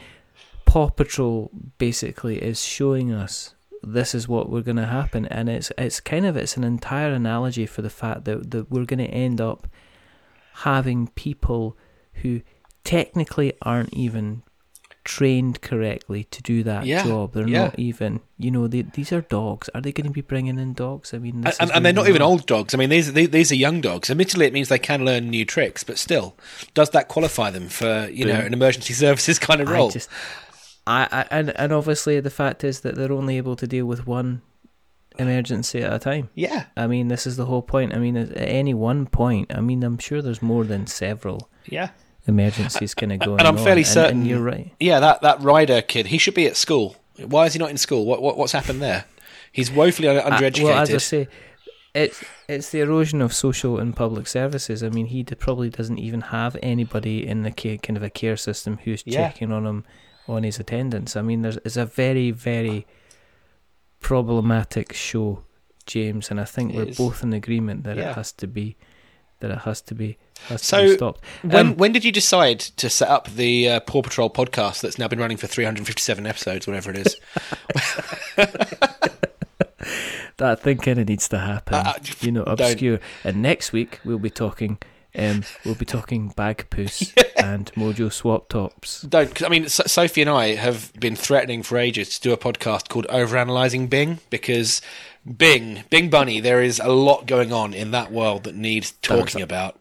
Paw 0.66 0.90
Patrol 0.90 1.50
basically 1.78 2.42
is 2.42 2.64
showing 2.64 3.12
us 3.12 3.54
this 3.82 4.14
is 4.14 4.28
what 4.28 4.50
we're 4.50 4.62
going 4.62 4.76
to 4.76 4.86
happen, 4.86 5.26
and 5.26 5.48
it's 5.48 5.72
it's 5.78 6.00
kind 6.00 6.26
of 6.26 6.36
it's 6.36 6.56
an 6.56 6.64
entire 6.64 7.12
analogy 7.12 7.66
for 7.66 7.82
the 7.82 7.90
fact 7.90 8.24
that 8.24 8.50
that 8.50 8.70
we're 8.70 8.84
going 8.84 8.98
to 8.98 9.06
end 9.06 9.40
up 9.40 9.66
having 10.62 11.08
people 11.08 11.76
who 12.14 12.42
technically 12.84 13.52
aren't 13.62 13.92
even 13.94 14.42
trained 15.08 15.62
correctly 15.62 16.24
to 16.24 16.42
do 16.42 16.62
that 16.62 16.84
yeah, 16.84 17.02
job. 17.02 17.32
They're 17.32 17.48
yeah. 17.48 17.64
not 17.64 17.78
even, 17.78 18.20
you 18.36 18.50
know, 18.50 18.68
they, 18.68 18.82
these 18.82 19.10
are 19.10 19.22
dogs. 19.22 19.70
Are 19.74 19.80
they 19.80 19.90
going 19.90 20.06
to 20.06 20.12
be 20.12 20.20
bringing 20.20 20.58
in 20.58 20.74
dogs? 20.74 21.14
I 21.14 21.18
mean, 21.18 21.46
and, 21.58 21.70
and 21.72 21.84
they're 21.84 21.94
not 21.94 22.10
even 22.10 22.20
old 22.20 22.46
dogs. 22.46 22.74
I 22.74 22.76
mean, 22.76 22.90
these 22.90 23.14
these, 23.14 23.30
these 23.30 23.50
are 23.50 23.56
young 23.56 23.80
dogs. 23.80 24.10
Admittedly, 24.10 24.44
it 24.46 24.52
means 24.52 24.68
they 24.68 24.78
can 24.78 25.06
learn 25.06 25.30
new 25.30 25.46
tricks, 25.46 25.82
but 25.82 25.96
still, 25.96 26.36
does 26.74 26.90
that 26.90 27.08
qualify 27.08 27.50
them 27.50 27.70
for 27.70 28.06
you 28.12 28.26
Boom. 28.26 28.34
know 28.34 28.40
an 28.40 28.52
emergency 28.52 28.92
services 29.04 29.38
kind 29.38 29.62
of 29.62 29.70
role? 29.70 29.88
I 29.88 29.92
just, 29.92 30.10
I, 30.86 31.08
I 31.10 31.26
and 31.30 31.58
and 31.58 31.72
obviously 31.72 32.20
the 32.20 32.30
fact 32.30 32.62
is 32.62 32.80
that 32.80 32.94
they're 32.94 33.12
only 33.12 33.38
able 33.38 33.56
to 33.56 33.66
deal 33.66 33.86
with 33.86 34.06
one 34.06 34.42
emergency 35.18 35.82
at 35.82 35.92
a 35.92 35.98
time. 35.98 36.28
Yeah. 36.34 36.66
I 36.76 36.86
mean, 36.86 37.08
this 37.08 37.26
is 37.26 37.38
the 37.38 37.46
whole 37.46 37.62
point. 37.62 37.94
I 37.94 37.98
mean, 37.98 38.16
at 38.18 38.36
any 38.36 38.74
one 38.74 39.06
point, 39.06 39.52
I 39.54 39.62
mean, 39.62 39.82
I'm 39.82 39.96
sure 39.96 40.20
there's 40.20 40.42
more 40.42 40.64
than 40.64 40.86
several. 40.86 41.48
Yeah 41.64 41.90
emergencies 42.28 42.94
kind 42.94 43.12
of 43.12 43.18
going 43.20 43.40
on. 43.40 43.46
and 43.46 43.48
I'm 43.48 43.64
fairly 43.64 43.82
on. 43.82 43.86
certain. 43.86 44.10
And, 44.10 44.20
and, 44.20 44.26
you're 44.28 44.42
right. 44.42 44.72
Yeah, 44.78 45.00
that 45.00 45.22
that 45.22 45.40
Ryder 45.40 45.82
kid, 45.82 46.06
he 46.06 46.18
should 46.18 46.34
be 46.34 46.46
at 46.46 46.56
school. 46.56 46.96
Why 47.16 47.46
is 47.46 47.52
he 47.54 47.58
not 47.58 47.70
in 47.70 47.78
school? 47.78 48.04
What, 48.04 48.22
what 48.22 48.36
what's 48.36 48.52
happened 48.52 48.80
there? 48.82 49.04
He's 49.52 49.70
woefully 49.70 50.08
undereducated. 50.08 50.60
Uh, 50.60 50.64
well, 50.64 50.78
as 50.78 50.94
I 50.94 50.98
say, 50.98 51.28
it's 51.94 52.22
it's 52.48 52.70
the 52.70 52.80
erosion 52.80 53.20
of 53.20 53.32
social 53.32 53.78
and 53.78 53.94
public 53.94 54.26
services. 54.26 54.82
I 54.82 54.88
mean, 54.88 55.06
he 55.06 55.24
probably 55.24 55.70
doesn't 55.70 55.98
even 55.98 56.20
have 56.20 56.56
anybody 56.62 57.26
in 57.26 57.42
the 57.42 57.50
care, 57.50 57.76
kind 57.78 57.96
of 57.96 58.02
a 58.02 58.10
care 58.10 58.36
system 58.36 58.78
who's 58.84 59.02
yeah. 59.04 59.28
checking 59.28 59.52
on 59.52 59.66
him 59.66 59.84
on 60.28 60.42
his 60.42 60.58
attendance. 60.58 61.16
I 61.16 61.22
mean, 61.22 61.42
there's 61.42 61.56
it's 61.58 61.76
a 61.76 61.86
very 61.86 62.30
very 62.30 62.86
problematic 64.00 64.92
show, 64.92 65.42
James, 65.86 66.30
and 66.30 66.40
I 66.40 66.44
think 66.44 66.72
it 66.72 66.76
we're 66.76 66.88
is. 66.88 66.98
both 66.98 67.22
in 67.22 67.32
agreement 67.32 67.84
that 67.84 67.96
yeah. 67.96 68.10
it 68.10 68.14
has 68.14 68.32
to 68.32 68.46
be 68.46 68.76
that 69.40 69.50
it 69.50 69.58
has 69.58 69.80
to 69.82 69.94
be 69.94 70.18
has 70.48 70.62
so 70.62 70.82
to 70.82 70.88
be 70.88 70.96
stopped. 70.96 71.24
When 71.42 71.66
um, 71.68 71.76
when 71.76 71.92
did 71.92 72.04
you 72.04 72.12
decide 72.12 72.60
to 72.60 72.88
set 72.90 73.08
up 73.08 73.28
the 73.28 73.68
uh, 73.68 73.80
Paw 73.80 74.02
Patrol 74.02 74.30
podcast 74.30 74.80
that's 74.80 74.98
now 74.98 75.08
been 75.08 75.18
running 75.18 75.36
for 75.36 75.46
357 75.46 76.26
episodes, 76.26 76.66
whatever 76.66 76.90
it 76.90 77.06
is? 77.06 77.16
that 80.38 80.60
thing 80.60 80.78
kind 80.78 80.98
of 80.98 81.08
needs 81.08 81.28
to 81.28 81.38
happen. 81.38 81.74
Uh, 81.74 81.82
uh 81.86 81.94
you 82.20 82.32
know, 82.32 82.42
obscure. 82.44 82.96
Don't. 82.98 83.06
And 83.24 83.42
next 83.42 83.72
week 83.72 84.00
we'll 84.04 84.18
be 84.18 84.30
talking 84.30 84.78
Um, 85.16 85.42
we'll 85.64 85.74
be 85.74 85.84
talking 85.86 86.30
Bagpuss 86.32 87.12
and 87.42 87.72
Mojo 87.72 88.08
Swaptops. 88.10 89.08
Don't. 89.08 89.34
'cause, 89.34 89.46
I 89.46 89.48
mean, 89.48 89.68
so- 89.68 89.84
Sophie 89.86 90.20
and 90.20 90.30
I 90.30 90.54
have 90.54 90.92
been 91.00 91.16
threatening 91.16 91.62
for 91.62 91.78
ages 91.78 92.18
to 92.18 92.20
do 92.20 92.32
a 92.32 92.36
podcast 92.36 92.88
called 92.88 93.06
Overanalyzing 93.08 93.88
Bing 93.88 94.18
because 94.30 94.80
Bing, 95.36 95.84
Bing 95.90 96.08
Bunny, 96.10 96.40
there 96.40 96.62
is 96.62 96.80
a 96.80 96.88
lot 96.88 97.26
going 97.26 97.52
on 97.52 97.74
in 97.74 97.90
that 97.90 98.10
world 98.12 98.44
that 98.44 98.54
needs 98.54 98.92
talking 99.02 99.42
about. 99.42 99.78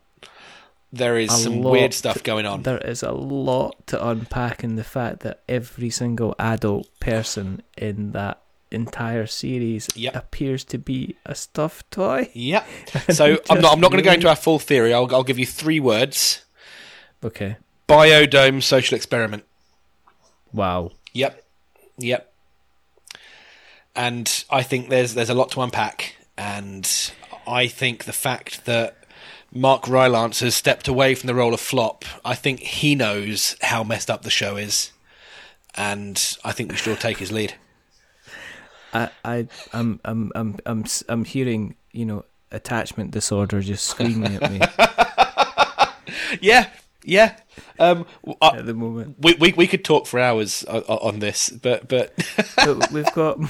There 0.91 1.17
is 1.17 1.31
some 1.43 1.61
weird 1.61 1.93
stuff 1.93 2.17
to- 2.17 2.23
going 2.23 2.45
on. 2.45 2.63
There 2.63 2.77
is 2.79 3.03
a 3.03 3.11
lot 3.11 3.87
to 3.87 4.07
unpack 4.07 4.63
in 4.63 4.75
the 4.75 4.83
fact 4.83 5.19
that 5.21 5.41
every 5.47 5.89
single 5.89 6.33
adult 6.39 6.87
person 6.99 7.61
in 7.77 8.11
that 8.13 8.41
entire 8.71 9.25
series 9.27 9.87
Yep. 9.95 10.15
appears 10.15 10.63
to 10.65 10.77
be 10.77 11.15
a 11.25 11.35
stuffed 11.35 11.89
toy. 11.91 12.29
Yep. 12.33 12.67
So 13.11 13.37
I'm 13.49 13.61
not. 13.61 13.73
I'm 13.73 13.79
not 13.79 13.91
going 13.91 14.03
to 14.03 14.07
go 14.09 14.13
into 14.13 14.27
our 14.29 14.35
full 14.35 14.59
theory. 14.59 14.93
I'll, 14.93 15.13
I'll 15.13 15.23
give 15.23 15.39
you 15.39 15.45
three 15.45 15.79
words: 15.79 16.43
Okay. 17.23 17.57
biodome 17.87 18.61
social 18.63 18.95
experiment. 18.95 19.43
Wow. 20.53 20.91
Yep. 21.13 21.43
Yep. 21.99 22.33
And 23.97 24.45
I 24.49 24.61
think 24.63 24.89
there's 24.89 25.15
there's 25.15 25.29
a 25.31 25.33
lot 25.33 25.49
to 25.51 25.61
unpack, 25.61 26.15
and 26.37 26.87
I 27.47 27.65
think 27.67 28.03
the 28.05 28.13
fact 28.13 28.65
that 28.65 28.95
Mark 29.51 29.87
Rylance 29.87 30.39
has 30.41 30.53
stepped 30.55 30.87
away 30.87 31.15
from 31.15 31.25
the 31.27 31.33
role 31.33 31.53
of 31.53 31.59
flop, 31.59 32.05
I 32.23 32.35
think 32.35 32.59
he 32.59 32.93
knows 32.93 33.55
how 33.61 33.83
messed 33.83 34.11
up 34.11 34.21
the 34.21 34.29
show 34.29 34.55
is, 34.55 34.91
and 35.75 36.37
I 36.45 36.51
think 36.51 36.69
we 36.71 36.77
should 36.77 36.91
all 36.91 36.95
take 36.97 37.17
his 37.17 37.31
lead. 37.31 37.55
I, 38.93 39.09
I, 39.25 39.47
I'm, 39.73 39.99
I'm, 40.05 40.31
I'm, 40.35 40.57
I'm, 40.65 40.85
I'm 41.09 41.25
hearing, 41.25 41.75
you 41.91 42.05
know, 42.05 42.23
attachment 42.51 43.11
disorder 43.11 43.61
just 43.61 43.85
screaming 43.85 44.35
at 44.35 44.49
me 44.51 44.59
Yeah, 46.41 46.69
yeah. 47.03 47.35
Um, 47.79 48.05
I- 48.41 48.57
at 48.57 48.65
the 48.65 48.73
moment. 48.73 49.15
we, 49.19 49.33
we 49.39 49.53
we 49.53 49.67
could 49.67 49.83
talk 49.83 50.05
for 50.07 50.19
hours 50.19 50.63
on, 50.65 50.83
on 50.83 51.19
this, 51.19 51.49
but 51.49 51.87
but 51.87 52.13
But 52.55 52.91
we've 52.91 53.11
got. 53.13 53.39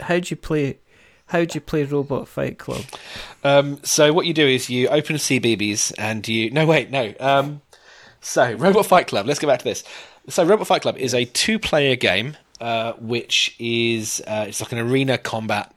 How 0.00 0.18
do 0.18 0.28
you 0.30 0.36
play? 0.36 0.78
How 1.26 1.44
do 1.44 1.54
you 1.54 1.60
play 1.60 1.84
Robot 1.84 2.28
Fight 2.28 2.58
Club? 2.58 2.84
Um, 3.42 3.80
so 3.82 4.12
what 4.12 4.26
you 4.26 4.34
do 4.34 4.46
is 4.46 4.68
you 4.68 4.88
open 4.88 5.16
CBeebies 5.16 5.92
and 5.98 6.26
you 6.28 6.50
no 6.50 6.66
wait 6.66 6.90
no. 6.90 7.14
Um, 7.18 7.62
so 8.20 8.52
Robot 8.54 8.86
Fight 8.86 9.06
Club. 9.06 9.26
Let's 9.26 9.40
go 9.40 9.48
back 9.48 9.60
to 9.60 9.64
this. 9.64 9.84
So 10.28 10.44
Robot 10.44 10.66
Fight 10.66 10.82
Club 10.82 10.96
is 10.96 11.14
a 11.14 11.26
two-player 11.26 11.96
game, 11.96 12.36
uh, 12.60 12.92
which 12.94 13.54
is 13.58 14.22
uh, 14.26 14.46
it's 14.48 14.60
like 14.60 14.72
an 14.72 14.78
arena 14.78 15.18
combat 15.18 15.74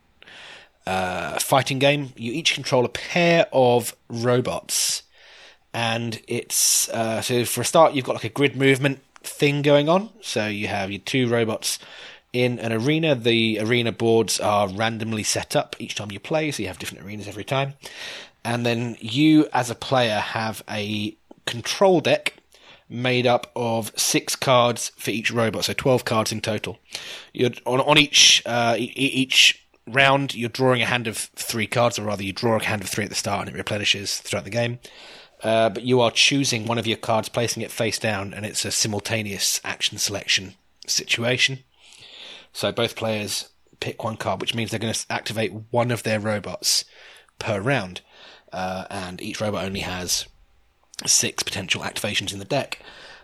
uh, 0.86 1.38
fighting 1.40 1.80
game. 1.80 2.14
You 2.16 2.32
each 2.32 2.54
control 2.54 2.86
a 2.86 2.90
pair 2.90 3.48
of 3.52 3.96
robots, 4.10 5.04
and 5.74 6.22
it's 6.28 6.90
uh, 6.90 7.22
so 7.22 7.46
for 7.46 7.62
a 7.62 7.66
start 7.66 7.94
you've 7.94 8.06
got 8.06 8.16
like 8.16 8.24
a 8.24 8.30
grid 8.30 8.56
movement 8.56 9.02
thing 9.22 9.62
going 9.62 9.90
on. 9.90 10.10
So 10.22 10.48
you 10.48 10.68
have 10.68 10.90
your 10.90 11.02
two 11.02 11.28
robots 11.28 11.80
in 12.44 12.60
an 12.60 12.72
arena. 12.72 13.16
The 13.16 13.60
arena 13.60 13.92
boards 13.92 14.40
are 14.40 14.70
randomly 14.70 15.24
set 15.24 15.56
up 15.56 15.76
each 15.80 15.96
time 15.96 16.12
you 16.12 16.20
play, 16.20 16.52
so 16.52 16.62
you 16.62 16.68
have 16.68 16.78
different 16.78 17.04
arenas 17.04 17.28
every 17.28 17.44
time. 17.44 17.74
And 18.46 18.64
then 18.64 18.96
you, 19.00 19.48
as 19.54 19.72
a 19.72 19.76
player, 19.76 20.20
have 20.20 20.64
a 20.70 21.16
control 21.46 22.00
deck 22.00 22.34
made 22.90 23.26
up 23.26 23.52
of 23.56 23.92
six 23.96 24.36
cards 24.36 24.92
for 24.96 25.12
each 25.12 25.32
robot, 25.32 25.66
so 25.66 25.74
twelve 25.74 26.06
cards 26.06 26.32
in 26.32 26.42
total. 26.42 26.78
You're 27.34 27.52
on 27.66 27.82
on 27.82 27.98
each 27.98 28.44
uh, 28.46 28.76
e- 28.78 28.94
each 28.96 29.66
round. 29.88 30.36
You're 30.36 30.50
drawing 30.50 30.84
a 30.84 30.86
hand 30.86 31.08
of 31.08 31.18
three 31.18 31.68
cards, 31.68 31.98
or 31.98 32.04
rather, 32.04 32.24
you 32.24 32.34
draw 32.34 32.58
a 32.58 32.64
hand 32.64 32.84
of 32.84 32.90
three 32.90 33.06
at 33.06 33.10
the 33.10 33.16
start, 33.16 33.48
and 33.48 33.56
it 33.56 33.58
replenishes 33.58 34.20
throughout 34.20 34.46
the 34.46 34.52
game. 34.52 34.80
Uh, 35.44 35.70
but 35.70 35.84
you 35.84 36.02
are 36.02 36.12
choosing 36.12 36.66
one 36.66 36.78
of 36.78 36.88
your 36.88 36.98
cards, 36.98 37.30
placing 37.30 37.64
it 37.64 37.72
face 37.72 38.00
down, 38.00 38.34
and 38.34 38.46
it's 38.46 38.64
a 38.64 38.72
simultaneous 38.72 39.60
action 39.64 39.98
selection 39.98 40.54
situation. 40.86 41.64
So 42.58 42.72
both 42.72 42.96
players 42.96 43.50
pick 43.80 44.04
one 44.04 44.18
card, 44.18 44.42
which 44.42 44.56
means 44.56 44.72
they're 44.72 44.80
going 44.80 44.92
to 44.92 45.06
activate 45.12 45.54
one 45.70 45.92
of 45.92 46.02
their 46.02 46.20
robots 46.20 46.86
per 47.38 47.62
round, 47.62 48.02
uh, 48.52 48.86
and 48.90 49.22
each 49.22 49.40
robot 49.40 49.64
only 49.64 49.82
has 49.82 50.26
six 51.06 51.44
potential 51.44 51.84
activations 51.84 52.34
in 52.34 52.40
the 52.40 52.46
deck. 52.46 52.80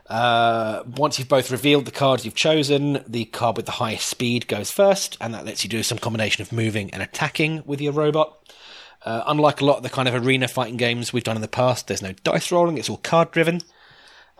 Uh, 0.07 0.83
once 0.85 1.17
you've 1.17 1.29
both 1.29 1.49
revealed 1.49 1.85
the 1.85 1.91
cards 1.91 2.25
you've 2.25 2.35
chosen, 2.35 3.03
the 3.07 3.25
card 3.25 3.57
with 3.57 3.65
the 3.65 3.71
highest 3.71 4.05
speed 4.05 4.47
goes 4.47 4.69
first, 4.69 5.17
and 5.19 5.33
that 5.33 5.47
lets 5.47 5.63
you 5.63 5.69
do 5.69 5.81
some 5.81 5.97
combination 5.97 6.43
of 6.43 6.51
moving 6.51 6.91
and 6.91 7.01
attacking 7.01 7.63
with 7.65 7.81
your 7.81 7.91
robot. 7.91 8.37
Uh, 9.03 9.23
unlike 9.25 9.61
a 9.61 9.65
lot 9.65 9.77
of 9.77 9.83
the 9.83 9.89
kind 9.89 10.07
of 10.07 10.13
arena 10.13 10.47
fighting 10.47 10.77
games 10.77 11.11
we've 11.11 11.23
done 11.23 11.37
in 11.37 11.41
the 11.41 11.47
past, 11.47 11.87
there's 11.87 12.03
no 12.03 12.13
dice 12.23 12.51
rolling; 12.51 12.77
it's 12.77 12.87
all 12.87 12.97
card 12.97 13.31
driven. 13.31 13.61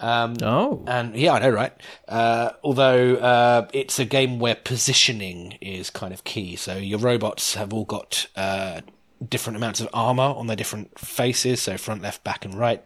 Oh, 0.03 0.83
And 0.87 1.15
yeah, 1.15 1.33
I 1.33 1.39
know, 1.39 1.49
right? 1.49 1.73
Uh, 2.07 2.51
although 2.63 3.15
uh, 3.15 3.67
it's 3.73 3.99
a 3.99 4.05
game 4.05 4.39
where 4.39 4.55
positioning 4.55 5.53
is 5.61 5.89
kind 5.89 6.13
of 6.13 6.23
key. 6.23 6.55
So 6.55 6.75
your 6.75 6.99
robots 6.99 7.55
have 7.55 7.73
all 7.73 7.85
got 7.85 8.27
uh, 8.35 8.81
different 9.27 9.57
amounts 9.57 9.79
of 9.79 9.89
armor 9.93 10.23
on 10.23 10.47
their 10.47 10.55
different 10.55 10.99
faces, 10.99 11.61
so 11.61 11.77
front, 11.77 12.01
left, 12.01 12.23
back, 12.23 12.43
and 12.45 12.55
right. 12.55 12.83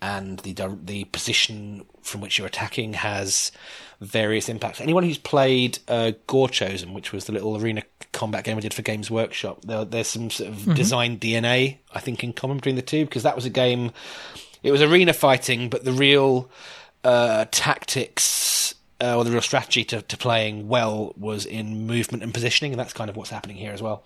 And 0.00 0.38
the 0.40 0.54
the 0.82 1.04
position 1.04 1.84
from 2.02 2.20
which 2.20 2.38
you're 2.38 2.46
attacking 2.46 2.94
has 2.94 3.50
various 4.00 4.48
impacts. 4.48 4.80
Anyone 4.80 5.02
who's 5.02 5.18
played 5.18 5.80
uh, 5.88 6.12
Gorechosen, 6.28 6.94
which 6.94 7.12
was 7.12 7.24
the 7.24 7.32
little 7.32 7.60
arena 7.60 7.82
combat 8.12 8.44
game 8.44 8.54
we 8.56 8.62
did 8.62 8.72
for 8.72 8.82
Games 8.82 9.10
Workshop, 9.10 9.62
there, 9.64 9.84
there's 9.84 10.06
some 10.06 10.30
sort 10.30 10.50
of 10.50 10.74
design 10.74 11.18
DNA 11.18 11.78
I 11.92 12.00
think 12.00 12.22
in 12.22 12.32
common 12.32 12.58
between 12.58 12.76
the 12.76 12.82
two 12.82 13.04
because 13.04 13.24
that 13.24 13.34
was 13.36 13.44
a 13.44 13.50
game 13.50 13.90
it 14.68 14.70
was 14.70 14.82
arena 14.82 15.12
fighting, 15.12 15.68
but 15.68 15.84
the 15.84 15.92
real 15.92 16.50
uh, 17.02 17.46
tactics 17.50 18.74
uh, 19.00 19.16
or 19.16 19.24
the 19.24 19.30
real 19.30 19.40
strategy 19.40 19.84
to, 19.84 20.02
to 20.02 20.16
playing 20.16 20.68
well 20.68 21.14
was 21.16 21.46
in 21.46 21.86
movement 21.86 22.22
and 22.22 22.34
positioning, 22.34 22.72
and 22.72 22.78
that's 22.78 22.92
kind 22.92 23.08
of 23.08 23.16
what's 23.16 23.30
happening 23.30 23.56
here 23.56 23.72
as 23.72 23.80
well. 23.80 24.04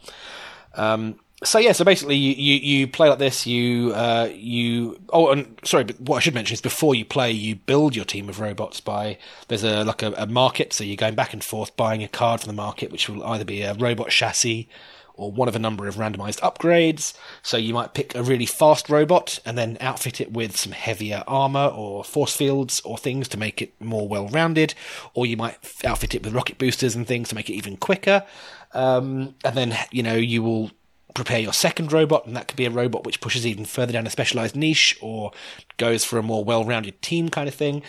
Um, 0.74 1.18
so 1.44 1.58
yeah, 1.58 1.72
so 1.72 1.84
basically 1.84 2.14
you, 2.14 2.34
you, 2.34 2.54
you 2.54 2.86
play 2.86 3.08
like 3.08 3.18
this. 3.18 3.46
You 3.46 3.92
uh, 3.94 4.28
you 4.32 5.00
oh, 5.12 5.30
and 5.30 5.58
sorry, 5.64 5.84
but 5.84 6.00
what 6.00 6.18
I 6.18 6.20
should 6.20 6.34
mention 6.34 6.54
is 6.54 6.60
before 6.60 6.94
you 6.94 7.04
play, 7.04 7.32
you 7.32 7.56
build 7.56 7.96
your 7.96 8.04
team 8.04 8.28
of 8.28 8.38
robots 8.38 8.80
by 8.80 9.18
there's 9.48 9.64
a 9.64 9.82
like 9.82 10.02
a, 10.02 10.12
a 10.12 10.26
market, 10.26 10.72
so 10.72 10.84
you're 10.84 10.96
going 10.96 11.16
back 11.16 11.32
and 11.32 11.42
forth 11.42 11.76
buying 11.76 12.04
a 12.04 12.08
card 12.08 12.40
from 12.40 12.48
the 12.48 12.62
market, 12.62 12.92
which 12.92 13.08
will 13.08 13.24
either 13.24 13.44
be 13.44 13.62
a 13.62 13.74
robot 13.74 14.10
chassis 14.10 14.68
or 15.22 15.30
one 15.30 15.48
of 15.48 15.56
a 15.56 15.58
number 15.58 15.86
of 15.86 15.96
randomized 15.96 16.40
upgrades. 16.40 17.14
So 17.42 17.56
you 17.56 17.72
might 17.72 17.94
pick 17.94 18.14
a 18.14 18.22
really 18.22 18.46
fast 18.46 18.88
robot 18.88 19.38
and 19.46 19.56
then 19.56 19.78
outfit 19.80 20.20
it 20.20 20.32
with 20.32 20.56
some 20.56 20.72
heavier 20.72 21.22
armor 21.26 21.66
or 21.66 22.04
force 22.04 22.34
fields 22.34 22.80
or 22.80 22.98
things 22.98 23.28
to 23.28 23.38
make 23.38 23.62
it 23.62 23.72
more 23.80 24.08
well 24.08 24.28
rounded, 24.28 24.74
or 25.14 25.26
you 25.26 25.36
might 25.36 25.58
outfit 25.84 26.14
it 26.14 26.24
with 26.24 26.34
rocket 26.34 26.58
boosters 26.58 26.94
and 26.94 27.06
things 27.06 27.28
to 27.28 27.34
make 27.34 27.48
it 27.48 27.54
even 27.54 27.76
quicker. 27.76 28.24
Um, 28.72 29.34
and 29.44 29.56
then, 29.56 29.76
you 29.90 30.02
know, 30.02 30.14
you 30.14 30.42
will 30.42 30.70
prepare 31.14 31.38
your 31.38 31.52
second 31.52 31.92
robot, 31.92 32.26
and 32.26 32.36
that 32.36 32.48
could 32.48 32.56
be 32.56 32.64
a 32.64 32.70
robot 32.70 33.04
which 33.04 33.20
pushes 33.20 33.46
even 33.46 33.64
further 33.64 33.92
down 33.92 34.06
a 34.06 34.10
specialized 34.10 34.56
niche 34.56 34.96
or 35.00 35.32
goes 35.76 36.04
for 36.04 36.18
a 36.18 36.22
more 36.22 36.44
well 36.44 36.64
rounded 36.64 37.00
team 37.02 37.28
kind 37.28 37.48
of 37.48 37.54
thing. 37.54 37.82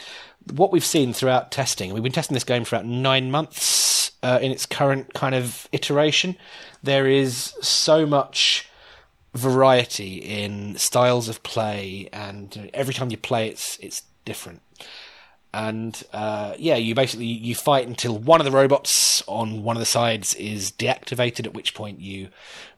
What 0.52 0.72
we've 0.72 0.84
seen 0.84 1.14
throughout 1.14 1.52
testing, 1.52 1.94
we've 1.94 2.04
been 2.04 2.12
testing 2.12 2.34
this 2.34 2.44
game 2.44 2.66
for 2.66 2.76
about 2.76 2.86
nine 2.86 3.32
months 3.32 4.12
uh, 4.22 4.40
in 4.42 4.52
its 4.52 4.66
current 4.66 5.14
kind 5.14 5.36
of 5.36 5.68
iteration. 5.72 6.36
There 6.84 7.08
is 7.08 7.54
so 7.62 8.06
much 8.06 8.70
variety 9.34 10.18
in 10.18 10.78
styles 10.78 11.30
of 11.30 11.42
play, 11.42 12.10
and 12.12 12.70
every 12.74 12.94
time 12.94 13.10
you 13.10 13.18
play, 13.18 13.48
it's 13.48 13.78
it's 13.80 14.04
different. 14.26 14.62
And 15.54 16.04
uh, 16.12 16.56
yeah, 16.58 16.76
you 16.76 16.96
basically 16.96 17.28
you 17.28 17.56
fight 17.56 17.88
until 17.88 18.18
one 18.18 18.42
of 18.42 18.46
the 18.46 18.52
robots 18.52 19.24
on 19.28 19.64
one 19.64 19.76
of 19.76 19.80
the 19.80 19.86
sides 19.86 20.34
is 20.36 20.72
deactivated. 20.72 21.46
At 21.46 21.54
which 21.54 21.74
point 21.74 22.02
you 22.02 22.30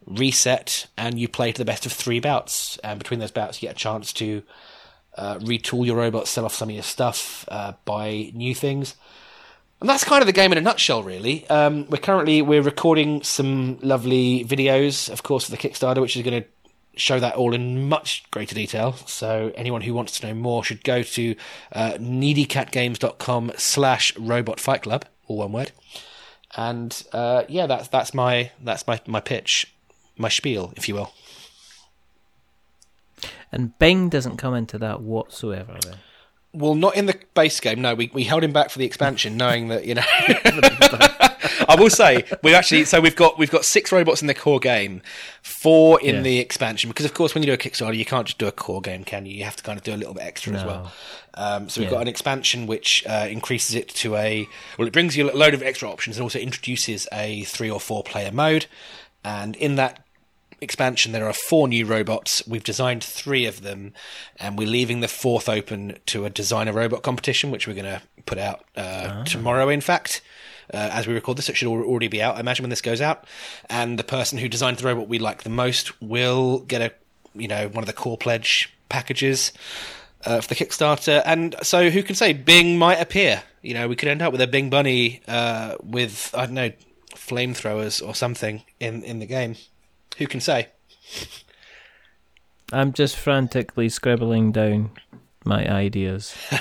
reset 0.05 0.87
and 0.97 1.17
you 1.17 1.27
play 1.27 1.51
to 1.51 1.57
the 1.57 1.65
best 1.65 1.85
of 1.85 1.91
three 1.91 2.19
bouts. 2.19 2.77
And 2.83 2.99
between 2.99 3.19
those 3.19 3.31
bouts, 3.31 3.61
you 3.61 3.69
get 3.69 3.75
a 3.75 3.79
chance 3.79 4.13
to 4.13 4.43
uh, 5.17 5.37
retool 5.39 5.85
your 5.85 5.95
robot, 5.95 6.27
sell 6.27 6.45
off 6.45 6.53
some 6.53 6.69
of 6.69 6.75
your 6.75 6.83
stuff, 6.83 7.45
uh, 7.47 7.73
buy 7.85 8.31
new 8.33 8.53
things. 8.53 8.95
And 9.85 9.89
that's 9.91 10.03
kind 10.03 10.23
of 10.23 10.25
the 10.25 10.33
game 10.33 10.51
in 10.51 10.57
a 10.57 10.61
nutshell, 10.61 11.03
really. 11.03 11.47
Um, 11.47 11.87
we're 11.91 11.99
currently 11.99 12.41
we're 12.41 12.63
recording 12.63 13.21
some 13.21 13.77
lovely 13.83 14.43
videos, 14.43 15.11
of 15.11 15.21
course, 15.21 15.45
for 15.45 15.51
the 15.51 15.57
Kickstarter, 15.57 16.01
which 16.01 16.17
is 16.17 16.23
going 16.23 16.41
to 16.41 16.49
show 16.95 17.19
that 17.19 17.35
all 17.35 17.53
in 17.53 17.87
much 17.87 18.23
greater 18.31 18.55
detail. 18.55 18.93
So 18.93 19.51
anyone 19.53 19.81
who 19.81 19.93
wants 19.93 20.19
to 20.19 20.25
know 20.25 20.33
more 20.33 20.63
should 20.63 20.83
go 20.83 21.03
to 21.03 21.35
uh, 21.71 21.91
needycatgames.com 21.99 23.51
slash 23.57 24.17
robot 24.17 24.59
fight 24.59 24.81
club, 24.81 25.05
all 25.27 25.37
one 25.37 25.51
word. 25.51 25.71
And 26.57 27.03
uh, 27.13 27.43
yeah, 27.47 27.67
that's 27.67 27.87
that's 27.87 28.11
my 28.11 28.49
that's 28.63 28.87
my, 28.87 28.99
my 29.05 29.19
pitch, 29.19 29.71
my 30.17 30.29
spiel, 30.29 30.73
if 30.75 30.89
you 30.89 30.95
will. 30.95 31.13
and 33.51 33.77
Bing 33.77 34.09
doesn't 34.09 34.37
come 34.37 34.55
into 34.55 34.79
that 34.79 35.03
whatsoever. 35.03 35.77
Well, 36.55 36.75
not 36.75 36.95
in 36.95 37.05
the 37.05 37.17
base 37.33 37.59
game. 37.59 37.81
No, 37.81 37.93
we 37.95 38.09
we 38.13 38.23
held 38.23 38.43
him 38.43 38.53
back 38.53 38.69
for 38.69 38.79
the 38.79 38.85
expansion, 38.85 39.37
knowing 39.43 39.67
that 39.67 39.85
you 39.85 39.95
know 39.95 40.03
I 41.67 41.75
will 41.77 41.89
say 41.89 42.23
we 42.43 42.53
actually 42.53 42.85
so 42.85 42.99
we've 43.01 43.15
got 43.15 43.37
we've 43.37 43.51
got 43.51 43.65
six 43.65 43.91
robots 43.91 44.21
in 44.21 44.27
the 44.27 44.33
core 44.33 44.59
game, 44.59 45.01
four 45.41 45.99
in 46.01 46.15
Yeah. 46.15 46.21
the 46.21 46.39
expansion. 46.39 46.89
Because 46.89 47.05
of 47.05 47.13
course, 47.13 47.33
when 47.35 47.43
you 47.43 47.47
do 47.47 47.53
a 47.53 47.57
Kickstarter, 47.57 47.95
you 47.95 48.05
can't 48.05 48.25
just 48.27 48.37
do 48.37 48.47
a 48.47 48.51
core 48.51 48.81
game, 48.81 49.03
can 49.03 49.25
you? 49.25 49.33
You 49.35 49.43
have 49.43 49.55
to 49.57 49.63
kind 49.63 49.77
of 49.77 49.83
do 49.83 49.93
a 49.93 49.97
little 49.97 50.13
bit 50.13 50.23
extra 50.23 50.53
as 50.53 50.63
well. 50.65 50.91
Um, 51.33 51.67
so 51.69 51.81
we've 51.81 51.89
Yeah. 51.89 51.95
got 51.97 52.01
an 52.03 52.07
expansion 52.07 52.65
which 52.67 53.03
uh, 53.07 53.27
increases 53.29 53.75
it 53.75 53.89
to 53.89 54.15
a 54.15 54.47
well, 54.77 54.87
it 54.87 54.93
brings 54.93 55.17
you 55.17 55.29
a 55.29 55.33
load 55.33 55.53
of 55.53 55.61
extra 55.61 55.89
options 55.89 56.17
and 56.17 56.23
also 56.23 56.39
introduces 56.39 57.07
a 57.11 57.43
three 57.43 57.69
or 57.69 57.79
four 57.79 58.03
player 58.03 58.31
mode. 58.31 58.67
And 59.23 59.55
in 59.55 59.75
that 59.75 60.04
expansion, 60.61 61.11
there 61.11 61.27
are 61.27 61.33
four 61.33 61.67
new 61.67 61.85
robots. 61.85 62.45
We've 62.47 62.63
designed 62.63 63.03
three 63.03 63.45
of 63.45 63.61
them, 63.61 63.93
and 64.37 64.57
we're 64.57 64.67
leaving 64.67 65.01
the 65.01 65.07
fourth 65.07 65.49
open 65.49 65.97
to 66.07 66.25
a 66.25 66.29
designer 66.29 66.73
robot 66.73 67.03
competition, 67.03 67.51
which 67.51 67.67
we're 67.67 67.73
going 67.73 67.85
to 67.85 68.01
put 68.25 68.37
out 68.37 68.63
uh, 68.75 69.23
tomorrow. 69.23 69.69
In 69.69 69.81
fact, 69.81 70.21
uh, 70.73 70.89
as 70.91 71.07
we 71.07 71.13
record 71.13 71.37
this, 71.37 71.49
it 71.49 71.55
should 71.55 71.67
already 71.67 72.07
be 72.07 72.21
out. 72.21 72.37
I 72.37 72.39
imagine 72.39 72.63
when 72.63 72.69
this 72.69 72.81
goes 72.81 73.01
out, 73.01 73.25
and 73.69 73.99
the 73.99 74.03
person 74.03 74.37
who 74.37 74.49
designed 74.49 74.77
the 74.77 74.85
robot 74.85 75.07
we 75.07 75.19
like 75.19 75.43
the 75.43 75.49
most 75.49 76.01
will 76.01 76.59
get 76.59 76.81
a, 76.81 76.91
you 77.39 77.47
know, 77.47 77.67
one 77.67 77.83
of 77.83 77.87
the 77.87 77.93
core 77.93 78.17
pledge 78.17 78.73
packages. 78.89 79.51
Uh, 80.23 80.41
for 80.41 80.47
the 80.47 80.55
Kickstarter, 80.55 81.21
and 81.23 81.55
so 81.61 81.91
who 81.91 82.01
can 82.01 82.15
say 82.15 82.33
Bing 82.33 82.79
might 82.79 82.95
appear? 82.95 83.43
You 83.61 83.75
know, 83.75 83.87
we 83.87 83.95
could 83.95 84.09
end 84.09 84.23
up 84.23 84.31
with 84.31 84.41
a 84.41 84.47
Bing 84.47 84.71
Bunny 84.71 85.21
uh, 85.27 85.75
with 85.83 86.33
I 86.35 86.47
don't 86.47 86.55
know 86.55 86.71
flamethrowers 87.11 88.05
or 88.05 88.15
something 88.15 88.63
in 88.79 89.03
in 89.03 89.19
the 89.19 89.27
game. 89.27 89.55
Who 90.17 90.27
can 90.27 90.39
say? 90.39 90.69
I'm 92.71 92.93
just 92.93 93.15
frantically 93.15 93.89
scribbling 93.89 94.51
down 94.51 94.91
my 95.43 95.69
ideas. 95.71 96.35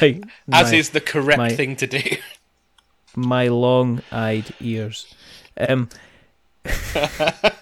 like 0.00 0.24
As 0.50 0.72
my, 0.72 0.74
is 0.74 0.90
the 0.90 1.00
correct 1.00 1.38
my- 1.38 1.50
thing 1.50 1.76
to 1.76 1.86
do. 1.86 2.00
my 3.14 3.48
long-eyed 3.48 4.52
ears. 4.60 5.14
Um, 5.56 5.88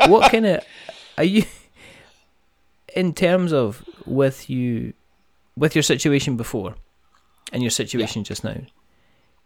what 0.06 0.30
kind 0.30 0.46
of 0.46 0.64
are 1.18 1.24
you 1.24 1.44
in 2.94 3.12
terms 3.14 3.52
of 3.52 3.84
with 4.06 4.48
you 4.50 4.92
with 5.56 5.74
your 5.74 5.82
situation 5.82 6.36
before 6.36 6.76
and 7.52 7.62
your 7.62 7.70
situation 7.70 8.24
just 8.24 8.44
now? 8.44 8.56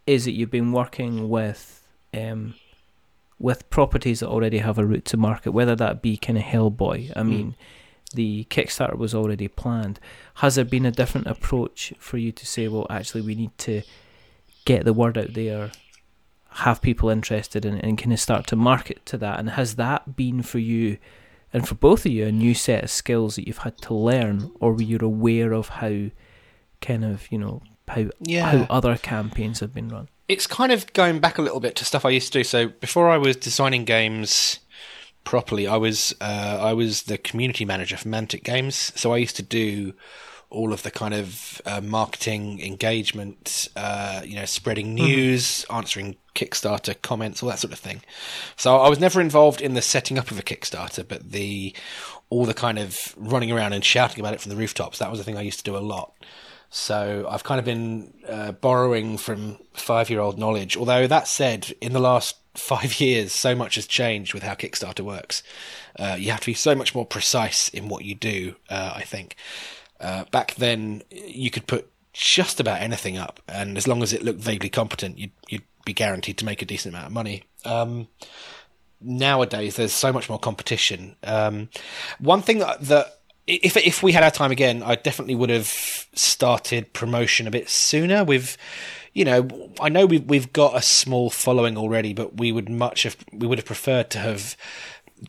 Is 0.07 0.27
that 0.27 0.33
you've 0.33 0.51
been 0.51 0.73
working 0.73 1.29
with 1.31 1.87
um, 2.13 2.55
with 3.39 3.69
properties 3.71 4.21
that 4.21 4.29
already 4.29 4.59
have 4.59 4.79
a 4.79 4.87
route 4.87 5.05
to 5.07 5.17
market, 5.17 5.53
whether 5.53 5.77
that 5.77 6.03
be 6.03 6.17
kind 6.17 6.39
of 6.39 6.45
Hellboy. 6.45 7.13
I 7.17 7.23
hmm. 7.23 7.29
mean, 7.29 7.57
the 8.15 8.47
Kickstarter 8.51 8.97
was 8.97 9.15
already 9.15 9.49
planned. 9.49 9.99
Has 10.35 10.55
there 10.55 10.65
been 10.65 10.87
a 10.87 10.93
different 10.93 11.27
approach 11.27 11.93
for 11.99 12.17
you 12.17 12.33
to 12.33 12.47
say, 12.47 12.69
well, 12.69 12.87
actually, 12.89 13.23
we 13.23 13.35
need 13.35 13.57
to 13.59 13.83
get 14.65 14.85
the 14.85 14.93
word 14.93 15.19
out 15.19 15.35
there, 15.35 15.73
have 16.51 16.81
people 16.81 17.11
interested 17.11 17.65
in 17.65 17.79
and 17.79 17.99
kind 17.99 18.13
of 18.13 18.21
start 18.21 18.47
to 18.49 18.57
market 18.57 19.05
to 19.07 19.19
that? 19.19 19.39
And 19.39 19.51
has 19.51 19.77
that 19.77 20.17
been 20.17 20.43
for 20.43 20.59
you, 20.59 20.99
and 21.53 21.67
for 21.67 21.75
both 21.75 22.07
of 22.07 22.13
you, 22.13 22.27
a 22.27 22.33
new 22.33 22.55
set 22.55 22.85
of 22.85 22.91
skills 22.91 23.37
that 23.37 23.47
you've 23.47 23.59
had 23.59 23.79
to 23.83 23.95
learn, 23.95 24.53
or 24.61 24.73
were 24.73 24.83
you 24.83 24.99
aware 25.01 25.53
of 25.53 25.69
how, 25.69 26.11
kind 26.81 27.05
of, 27.05 27.31
you 27.31 27.39
know, 27.39 27.63
how 27.89 28.07
Yeah. 28.21 28.51
how 28.51 28.67
other 28.71 28.97
campaigns 28.97 29.61
have 29.61 29.75
been 29.75 29.89
run? 29.89 30.09
It's 30.29 30.47
kind 30.47 30.73
of 30.73 30.91
going 30.95 31.21
back 31.21 31.37
a 31.39 31.43
little 31.43 31.61
bit 31.61 31.77
to 31.77 31.85
stuff 31.85 32.05
I 32.05 32.11
used 32.11 32.33
to 32.33 32.39
do. 32.41 32.45
So 32.45 32.69
before 32.69 33.11
I 33.11 33.19
was 33.19 33.37
designing 33.37 33.85
games 33.85 34.61
properly, 35.25 35.67
I 35.67 35.77
was 35.77 36.15
uh, 36.21 36.59
I 36.61 36.73
was 36.73 37.03
the 37.05 37.19
community 37.19 37.65
manager 37.65 37.97
for 37.97 38.09
Mantic 38.09 38.43
Games. 38.45 38.93
So 38.97 39.13
I 39.13 39.19
used 39.19 39.37
to 39.37 39.43
do 39.43 39.95
all 40.51 40.73
of 40.73 40.83
the 40.85 40.91
kind 40.91 41.15
of 41.15 41.61
uh, 41.67 41.81
marketing 41.81 42.61
engagement, 42.61 43.69
uh, 43.75 44.23
you 44.25 44.37
know, 44.37 44.45
spreading 44.45 44.95
news, 44.95 45.67
answering 45.69 46.17
Kickstarter 46.37 47.01
comments, 47.03 47.43
all 47.43 47.49
that 47.49 47.59
sort 47.59 47.73
of 47.73 47.79
thing. 47.79 48.03
So 48.57 48.77
I 48.77 48.89
was 48.89 49.01
never 49.01 49.21
involved 49.21 49.61
in 49.61 49.75
the 49.75 49.83
setting 49.83 50.17
up 50.17 50.31
of 50.31 50.39
a 50.39 50.43
Kickstarter, 50.43 51.07
but 51.07 51.33
the 51.33 51.75
all 52.31 52.45
the 52.45 52.55
kind 52.55 52.79
of 52.79 53.15
running 53.17 53.51
around 53.53 53.73
and 53.73 53.85
shouting 53.85 54.21
about 54.21 54.33
it 54.35 54.41
from 54.41 54.51
the 54.51 54.57
rooftops. 54.57 54.99
That 54.99 55.11
was 55.11 55.19
the 55.19 55.25
thing 55.25 55.37
I 55.37 55.43
used 55.43 55.59
to 55.59 55.65
do 55.65 55.77
a 55.77 55.79
lot. 55.81 56.13
So 56.75 57.25
I've 57.31 57.45
kind 57.45 57.61
of 57.61 57.65
been 57.65 58.13
uh, 58.29 58.51
borrowing 58.51 59.17
from 59.17 59.59
five 59.75 60.11
year 60.11 60.19
old 60.19 60.41
knowledge. 60.41 60.77
Although 60.77 61.07
that 61.07 61.29
said, 61.29 61.73
in 61.81 61.93
the 61.93 62.01
last 62.01 62.37
five 62.55 62.99
years, 62.99 63.33
so 63.33 63.55
much 63.55 63.77
has 63.77 63.87
changed 63.87 64.35
with 64.35 64.43
how 64.43 64.55
Kickstarter 64.55 65.03
works. 65.03 65.45
Uh, 65.97 66.17
you 66.19 66.33
have 66.33 66.41
to 66.41 66.47
be 66.47 66.55
so 66.55 66.75
much 66.75 66.93
more 66.93 67.07
precise 67.07 67.69
in 67.69 67.89
what 67.89 68.05
you 68.05 68.17
do, 68.17 68.57
uh, 68.71 68.93
I 68.93 69.03
think. 69.03 69.37
Uh, 70.01 70.25
back 70.33 70.57
then, 70.57 71.05
you 71.13 71.49
could 71.49 71.69
put 71.69 71.89
just 72.13 72.59
about 72.59 72.83
anything 72.83 73.17
up, 73.19 73.41
and 73.47 73.77
as 73.77 73.87
long 73.87 74.03
as 74.03 74.13
it 74.13 74.25
looked 74.25 74.41
vaguely 74.41 74.69
competent, 74.69 75.17
you'd, 75.17 75.31
you'd 75.49 75.63
be 75.85 75.93
guaranteed 75.93 76.39
to 76.39 76.45
make 76.45 76.61
a 76.61 76.67
decent 76.67 76.93
amount 76.93 77.07
of 77.07 77.13
money. 77.13 77.45
Um, 77.65 78.09
nowadays 79.01 79.77
there's 79.77 79.93
so 79.93 80.13
much 80.13 80.29
more 80.29 80.41
competition. 80.41 81.15
Um, 81.23 81.69
one 82.19 82.43
thing 82.43 82.59
that, 82.59 82.81
that 82.83 83.21
if 83.47 83.77
if 83.77 84.03
we 84.03 84.13
had 84.13 84.23
our 84.23 84.31
time 84.31 84.51
again, 84.51 84.83
I 84.83 84.95
definitely 84.97 85.35
would 85.35 85.51
have 85.51 85.69
started 86.15 86.93
promotion 86.93 87.47
a 87.47 87.51
bit 87.51 87.69
sooner. 87.69 88.25
With 88.25 88.57
you 89.13 89.25
know, 89.25 89.71
I 89.81 89.89
know 89.89 90.07
we've 90.07 90.25
we've 90.25 90.53
got 90.53 90.77
a 90.77 90.83
small 90.83 91.31
following 91.31 91.77
already, 91.77 92.15
but 92.15 92.39
we 92.39 92.53
would 92.53 92.69
much 92.69 93.03
have 93.05 93.17
we 93.33 93.47
would 93.47 93.59
have 93.59 93.67
preferred 93.67 94.11
to 94.11 94.19
have 94.19 94.57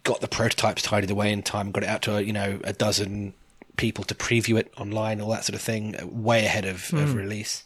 got 0.03 0.21
the 0.21 0.27
prototypes 0.27 0.81
tidied 0.81 1.11
away 1.11 1.31
in 1.31 1.43
time, 1.43 1.71
got 1.71 1.83
it 1.83 1.89
out 1.89 2.01
to 2.03 2.17
a, 2.17 2.21
you 2.21 2.33
know 2.33 2.59
a 2.63 2.73
dozen 2.73 3.33
people 3.77 4.03
to 4.05 4.15
preview 4.15 4.57
it 4.57 4.73
online, 4.77 5.19
all 5.19 5.29
that 5.31 5.43
sort 5.43 5.55
of 5.55 5.61
thing, 5.61 5.95
way 6.03 6.45
ahead 6.45 6.65
of, 6.65 6.93
of 6.93 7.13
release. 7.13 7.65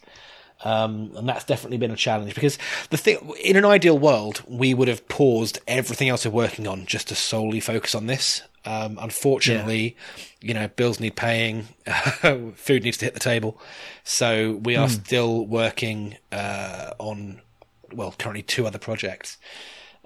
Um, 0.63 1.11
and 1.15 1.29
that's 1.29 1.45
definitely 1.45 1.77
been 1.77 1.91
a 1.91 1.95
challenge 1.95 2.35
because 2.35 2.57
the 2.89 2.97
thing, 2.97 3.31
in 3.41 3.55
an 3.55 3.63
ideal 3.63 3.97
world, 3.97 4.41
we 4.47 4.73
would 4.73 4.87
have 4.87 5.07
paused 5.07 5.59
everything 5.67 6.09
else 6.09 6.25
we're 6.25 6.31
working 6.31 6.67
on 6.67 6.85
just 6.85 7.07
to 7.09 7.15
solely 7.15 7.59
focus 7.59 7.95
on 7.95 8.07
this. 8.07 8.41
Um, 8.69 8.99
unfortunately, 9.01 9.97
you 10.41 10.53
know, 10.53 10.67
bills 10.67 10.99
need 10.99 11.15
paying, 11.15 11.63
food 12.55 12.83
needs 12.83 12.97
to 12.97 13.05
hit 13.05 13.15
the 13.15 13.19
table. 13.19 13.59
So 14.03 14.59
we 14.63 14.75
are 14.75 14.87
still 14.89 15.45
working, 15.45 16.17
uh, 16.31 16.91
on, 16.99 17.41
well, 17.91 18.13
currently 18.17 18.43
two 18.43 18.67
other 18.67 18.77
projects. 18.77 19.37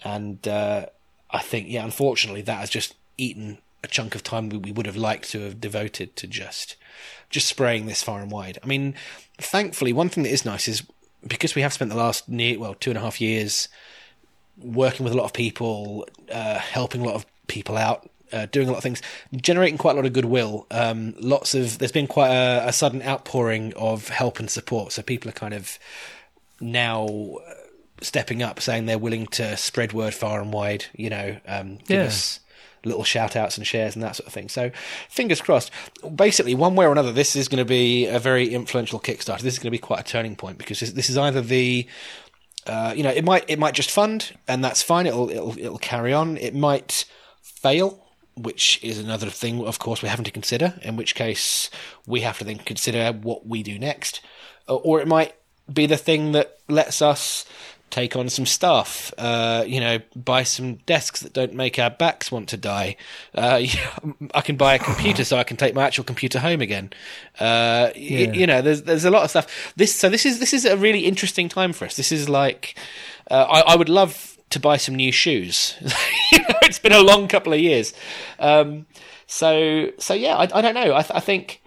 And, 0.04 0.48
uh, 0.48 0.86
I 1.30 1.40
think, 1.40 1.68
yeah, 1.68 1.84
unfortunately, 1.84 2.42
that 2.44 2.60
has 2.60 2.70
just 2.70 2.96
eaten 3.18 3.58
a 3.84 3.88
chunk 3.88 4.16
of 4.16 4.24
time 4.24 4.48
we, 4.50 4.58
we 4.58 4.72
would 4.72 4.86
have 4.86 4.96
liked 4.96 5.30
to 5.32 5.42
have 5.42 5.60
devoted 5.60 6.16
to 6.16 6.28
just 6.28 6.78
just 7.30 7.48
spraying 7.48 7.88
this 7.88 8.04
far 8.04 8.22
and 8.22 8.32
wide. 8.32 8.60
I 8.64 8.68
mean, 8.68 8.94
thankfully, 9.40 9.92
one 9.92 10.08
thing 10.10 10.24
that 10.24 10.32
is 10.32 10.46
nice 10.46 10.68
is 10.68 10.84
because 11.28 11.56
we 11.56 11.64
have 11.64 11.74
spent 11.74 11.90
the 11.90 11.98
last 11.98 12.30
near 12.30 12.60
well 12.60 12.76
two 12.76 12.92
and 12.92 12.98
a 12.98 13.02
half 13.02 13.20
years 13.20 13.68
working 14.58 15.04
with 15.04 15.14
a 15.14 15.18
lot 15.18 15.26
of 15.26 15.34
people, 15.34 16.08
uh, 16.32 16.60
helping 16.60 17.02
a 17.02 17.06
lot 17.06 17.16
of 17.16 17.26
people 17.48 17.76
out. 17.76 18.10
Uh, 18.34 18.48
doing 18.48 18.68
a 18.68 18.72
lot 18.72 18.78
of 18.78 18.84
things, 18.84 19.02
generating 19.36 19.78
quite 19.78 19.92
a 19.92 19.96
lot 19.96 20.06
of 20.06 20.14
goodwill. 20.14 20.66
Um, 20.72 21.14
lots 21.20 21.54
of 21.54 21.78
there's 21.78 21.92
been 21.92 22.08
quite 22.08 22.32
a, 22.32 22.68
a 22.68 22.74
sudden 22.74 23.02
outpouring 23.04 23.74
of 23.76 24.08
help 24.10 24.40
and 24.40 24.50
support. 24.50 24.92
So 24.92 25.02
people 25.04 25.30
are 25.30 25.34
kind 25.34 25.54
of 25.54 25.78
now 26.60 27.06
uh, 27.06 27.54
stepping 28.02 28.42
up, 28.44 28.60
saying 28.60 28.86
they're 28.86 28.98
willing 28.98 29.28
to 29.28 29.56
spread 29.58 29.94
word 29.94 30.14
far 30.14 30.42
and 30.42 30.52
wide. 30.52 30.86
You 30.96 31.10
know, 31.10 31.38
um, 31.48 31.78
give 31.88 32.00
Yeah. 32.02 32.06
us 32.08 32.40
little 32.86 33.04
shout 33.06 33.36
outs 33.38 33.58
and 33.58 33.66
shares 33.66 33.96
and 33.96 34.04
that 34.04 34.16
sort 34.16 34.28
of 34.28 34.34
thing. 34.34 34.50
So 34.50 34.70
fingers 35.10 35.40
crossed. 35.40 35.72
Basically, 36.16 36.54
one 36.54 36.76
way 36.76 36.86
or 36.86 36.92
another, 36.92 37.14
this 37.14 37.36
is 37.36 37.48
going 37.48 37.60
to 37.60 37.66
be 37.66 38.08
a 38.08 38.20
very 38.20 38.54
influential 38.54 39.00
Kickstarter. 39.00 39.40
This 39.42 39.54
is 39.54 39.60
going 39.60 39.68
to 39.68 39.72
be 39.72 39.78
quite 39.78 40.02
a 40.02 40.04
turning 40.04 40.36
point 40.36 40.58
because 40.58 40.80
this, 40.82 40.92
this 40.92 41.10
is 41.10 41.18
either 41.18 41.42
the 41.42 41.88
uh, 42.66 42.94
you 42.96 43.04
know, 43.04 43.10
it 43.10 43.24
might 43.26 43.44
it 43.50 43.60
might 43.60 43.74
just 43.74 43.92
fund, 43.92 44.38
and 44.48 44.64
that's 44.64 44.82
fine. 44.82 45.06
It'll 45.06 45.30
it'll 45.30 45.58
it'll 45.58 45.78
carry 45.78 46.14
on. 46.14 46.38
It 46.38 46.56
might 46.56 47.06
fail, 47.42 48.03
which 48.36 48.80
is 48.84 48.98
another 49.00 49.30
thing. 49.30 49.66
Of 49.66 49.80
course, 49.80 50.02
we're 50.02 50.10
having 50.10 50.26
to 50.26 50.32
consider. 50.32 50.74
In 50.82 50.96
which 50.96 51.16
case, 51.16 51.70
we 52.08 52.22
have 52.22 52.38
to 52.40 52.44
then 52.44 52.58
consider 52.60 53.12
what 53.12 53.46
we 53.48 53.64
do 53.64 53.78
next, 53.80 54.22
Uh, 54.68 54.76
or 54.76 55.02
it 55.02 55.08
might 55.08 55.34
be 55.72 55.86
the 55.86 55.98
thing 55.98 56.32
that 56.34 56.58
lets 56.68 57.02
us 57.02 57.46
take 57.90 58.16
on 58.16 58.28
some 58.28 58.46
staff. 58.46 59.14
Uh, 59.20 59.64
you 59.68 59.80
know, 59.80 60.00
buy 60.16 60.42
some 60.44 60.76
desks 60.88 61.20
that 61.22 61.32
don't 61.32 61.54
make 61.54 61.78
our 61.78 61.92
backs 61.92 62.32
want 62.32 62.50
to 62.50 62.58
die. 62.58 62.96
Uh, 63.36 63.62
I 64.34 64.42
can 64.42 64.56
buy 64.58 64.74
a 64.74 64.80
computer 64.80 65.24
so 65.24 65.38
I 65.38 65.44
can 65.44 65.58
take 65.58 65.76
my 65.76 65.84
actual 65.84 66.04
computer 66.04 66.40
home 66.40 66.60
again. 66.62 66.92
Uh, 67.40 67.92
y- 67.96 68.32
you 68.34 68.48
know, 68.48 68.62
there's 68.64 68.82
there's 68.84 69.06
a 69.06 69.12
lot 69.12 69.24
of 69.24 69.30
stuff. 69.30 69.74
This 69.76 69.94
so 69.96 70.10
this 70.10 70.26
is 70.26 70.40
this 70.40 70.54
is 70.54 70.66
a 70.66 70.76
really 70.76 71.02
interesting 71.02 71.50
time 71.50 71.72
for 71.72 71.86
us. 71.86 71.96
This 71.96 72.12
is 72.12 72.28
like 72.28 72.76
uh, 73.30 73.46
I, 73.50 73.74
I 73.74 73.76
would 73.76 73.90
love 73.90 74.33
to 74.54 74.60
buy 74.60 74.78
some 74.78 74.96
new 74.96 75.12
shoes. 75.12 75.76
you 76.32 76.40
know, 76.40 76.56
it's 76.64 76.80
been 76.80 76.94
a 76.94 77.02
long 77.02 77.28
couple 77.28 77.54
of 77.54 77.60
years. 77.60 77.94
Um, 78.40 78.86
so 79.28 79.90
so 79.98 80.14
yeah, 80.14 80.36
I, 80.36 80.44
I 80.44 80.62
don't 80.62 80.76
know. 80.76 80.96
I, 80.96 81.02
th- 81.02 81.16
I 81.16 81.20
think 81.20 81.62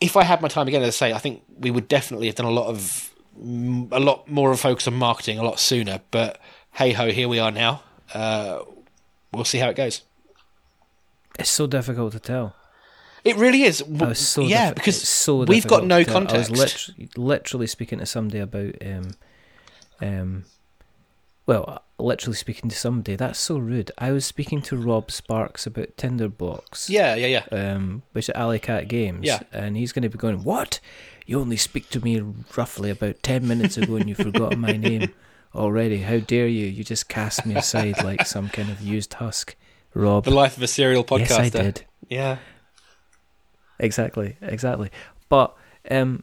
if 0.00 0.16
I 0.16 0.24
had 0.24 0.42
my 0.42 0.48
time 0.48 0.68
again, 0.68 0.82
as 0.82 0.88
I 0.88 0.90
say, 0.90 1.12
I 1.12 1.18
think 1.18 1.42
we 1.58 1.70
would 1.70 1.88
definitely 1.88 2.26
have 2.26 2.36
done 2.36 2.46
a 2.46 2.50
lot 2.50 2.68
of 2.68 3.12
a 3.38 4.00
lot 4.00 4.28
more 4.28 4.50
of 4.50 4.58
a 4.58 4.60
focus 4.60 4.86
on 4.88 4.94
marketing 4.94 5.38
a 5.38 5.42
lot 5.42 5.60
sooner. 5.60 6.00
But 6.10 6.40
hey 6.72 6.92
ho, 6.92 7.10
here 7.10 7.28
we 7.28 7.38
are 7.38 7.50
now. 7.50 7.82
Uh, 8.12 8.60
we'll 9.32 9.44
see 9.44 9.58
how 9.58 9.68
it 9.68 9.76
goes. 9.76 10.02
It's 11.38 11.50
so 11.50 11.66
difficult 11.66 12.12
to 12.12 12.20
tell. 12.20 12.54
It 13.24 13.36
really 13.36 13.62
is. 13.62 13.82
So 14.14 14.42
yeah, 14.42 14.72
because 14.72 15.02
so 15.02 15.44
we've 15.44 15.66
got 15.66 15.84
no 15.84 16.04
context. 16.04 16.50
I 16.50 16.52
was 16.52 16.92
lit- 16.96 17.18
literally 17.18 17.66
speaking 17.66 17.98
to 17.98 18.06
somebody 18.06 18.38
about 18.38 18.74
um, 18.80 19.10
um, 20.00 20.44
well, 21.46 21.82
literally 21.98 22.36
speaking 22.36 22.68
to 22.70 22.76
somebody. 22.76 23.16
That's 23.16 23.38
so 23.38 23.58
rude. 23.58 23.90
I 23.98 24.12
was 24.12 24.24
speaking 24.24 24.60
to 24.62 24.76
Rob 24.76 25.10
Sparks 25.10 25.66
about 25.66 25.96
Tinderblocks. 25.96 26.88
Yeah, 26.88 27.14
yeah, 27.14 27.44
yeah. 27.50 27.72
Um, 27.72 28.02
which 28.12 28.28
is 28.28 28.34
Alley 28.34 28.58
Cat 28.58 28.88
Games. 28.88 29.24
Yeah. 29.24 29.40
And 29.52 29.76
he's 29.76 29.92
going 29.92 30.02
to 30.02 30.08
be 30.08 30.18
going, 30.18 30.44
What? 30.44 30.80
You 31.24 31.40
only 31.40 31.56
speak 31.56 31.90
to 31.90 32.00
me 32.00 32.22
roughly 32.56 32.90
about 32.90 33.22
10 33.22 33.48
minutes 33.48 33.76
ago 33.76 33.96
and 33.96 34.08
you've 34.08 34.18
forgotten 34.18 34.60
my 34.60 34.76
name 34.76 35.12
already. 35.54 35.98
How 35.98 36.18
dare 36.18 36.46
you? 36.46 36.66
You 36.66 36.84
just 36.84 37.08
cast 37.08 37.44
me 37.44 37.56
aside 37.56 38.04
like 38.04 38.26
some 38.26 38.48
kind 38.48 38.70
of 38.70 38.80
used 38.80 39.14
husk. 39.14 39.56
Rob. 39.92 40.24
The 40.24 40.30
life 40.30 40.56
of 40.56 40.62
a 40.62 40.68
serial 40.68 41.02
podcaster. 41.02 41.28
Yes, 41.28 41.38
I 41.40 41.48
did. 41.48 41.84
Yeah. 42.08 42.38
Exactly, 43.78 44.36
exactly. 44.40 44.90
But 45.28 45.56
um, 45.90 46.22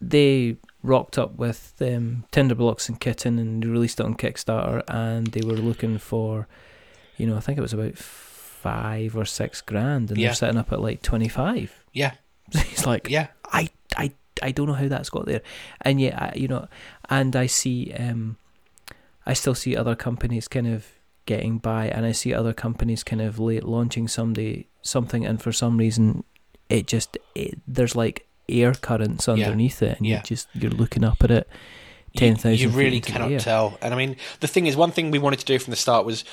they 0.00 0.56
rocked 0.86 1.18
up 1.18 1.36
with 1.36 1.74
um, 1.80 2.24
Tinderblocks 2.32 2.88
and 2.88 3.00
Kitten 3.00 3.38
and 3.38 3.64
released 3.64 4.00
it 4.00 4.06
on 4.06 4.14
Kickstarter, 4.14 4.82
and 4.88 5.26
they 5.28 5.40
were 5.46 5.54
looking 5.56 5.98
for, 5.98 6.46
you 7.16 7.26
know, 7.26 7.36
I 7.36 7.40
think 7.40 7.58
it 7.58 7.62
was 7.62 7.72
about 7.72 7.96
five 7.98 9.16
or 9.16 9.24
six 9.24 9.60
grand, 9.60 10.10
and 10.10 10.18
Yeah. 10.18 10.28
they're 10.28 10.34
setting 10.34 10.58
up 10.58 10.72
at 10.72 10.80
like 10.80 11.02
twenty 11.02 11.28
five. 11.28 11.72
Yeah. 11.92 12.12
He's 12.52 12.86
like, 12.86 13.08
Yeah. 13.10 13.28
I, 13.52 13.68
I, 13.96 14.12
I 14.42 14.52
don't 14.52 14.66
know 14.66 14.74
how 14.74 14.88
that's 14.88 15.10
got 15.10 15.26
there, 15.26 15.42
and 15.82 16.00
yet, 16.00 16.14
I, 16.20 16.32
you 16.36 16.48
know, 16.48 16.68
and 17.10 17.34
I 17.34 17.46
see, 17.46 17.92
um, 17.98 18.36
I 19.24 19.32
still 19.34 19.54
see 19.54 19.76
other 19.76 19.94
companies 19.96 20.46
kind 20.48 20.66
of 20.68 20.86
getting 21.26 21.58
by, 21.58 21.88
and 21.88 22.06
I 22.06 22.12
see 22.12 22.32
other 22.32 22.52
companies 22.52 23.02
kind 23.02 23.20
of 23.22 23.38
late 23.38 23.64
launching 23.64 24.06
somebody 24.08 24.68
something, 24.82 25.24
and 25.26 25.42
for 25.42 25.52
some 25.52 25.76
reason, 25.78 26.22
it 26.68 26.86
just 26.86 27.16
it, 27.34 27.58
there's 27.66 27.96
like 27.96 28.26
air 28.48 28.72
currents 28.74 29.28
underneath 29.28 29.82
it, 29.82 29.98
and 29.98 30.06
Yeah. 30.06 30.16
you 30.18 30.22
just 30.22 30.48
you're 30.54 30.70
looking 30.70 31.04
up 31.04 31.22
at 31.24 31.30
it, 31.30 31.48
You- 32.12 32.18
ten 32.20 32.36
thousand. 32.36 32.58
You 32.58 32.68
really 32.70 33.00
feet 33.00 33.06
cannot 33.12 33.40
tell. 33.40 33.78
And 33.82 33.92
I 33.92 33.96
mean, 33.96 34.16
the 34.40 34.46
thing 34.48 34.66
is, 34.66 34.76
one 34.76 34.92
thing 34.92 35.10
we 35.10 35.18
wanted 35.18 35.38
to 35.40 35.44
do 35.46 35.58
from 35.58 35.70
the 35.70 35.76
start 35.76 36.06
was 36.06 36.24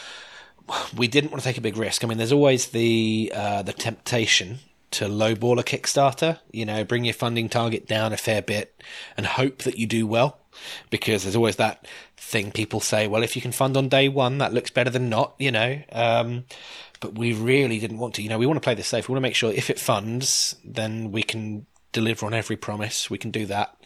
we 0.95 1.07
didn't 1.07 1.31
want 1.31 1.43
to 1.43 1.47
take 1.49 1.57
a 1.57 1.61
big 1.61 1.75
risk. 1.77 2.03
I 2.03 2.07
mean, 2.07 2.17
there's 2.17 2.31
always 2.31 2.67
the 2.67 3.31
uh, 3.35 3.61
the 3.63 3.73
temptation 3.73 4.59
to 4.91 5.05
lowball 5.05 5.59
a 5.59 5.63
Kickstarter. 5.63 6.39
You 6.51 6.65
know, 6.65 6.83
bring 6.83 7.03
your 7.03 7.13
funding 7.13 7.49
target 7.49 7.87
down 7.87 8.13
a 8.13 8.17
fair 8.17 8.41
bit 8.41 8.81
and 9.17 9.25
hope 9.25 9.63
that 9.63 9.77
you 9.77 9.87
do 9.87 10.05
well, 10.07 10.39
because 10.89 11.23
there's 11.23 11.35
always 11.35 11.55
that 11.57 11.87
thing 12.15 12.51
people 12.51 12.79
say. 12.79 13.07
Well, 13.07 13.23
if 13.23 13.35
you 13.35 13.41
can 13.41 13.51
fund 13.51 13.75
on 13.75 13.89
day 13.89 14.07
one, 14.07 14.37
that 14.37 14.53
looks 14.53 14.69
better 14.71 14.89
than 14.89 15.09
not. 15.09 15.33
You 15.39 15.51
know. 15.51 15.81
Um, 15.91 16.45
but 17.01 17.15
we 17.15 17.33
really 17.33 17.79
didn't 17.79 17.97
want 17.97 18.13
to. 18.15 18.21
You 18.21 18.29
know, 18.29 18.37
we 18.37 18.45
want 18.45 18.55
to 18.55 18.61
play 18.61 18.75
this 18.75 18.87
safe. 18.87 19.09
We 19.09 19.11
want 19.11 19.17
to 19.17 19.27
make 19.27 19.35
sure 19.35 19.51
if 19.51 19.69
it 19.69 19.77
funds, 19.79 20.55
then 20.63 21.11
we 21.11 21.23
can 21.23 21.65
deliver 21.93 22.25
on 22.25 22.33
every 22.33 22.57
promise. 22.57 23.09
We 23.09 23.17
can 23.17 23.31
do 23.31 23.45
that 23.45 23.77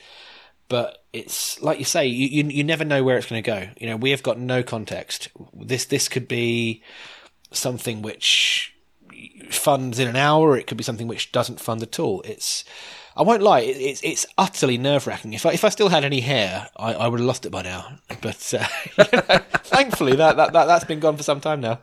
but 0.70 1.04
it's 1.14 1.62
like 1.62 1.80
you 1.80 1.86
say, 1.86 2.06
you, 2.08 2.28
you 2.28 2.50
you 2.50 2.64
never 2.64 2.84
know 2.84 3.04
where 3.04 3.18
it's 3.18 3.28
going 3.28 3.42
to 3.42 3.50
go. 3.50 3.70
You 3.80 3.88
know, 3.88 3.96
we 3.96 4.12
have 4.12 4.24
got 4.24 4.38
no 4.38 4.64
context. 4.64 5.30
This 5.54 5.86
this 5.86 6.10
could 6.10 6.28
be 6.28 6.84
something 7.52 8.02
which 8.02 8.76
funds 9.50 10.00
in 10.00 10.08
an 10.08 10.16
hour. 10.16 10.58
It 10.58 10.68
could 10.68 10.78
be 10.78 10.84
something 10.84 11.08
which 11.08 11.32
doesn't 11.32 11.62
fund 11.62 11.82
at 11.84 12.00
all. 12.00 12.22
It's 12.24 12.66
I 13.16 13.24
won't 13.24 13.42
lie, 13.42 13.62
it, 13.62 13.78
it's 13.78 14.04
it's 14.04 14.26
utterly 14.38 14.78
nerve 14.78 15.08
wracking. 15.08 15.34
If 15.34 15.46
I 15.46 15.54
if 15.54 15.64
I 15.64 15.70
still 15.70 15.90
had 15.90 16.04
any 16.04 16.20
hair, 16.20 16.70
I, 16.76 16.94
I 16.94 17.08
would 17.08 17.20
have 17.20 17.28
lost 17.28 17.46
it 17.46 17.52
by 17.52 17.62
now. 17.62 18.00
But 18.22 18.54
uh, 18.54 18.66
thankfully, 19.64 20.16
that, 20.18 20.36
that 20.36 20.54
that 20.54 20.66
that's 20.66 20.86
been 20.86 21.00
gone 21.00 21.16
for 21.16 21.24
some 21.24 21.40
time 21.40 21.62
now. 21.62 21.80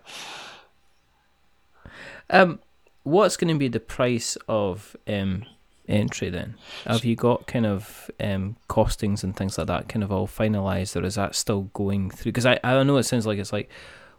Um, 2.28 2.60
what's 3.02 3.36
going 3.36 3.52
to 3.52 3.58
be 3.58 3.68
the 3.68 3.80
price 3.80 4.36
of 4.46 4.94
um 5.06 5.44
entry 5.88 6.30
then? 6.30 6.54
Have 6.86 7.04
you 7.04 7.16
got 7.16 7.46
kind 7.46 7.66
of 7.66 8.10
um 8.20 8.56
costings 8.68 9.22
and 9.22 9.36
things 9.36 9.58
like 9.58 9.66
that 9.66 9.88
kind 9.88 10.02
of 10.02 10.12
all 10.12 10.26
finalised, 10.26 11.00
or 11.00 11.04
is 11.04 11.16
that 11.16 11.34
still 11.34 11.62
going 11.74 12.10
through? 12.10 12.32
Because 12.32 12.46
I 12.46 12.58
I 12.62 12.82
know 12.82 12.96
it 12.96 13.04
sounds 13.04 13.26
like 13.26 13.38
it's 13.38 13.52
like, 13.52 13.70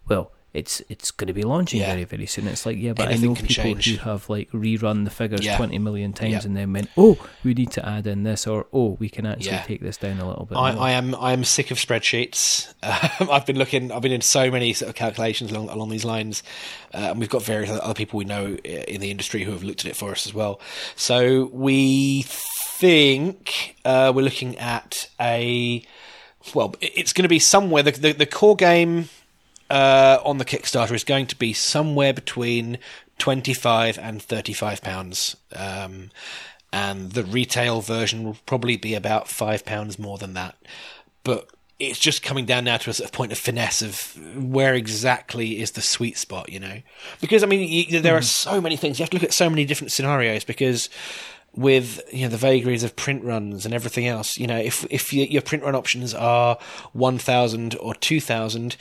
well, 0.08 0.32
it's 0.56 0.82
it's 0.90 1.12
going 1.12 1.28
to 1.28 1.34
be 1.34 1.44
launching 1.44 1.82
Yeah. 1.82 1.92
very 1.92 2.04
very 2.06 2.26
soon. 2.26 2.48
It's 2.48 2.66
like 2.66 2.78
yeah, 2.78 2.94
but 2.94 3.10
Anything 3.10 3.30
I 3.32 3.34
know 3.34 3.36
people 3.36 3.48
change. 3.64 3.86
who 3.92 3.98
have 4.10 4.30
like 4.30 4.50
rerun 4.52 5.04
the 5.04 5.12
figures 5.12 5.46
Yeah. 5.46 5.58
twenty 5.58 5.78
million 5.80 6.14
times 6.14 6.32
Yeah. 6.32 6.42
and 6.46 6.56
then 6.58 6.74
went, 6.74 6.90
oh, 6.98 7.18
we 7.44 7.54
need 7.54 7.72
to 7.72 7.88
add 7.88 8.08
in 8.08 8.24
this, 8.24 8.48
or 8.48 8.68
oh, 8.74 8.98
we 9.00 9.10
can 9.10 9.26
actually 9.26 9.58
take 9.66 9.82
this 9.82 9.98
down 9.98 10.20
a 10.20 10.28
little 10.28 10.46
bit. 10.46 10.58
I. 10.58 10.72
I 10.72 10.92
am 10.92 11.14
I 11.16 11.34
am 11.34 11.44
sick 11.44 11.72
of 11.72 11.78
spreadsheets. 11.78 12.74
Um, 13.20 13.30
I've 13.32 13.46
been 13.46 13.58
looking. 13.58 13.92
I've 13.92 14.02
been 14.02 14.12
in 14.12 14.22
so 14.22 14.50
many 14.50 14.72
sort 14.74 14.90
of 14.90 14.96
calculations 14.96 15.52
along 15.52 15.70
along 15.70 15.90
these 15.90 16.06
lines, 16.06 16.44
uh, 16.94 17.10
and 17.12 17.20
we've 17.20 17.30
got 17.30 17.44
various 17.44 17.70
other 17.72 17.94
people 17.94 18.18
we 18.18 18.26
know 18.26 18.56
in 18.56 19.02
the 19.02 19.12
industry 19.12 19.44
who 19.44 19.52
have 19.52 19.64
looked 19.64 19.86
at 19.86 19.92
it 19.92 19.96
for 19.96 20.12
us 20.12 20.26
as 20.26 20.34
well. 20.34 20.60
So 20.96 21.46
we 21.52 22.24
think 22.80 23.76
uh, 23.86 24.12
we're 24.16 24.22
looking 24.24 24.58
at 24.58 25.10
a 25.20 25.84
well, 26.54 26.76
it's 26.82 27.12
going 27.14 27.24
to 27.24 27.30
be 27.30 27.40
somewhere. 27.40 27.82
The, 27.84 27.92
the, 27.92 28.12
the 28.14 28.26
core 28.26 28.56
game 28.56 29.10
uh, 29.76 30.22
on 30.24 30.38
the 30.38 30.46
Kickstarter 30.46 30.94
is 30.94 31.04
going 31.04 31.28
to 31.28 31.36
be 31.36 31.52
somewhere 31.52 32.14
between 32.14 32.78
twenty-five 33.18 34.00
and 34.00 34.22
thirty-five 34.22 34.82
pounds, 34.82 35.36
um, 35.54 36.12
and 36.72 37.12
the 37.12 37.26
retail 37.26 37.82
version 37.82 38.24
will 38.24 38.38
probably 38.46 38.78
be 38.78 38.94
about 38.94 39.28
five 39.28 39.66
pounds 39.66 40.00
more 40.00 40.18
than 40.18 40.34
that. 40.34 40.56
But 41.24 41.50
it's 41.78 42.00
just 42.00 42.24
coming 42.24 42.46
down 42.46 42.64
now 42.64 42.78
to 42.78 42.90
a 42.90 42.94
sort 42.94 43.10
of 43.10 43.12
point 43.12 43.34
of 43.34 43.38
finesse 43.38 43.82
of 43.82 44.18
where 44.38 44.74
exactly 44.74 45.60
is 45.60 45.72
the 45.72 45.82
sweet 45.82 46.18
spot, 46.18 46.50
you 46.50 46.60
know? 46.60 46.82
Because 47.20 47.44
I 47.44 47.48
mean, 47.48 47.68
you, 47.68 48.00
there 48.00 48.16
are 48.16 48.22
so 48.22 48.62
many 48.62 48.78
things. 48.78 48.98
You 48.98 49.04
have 49.04 49.10
to 49.10 49.18
look 49.18 49.26
at 49.26 49.34
so 49.34 49.50
many 49.50 49.66
different 49.66 49.92
scenarios 49.92 50.46
because 50.46 50.90
with 51.54 52.02
you 52.14 52.24
know 52.24 52.30
the 52.30 52.38
vagaries 52.38 52.84
of 52.84 52.96
print 52.96 53.26
runs 53.26 53.66
and 53.66 53.74
everything 53.74 54.08
else. 54.08 54.38
You 54.38 54.48
know, 54.48 54.58
if 54.58 54.86
if 54.90 55.12
your, 55.12 55.28
your 55.28 55.42
print 55.42 55.66
run 55.66 55.76
options 55.76 56.14
are 56.14 56.58
one 56.94 57.18
thousand 57.18 57.76
or 57.76 57.94
two 57.94 58.22
thousand, 58.22 58.78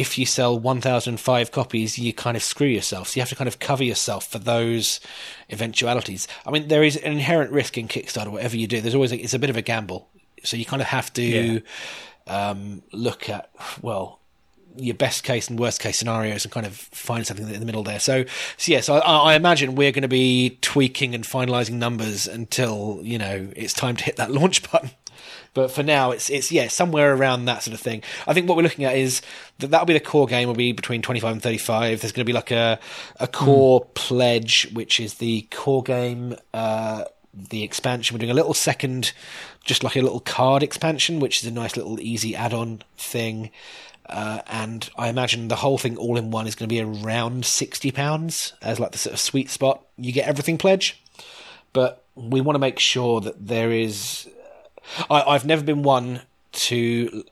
if 0.00 0.18
you 0.18 0.26
sell 0.26 0.58
one 0.58 0.80
thousand 0.80 1.20
five 1.20 1.50
copies, 1.50 1.98
you 1.98 2.12
kind 2.12 2.36
of 2.36 2.42
screw 2.42 2.66
yourself. 2.78 3.08
So 3.08 3.16
you 3.16 3.22
have 3.22 3.28
to 3.30 3.36
kind 3.36 3.48
of 3.48 3.58
cover 3.58 3.84
yourself 3.84 4.26
for 4.26 4.38
those 4.38 5.00
eventualities. 5.50 6.26
I 6.46 6.50
mean, 6.50 6.68
there 6.68 6.82
is 6.82 6.96
an 6.96 7.12
inherent 7.12 7.50
risk 7.52 7.76
in 7.78 7.88
Kickstarter. 7.88 8.28
Whatever 8.32 8.56
you 8.56 8.66
do, 8.66 8.80
there's 8.80 8.94
always 8.94 9.12
a, 9.12 9.18
it's 9.18 9.34
a 9.34 9.38
bit 9.38 9.50
of 9.50 9.56
a 9.56 9.62
gamble. 9.62 10.08
So 10.44 10.56
you 10.56 10.64
kind 10.64 10.82
of 10.82 10.88
have 10.88 11.12
to 11.14 11.22
Yeah. 11.22 11.60
um, 12.26 12.82
look 12.92 13.28
at 13.28 13.50
well 13.82 14.18
your 14.76 14.94
best 14.94 15.24
case 15.24 15.48
and 15.50 15.58
worst 15.58 15.80
case 15.80 15.98
scenarios 15.98 16.44
and 16.44 16.52
kind 16.52 16.64
of 16.64 16.74
find 16.76 17.26
something 17.26 17.48
in 17.52 17.58
the 17.58 17.66
middle 17.66 17.82
there. 17.82 17.98
So, 17.98 18.24
so 18.56 18.70
yeah, 18.72 18.80
so 18.80 18.94
I, 18.98 19.32
I 19.32 19.34
imagine 19.34 19.74
we're 19.74 19.90
going 19.90 20.02
to 20.02 20.08
be 20.08 20.58
tweaking 20.62 21.12
and 21.12 21.24
finalizing 21.24 21.72
numbers 21.74 22.28
until 22.28 23.00
you 23.02 23.18
know 23.18 23.48
it's 23.56 23.74
time 23.74 23.96
to 23.96 24.04
hit 24.04 24.16
that 24.16 24.30
launch 24.40 24.70
button. 24.70 24.90
But 25.52 25.70
for 25.70 25.82
now, 25.82 26.12
it's 26.12 26.30
it's 26.30 26.52
yeah 26.52 26.68
somewhere 26.68 27.12
around 27.12 27.46
that 27.46 27.64
sort 27.64 27.74
of 27.74 27.80
thing. 27.80 28.02
I 28.26 28.34
think 28.34 28.48
what 28.48 28.56
we're 28.56 28.62
looking 28.62 28.84
at 28.84 28.96
is 28.96 29.20
that 29.58 29.70
that'll 29.70 29.86
be 29.86 29.94
the 29.94 30.00
core 30.00 30.26
game. 30.26 30.46
Will 30.46 30.54
be 30.54 30.72
between 30.72 31.02
twenty 31.02 31.18
five 31.18 31.32
and 31.32 31.42
thirty 31.42 31.58
five. 31.58 32.00
There's 32.00 32.12
going 32.12 32.24
to 32.24 32.30
be 32.30 32.32
like 32.32 32.52
a 32.52 32.78
a 33.18 33.26
core 33.26 33.84
pledge, 33.94 34.68
which 34.72 35.00
is 35.00 35.14
the 35.14 35.42
core 35.50 35.82
game. 35.82 36.36
Uh, 36.54 37.04
the 37.34 37.62
expansion. 37.62 38.14
We're 38.14 38.20
doing 38.20 38.30
a 38.30 38.34
little 38.34 38.54
second, 38.54 39.12
just 39.64 39.82
like 39.82 39.96
a 39.96 40.02
little 40.02 40.20
card 40.20 40.62
expansion, 40.62 41.20
which 41.20 41.42
is 41.42 41.46
a 41.46 41.52
nice 41.52 41.76
little 41.76 42.00
easy 42.00 42.34
add-on 42.34 42.82
thing. 42.96 43.50
Uh, 44.06 44.42
and 44.48 44.90
I 44.98 45.08
imagine 45.08 45.48
the 45.48 45.56
whole 45.56 45.78
thing 45.78 45.96
all 45.96 46.16
in 46.16 46.32
one 46.32 46.48
is 46.48 46.56
going 46.56 46.68
to 46.68 46.74
be 46.74 46.80
around 46.80 47.44
sixty 47.44 47.90
pounds 47.90 48.52
as 48.62 48.78
like 48.80 48.92
the 48.92 48.98
sort 48.98 49.14
of 49.14 49.20
sweet 49.20 49.50
spot. 49.50 49.84
You 49.96 50.12
get 50.12 50.28
everything 50.28 50.58
pledge, 50.58 51.02
but 51.72 52.04
we 52.14 52.40
want 52.40 52.54
to 52.54 52.60
make 52.60 52.78
sure 52.78 53.20
that 53.20 53.48
there 53.48 53.72
is. 53.72 54.28
I, 55.08 55.22
I've 55.22 55.44
never 55.44 55.62
been 55.62 55.82
one 55.82 56.22
to 56.52 57.24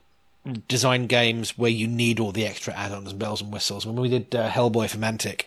design 0.67 1.07
games 1.07 1.57
where 1.57 1.69
you 1.69 1.87
need 1.87 2.19
all 2.19 2.31
the 2.31 2.45
extra 2.45 2.73
add-ons 2.73 3.11
and 3.11 3.19
bells 3.19 3.41
and 3.41 3.51
whistles. 3.51 3.85
When 3.85 3.95
we 3.95 4.09
did 4.09 4.35
uh, 4.35 4.49
Hellboy 4.49 4.89
for 4.89 4.97
Mantic, 4.97 5.43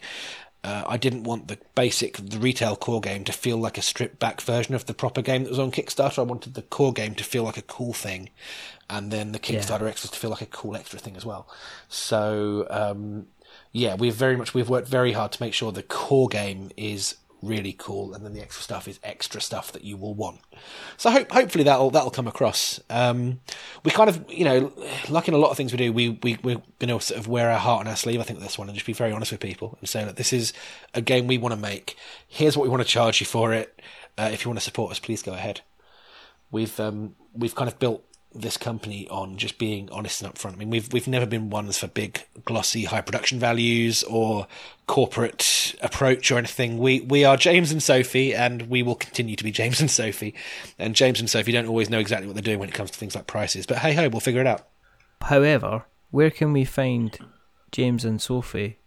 uh, 0.64 0.84
I 0.86 0.96
didn't 0.96 1.24
want 1.24 1.48
the 1.48 1.58
basic, 1.74 2.16
the 2.18 2.38
retail 2.38 2.76
core 2.76 3.00
game 3.00 3.24
to 3.24 3.32
feel 3.32 3.56
like 3.56 3.78
a 3.78 3.82
stripped 3.82 4.18
back 4.20 4.40
version 4.40 4.74
of 4.74 4.86
the 4.86 4.94
proper 4.94 5.20
game 5.20 5.42
that 5.42 5.50
was 5.50 5.58
on 5.58 5.72
Kickstarter. 5.72 6.20
I 6.20 6.22
wanted 6.22 6.54
the 6.54 6.62
core 6.62 6.92
game 6.92 7.14
to 7.16 7.24
feel 7.24 7.42
like 7.42 7.56
a 7.56 7.62
cool 7.62 7.92
thing, 7.92 8.30
and 8.88 9.10
then 9.10 9.32
the 9.32 9.40
Kickstarter 9.40 9.88
extras 9.88 10.12
to 10.12 10.18
feel 10.18 10.30
like 10.30 10.42
a 10.42 10.46
cool 10.46 10.76
extra 10.76 11.00
thing 11.00 11.16
as 11.16 11.26
well. 11.26 11.48
So, 11.88 12.66
um, 12.70 13.26
yeah, 13.72 13.96
we've 13.96 14.14
very 14.14 14.36
much 14.36 14.54
we've 14.54 14.68
worked 14.68 14.86
very 14.86 15.12
hard 15.12 15.32
to 15.32 15.42
make 15.42 15.52
sure 15.52 15.72
the 15.72 15.82
core 15.82 16.28
game 16.28 16.70
is 16.76 17.16
really 17.42 17.74
cool, 17.76 18.14
and 18.14 18.24
then 18.24 18.32
the 18.32 18.40
extra 18.40 18.62
stuff 18.62 18.86
is 18.86 19.00
extra 19.02 19.40
stuff 19.40 19.72
that 19.72 19.82
you 19.84 19.96
will 19.96 20.14
want. 20.14 20.40
So 20.96 21.10
hope, 21.10 21.30
hopefully 21.30 21.64
that'll 21.64 21.90
that'll 21.90 22.10
come 22.10 22.28
across. 22.28 22.80
Um, 22.88 23.40
we 23.84 23.90
kind 23.90 24.08
of, 24.08 24.24
you 24.30 24.44
know, 24.44 24.72
like 25.08 25.28
in 25.28 25.34
a 25.34 25.38
lot 25.38 25.50
of 25.50 25.56
things 25.56 25.72
we 25.72 25.78
do, 25.78 25.92
we 25.92 26.10
we 26.22 26.38
we're 26.42 26.62
going 26.78 26.96
to 26.96 27.00
sort 27.00 27.18
of 27.18 27.26
wear 27.26 27.50
our 27.50 27.58
heart 27.58 27.80
on 27.80 27.88
our 27.88 27.96
sleeve. 27.96 28.20
I 28.20 28.22
think 28.22 28.40
this 28.40 28.58
one, 28.58 28.68
and 28.68 28.74
just 28.74 28.86
be 28.86 28.92
very 28.92 29.12
honest 29.12 29.32
with 29.32 29.40
people 29.40 29.76
and 29.80 29.88
say 29.88 30.04
that 30.04 30.16
this 30.16 30.32
is 30.32 30.52
a 30.94 31.00
game 31.00 31.26
we 31.26 31.38
want 31.38 31.52
to 31.52 31.60
make. 31.60 31.96
Here's 32.28 32.56
what 32.56 32.62
we 32.62 32.70
want 32.70 32.82
to 32.82 32.88
charge 32.88 33.20
you 33.20 33.26
for 33.26 33.52
it. 33.52 33.80
Uh, 34.16 34.30
if 34.32 34.44
you 34.44 34.48
want 34.48 34.58
to 34.58 34.64
support 34.64 34.92
us, 34.92 34.98
please 34.98 35.22
go 35.22 35.32
ahead. 35.32 35.62
We've 36.50 36.78
um, 36.78 37.16
we've 37.34 37.54
kind 37.54 37.68
of 37.68 37.78
built 37.78 38.04
this 38.34 38.56
company 38.56 39.08
on 39.08 39.36
just 39.36 39.58
being 39.58 39.88
honest 39.90 40.22
and 40.22 40.32
upfront. 40.32 40.54
I 40.54 40.56
mean, 40.56 40.70
we've 40.70 40.92
we've 40.92 41.08
never 41.08 41.26
been 41.26 41.50
ones 41.50 41.78
for 41.78 41.86
big, 41.86 42.24
glossy, 42.44 42.84
high 42.84 43.00
production 43.00 43.38
values 43.38 44.02
or 44.04 44.46
corporate 44.86 45.74
approach 45.82 46.30
or 46.30 46.38
anything. 46.38 46.78
We 46.78 47.00
we 47.00 47.24
are 47.24 47.36
James 47.36 47.72
and 47.72 47.82
Sophie, 47.82 48.34
and 48.34 48.62
we 48.68 48.82
will 48.82 48.94
continue 48.94 49.36
to 49.36 49.44
be 49.44 49.50
James 49.52 49.80
and 49.80 49.90
Sophie. 49.90 50.34
And 50.78 50.94
James 50.94 51.20
and 51.20 51.28
Sophie 51.28 51.52
don't 51.52 51.66
always 51.66 51.90
know 51.90 51.98
exactly 51.98 52.26
what 52.26 52.34
they're 52.34 52.42
doing 52.42 52.58
when 52.58 52.68
it 52.68 52.74
comes 52.74 52.90
to 52.90 52.98
things 52.98 53.14
like 53.14 53.26
prices, 53.26 53.66
but 53.66 53.78
hey 53.78 53.92
ho, 53.92 54.08
we'll 54.08 54.20
figure 54.20 54.40
it 54.40 54.46
out. 54.46 54.66
However, 55.22 55.84
where 56.10 56.30
can 56.30 56.52
we 56.52 56.64
find 56.64 57.18
James 57.70 58.04
and 58.04 58.20
Sophie 58.20 58.78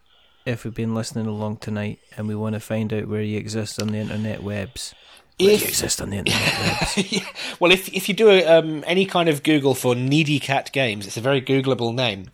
if 0.46 0.64
we've 0.64 0.76
been 0.76 0.94
listening 0.94 1.26
along 1.26 1.58
tonight 1.58 2.00
and 2.18 2.28
we 2.28 2.36
want 2.36 2.54
to 2.54 2.60
find 2.60 2.94
out 2.94 3.08
where 3.08 3.22
you 3.22 3.38
exist 3.38 3.82
on 3.82 3.88
the 3.88 3.98
internet 3.98 4.44
webs? 4.44 4.94
If- 5.38 5.62
you 5.62 5.68
exist 5.68 6.02
on 6.02 6.12
the 6.12 6.18
internet 6.18 6.60
webs? 6.96 7.60
well, 7.60 7.72
if 7.72 7.94
if 7.94 8.08
you 8.08 8.16
do 8.16 8.30
a, 8.30 8.46
um, 8.46 8.84
any 8.88 9.06
kind 9.06 9.28
of 9.28 9.44
Google 9.44 9.76
for 9.76 9.94
Needy 9.94 10.40
Cat 10.40 10.72
Games, 10.72 11.06
it's 11.08 11.18
a 11.18 11.22
very 11.22 11.42
Googleable 11.42 11.94
name. 11.94 12.30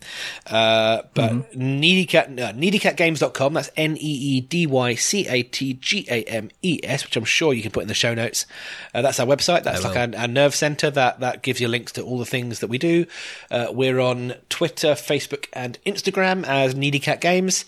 Uh, 0.46 1.02
but 1.12 1.56
Needy 1.56 2.04
Cat, 2.06 2.28
uh, 2.28 2.52
needycatgames.com, 2.52 3.54
that's 3.54 3.70
N 3.76 3.96
E 3.96 4.00
E 4.00 4.40
D 4.40 4.68
Y 4.68 4.94
C 4.94 5.26
A 5.26 5.42
T 5.42 5.74
G 5.74 6.06
A 6.08 6.22
M 6.24 6.50
E 6.62 6.78
S, 6.84 7.04
which 7.04 7.16
I'm 7.16 7.24
sure 7.24 7.52
you 7.52 7.62
can 7.62 7.72
put 7.72 7.82
in 7.82 7.88
the 7.88 7.94
show 7.94 8.14
notes. 8.14 8.46
Uh, 8.94 9.02
that's 9.02 9.18
our 9.18 9.26
website. 9.26 9.64
That's 9.64 9.84
I 9.84 9.88
like 9.88 10.14
our, 10.14 10.20
our 10.20 10.28
nerve 10.28 10.54
center 10.54 10.88
that, 10.90 11.18
that 11.20 11.42
gives 11.42 11.60
you 11.60 11.66
links 11.66 11.90
to 11.92 12.02
all 12.02 12.18
the 12.18 12.24
things 12.24 12.60
that 12.60 12.68
we 12.68 12.78
do. 12.78 13.06
Uh, 13.50 13.66
we're 13.70 13.98
on 13.98 14.34
Twitter, 14.48 14.92
Facebook, 14.92 15.46
and 15.52 15.76
Instagram 15.84 16.44
as 16.46 16.76
Needy 16.76 17.00
Cat 17.00 17.20
Games. 17.20 17.64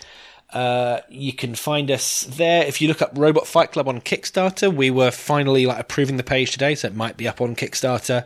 Uh, 0.53 1.01
you 1.09 1.32
can 1.32 1.55
find 1.55 1.90
us 1.90 2.22
there 2.22 2.64
if 2.64 2.80
you 2.80 2.86
look 2.86 3.03
up 3.03 3.11
Robot 3.14 3.47
Fight 3.47 3.72
Club 3.72 3.88
on 3.88 4.01
Kickstarter. 4.01 4.72
We 4.72 4.90
were 4.90 5.11
finally 5.11 5.66
like 5.66 5.80
approving 5.80 6.16
the 6.16 6.22
page 6.22 6.53
today, 6.53 6.74
so 6.74 6.88
it 6.88 6.95
might 6.95 7.16
be 7.16 7.26
up 7.26 7.40
on 7.40 7.57
Kickstarter 7.57 8.24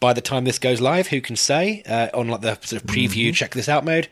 by 0.00 0.12
the 0.12 0.20
time 0.20 0.44
this 0.44 0.58
goes 0.58 0.80
live. 0.80 1.08
Who 1.08 1.20
can 1.20 1.36
say? 1.36 1.82
Uh, 1.86 2.08
on 2.14 2.28
like 2.28 2.40
the 2.40 2.58
sort 2.62 2.82
of 2.82 2.88
preview, 2.88 3.32
check 3.32 3.54
this 3.54 3.68
out 3.68 3.84
mode. 3.84 4.08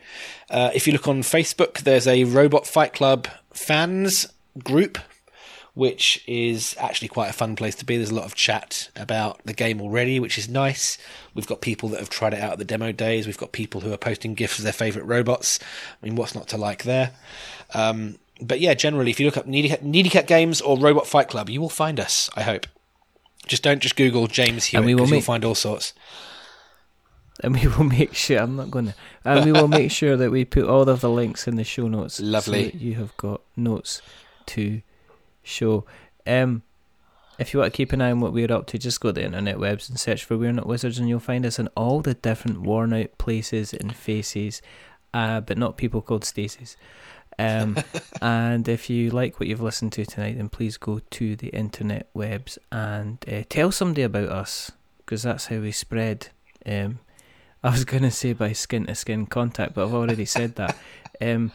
Uh, 0.49 0.71
if 0.73 0.87
you 0.87 0.93
look 0.93 1.07
on 1.07 1.21
Facebook, 1.21 1.79
there's 1.79 2.07
a 2.07 2.23
Robot 2.23 2.65
Fight 2.65 2.93
Club 2.93 3.27
fans 3.51 4.27
group 4.63 4.97
which 5.77 6.23
is 6.25 6.75
actually 6.79 7.07
quite 7.07 7.29
a 7.29 7.33
fun 7.33 7.55
place 7.55 7.75
to 7.75 7.85
be. 7.85 7.97
There's 7.97 8.09
a 8.09 8.15
lot 8.15 8.25
of 8.25 8.33
chat 8.33 8.89
about 8.95 9.39
the 9.45 9.53
game 9.53 9.79
already, 9.79 10.19
which 10.19 10.35
is 10.35 10.49
nice. 10.49 10.97
We've 11.35 11.45
got 11.45 11.61
people 11.61 11.87
that 11.89 11.99
have 11.99 12.09
tried 12.09 12.33
it 12.33 12.41
out 12.41 12.53
at 12.53 12.57
the 12.57 12.65
demo 12.65 12.91
days. 12.91 13.27
We've 13.27 13.37
got 13.37 13.51
people 13.51 13.81
who 13.81 13.93
are 13.93 13.97
posting 13.97 14.33
gifs 14.33 14.57
of 14.57 14.63
their 14.63 14.73
favourite 14.73 15.07
robots. 15.07 15.59
I 16.01 16.05
mean, 16.07 16.15
what's 16.15 16.33
not 16.33 16.47
to 16.47 16.57
like 16.57 16.81
there? 16.81 17.11
Um, 17.75 18.17
but 18.41 18.59
yeah, 18.59 18.73
generally, 18.73 19.11
if 19.11 19.19
you 19.19 19.27
look 19.27 19.37
up 19.37 19.45
Needy 19.45 19.69
Cat, 19.69 19.83
Needy 19.83 20.09
Cat 20.09 20.25
Games 20.25 20.61
or 20.61 20.79
Robot 20.79 21.05
Fight 21.05 21.29
Club, 21.29 21.47
you 21.47 21.61
will 21.61 21.69
find 21.69 21.99
us. 21.99 22.27
I 22.35 22.41
hope. 22.41 22.65
Just 23.45 23.61
don't 23.61 23.79
just 23.79 23.95
Google 23.95 24.25
James 24.25 24.65
Hewitt 24.65 24.83
we 24.83 24.95
will 24.95 25.03
because 25.03 25.11
you'll 25.11 25.21
find 25.21 25.45
all 25.45 25.53
sorts. 25.53 25.93
and 27.43 27.53
we 27.53 27.67
will 27.67 27.83
make 27.83 28.15
sure 28.15 28.39
I'm 28.39 28.55
not 28.55 28.71
going 28.71 28.87
to, 28.87 28.95
and 29.23 29.45
we 29.45 29.51
will 29.51 29.67
make 29.67 29.91
sure 30.01 30.17
that 30.17 30.31
we 30.31 30.43
put 30.43 30.65
all 30.65 30.89
of 30.89 31.01
the 31.01 31.09
links 31.09 31.47
in 31.47 31.55
the 31.55 31.63
show 31.63 31.87
notes. 31.87 32.19
Lovely. 32.19 32.63
So 32.65 32.71
that 32.71 32.81
you 32.81 32.95
have 32.95 33.15
got 33.17 33.41
notes 33.55 34.01
to 34.47 34.81
show. 35.47 35.85
Um, 36.25 36.63
if 37.39 37.53
you 37.53 37.59
want 37.59 37.71
to 37.71 37.77
keep 37.77 37.93
an 37.93 38.01
eye 38.01 38.11
on 38.11 38.19
what 38.19 38.33
we're 38.33 38.51
up 38.51 38.65
to, 38.67 38.77
just 38.77 38.99
go 38.99 39.09
to 39.09 39.13
the 39.13 39.25
internet 39.25 39.59
webs 39.59 39.89
and 39.89 39.99
search 39.99 40.25
for 40.25 40.37
We're 40.37 40.51
Not 40.51 40.67
Wizards, 40.67 40.97
and 40.97 41.07
you'll 41.07 41.19
find 41.19 41.45
us 41.45 41.59
in 41.59 41.67
all 41.75 42.01
the 42.01 42.15
different 42.15 42.61
worn 42.61 42.93
out 42.93 43.17
places 43.17 43.73
and 43.73 43.95
faces, 43.95 44.61
uh, 45.13 45.41
but 45.41 45.57
not 45.57 45.77
people 45.77 46.01
called 46.01 46.23
Stacies. 46.23 46.75
Um, 47.37 47.77
and 48.21 48.67
if 48.67 48.89
you 48.89 49.11
like 49.11 49.39
what 49.39 49.47
you've 49.47 49.61
listened 49.61 49.91
to 49.93 50.05
tonight, 50.05 50.37
then 50.37 50.49
please 50.49 50.77
go 50.77 50.99
to 51.11 51.35
the 51.35 51.49
internet 51.49 52.09
webs 52.13 52.57
and 52.71 53.23
uh, 53.31 53.43
tell 53.49 53.71
somebody 53.71 54.01
about 54.01 54.29
us, 54.29 54.71
because 54.97 55.23
that's 55.23 55.47
how 55.47 55.59
we 55.59 55.71
spread. 55.71 56.29
Um, 56.65 56.99
I 57.63 57.71
was 57.71 57.85
going 57.85 58.03
to 58.03 58.11
say 58.11 58.33
by 58.33 58.53
skin 58.53 58.85
to 58.87 58.95
skin 58.95 59.25
contact, 59.27 59.73
but 59.75 59.85
I've 59.85 59.93
already 59.93 60.25
said 60.25 60.55
that. 60.55 60.77
Um, 61.19 61.51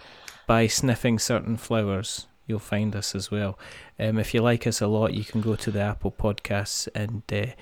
by 0.49 0.67
sniffing 0.67 1.21
certain 1.21 1.57
flowers, 1.57 2.27
you'll 2.47 2.59
find 2.59 2.95
us 2.97 3.15
as 3.15 3.31
well. 3.31 3.59
Um, 3.99 4.19
if 4.19 4.35
you 4.35 4.43
like 4.43 4.67
us 4.67 4.81
a 4.81 4.87
lot, 4.87 5.15
you 5.15 5.25
can 5.25 5.41
go 5.41 5.55
to 5.57 5.71
the 5.71 5.81
Apple 5.81 6.13
Podcasts, 6.13 6.89
and 6.95 7.23
uh, 7.33 7.53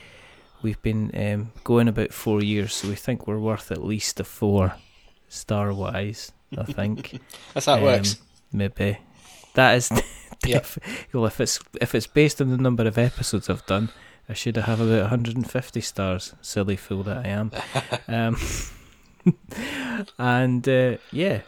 we've 0.62 0.81
been 0.83 1.11
um, 1.14 1.53
going 1.64 1.89
about 1.89 2.12
four 2.12 2.43
years, 2.43 2.74
so 2.74 2.89
we 2.89 2.95
think 2.97 3.26
we're 3.26 3.39
worth 3.39 3.70
at 3.70 3.85
least 3.85 4.20
a 4.20 4.24
four 4.24 4.74
star 5.28 5.72
wise. 5.72 6.33
I 6.59 6.64
think 6.64 7.20
That's 7.55 7.66
how 7.66 7.74
it 7.74 7.78
Um, 7.78 7.85
works. 7.85 8.16
maybe 8.53 8.99
that 9.55 9.74
is. 9.76 9.91
Yep. 10.47 10.66
well, 11.12 11.26
if 11.26 11.39
it's 11.39 11.61
if 11.83 11.95
it's 11.95 12.07
based 12.07 12.41
on 12.41 12.49
the 12.49 12.57
number 12.57 12.87
of 12.89 12.97
episodes 12.97 13.51
I've 13.51 13.66
done, 13.66 13.91
I 14.26 14.33
should 14.33 14.57
have 14.57 14.81
about 14.81 15.03
150 15.03 15.81
stars. 15.83 16.35
Silly 16.41 16.76
fool 16.76 17.03
that 17.03 17.26
I 17.26 17.28
am. 17.28 17.51
um, 18.09 18.37
and 20.18 20.66
uh, 20.66 20.97
yeah, 21.12 21.43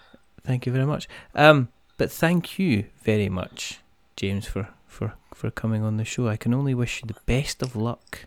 thank 0.45 0.67
you 0.67 0.73
very 0.73 0.85
much. 0.85 1.09
Um, 1.35 1.69
but 2.03 2.11
thank 2.11 2.59
you 2.59 2.87
very 3.05 3.29
much, 3.29 3.79
James, 4.17 4.45
for 4.45 4.71
for 4.89 5.15
for 5.33 5.53
coming 5.53 5.85
on 5.85 5.99
the 5.99 6.05
show. 6.05 6.27
I 6.27 6.37
can 6.37 6.53
only 6.53 6.75
wish 6.75 7.01
you 7.01 7.07
the 7.07 7.21
best 7.27 7.63
of 7.63 7.77
luck. 7.77 8.27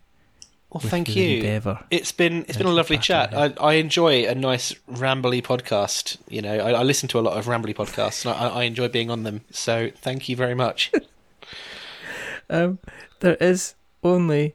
Well, 0.70 0.80
thank 0.80 1.14
you. 1.14 1.40
Endeavour. 1.40 1.84
It's 1.92 2.14
been 2.14 2.46
it's 2.48 2.58
been 2.58 2.68
a 2.68 2.72
lovely 2.72 2.98
chat. 2.98 3.34
I. 3.34 3.54
I 3.60 3.74
enjoy 3.74 4.28
a 4.28 4.34
nice 4.34 4.74
rambly 4.90 5.44
podcast. 5.44 6.16
You 6.30 6.42
know, 6.42 6.58
I, 6.58 6.72
I 6.72 6.84
listen 6.84 7.10
to 7.10 7.20
a 7.20 7.24
lot 7.28 7.38
of 7.38 7.48
rambly 7.48 7.76
podcasts, 7.76 8.26
and 8.26 8.34
I, 8.34 8.62
I 8.62 8.64
enjoy 8.64 8.88
being 8.88 9.12
on 9.12 9.24
them. 9.24 9.42
So 9.52 9.92
thank 9.98 10.30
you 10.30 10.38
very 10.38 10.56
much. 10.56 10.92
Um, 12.48 12.78
there 13.22 13.38
is 13.42 13.74
only 14.04 14.54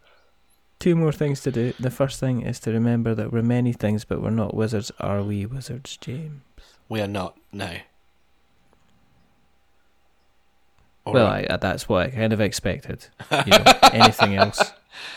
two 0.78 0.94
more 0.94 1.10
things 1.10 1.40
to 1.40 1.50
do. 1.50 1.72
The 1.80 1.90
first 1.90 2.20
thing 2.20 2.42
is 2.42 2.60
to 2.60 2.70
remember 2.70 3.16
that 3.16 3.32
we're 3.32 3.42
many 3.42 3.72
things, 3.72 4.04
but 4.04 4.22
we're 4.22 4.30
not 4.30 4.54
wizards. 4.54 4.92
Are 5.00 5.24
we 5.24 5.44
wizards, 5.44 5.96
James? 5.96 6.42
we 6.88 7.00
are 7.00 7.08
not. 7.08 7.36
No. 7.52 7.78
All 11.04 11.14
well, 11.14 11.26
right. 11.26 11.50
I, 11.50 11.56
that's 11.56 11.88
what 11.88 12.06
I 12.06 12.10
kind 12.10 12.32
of 12.32 12.40
expected. 12.40 13.06
You 13.30 13.52
know, 13.52 13.64
anything 13.92 14.36
else? 14.36 14.72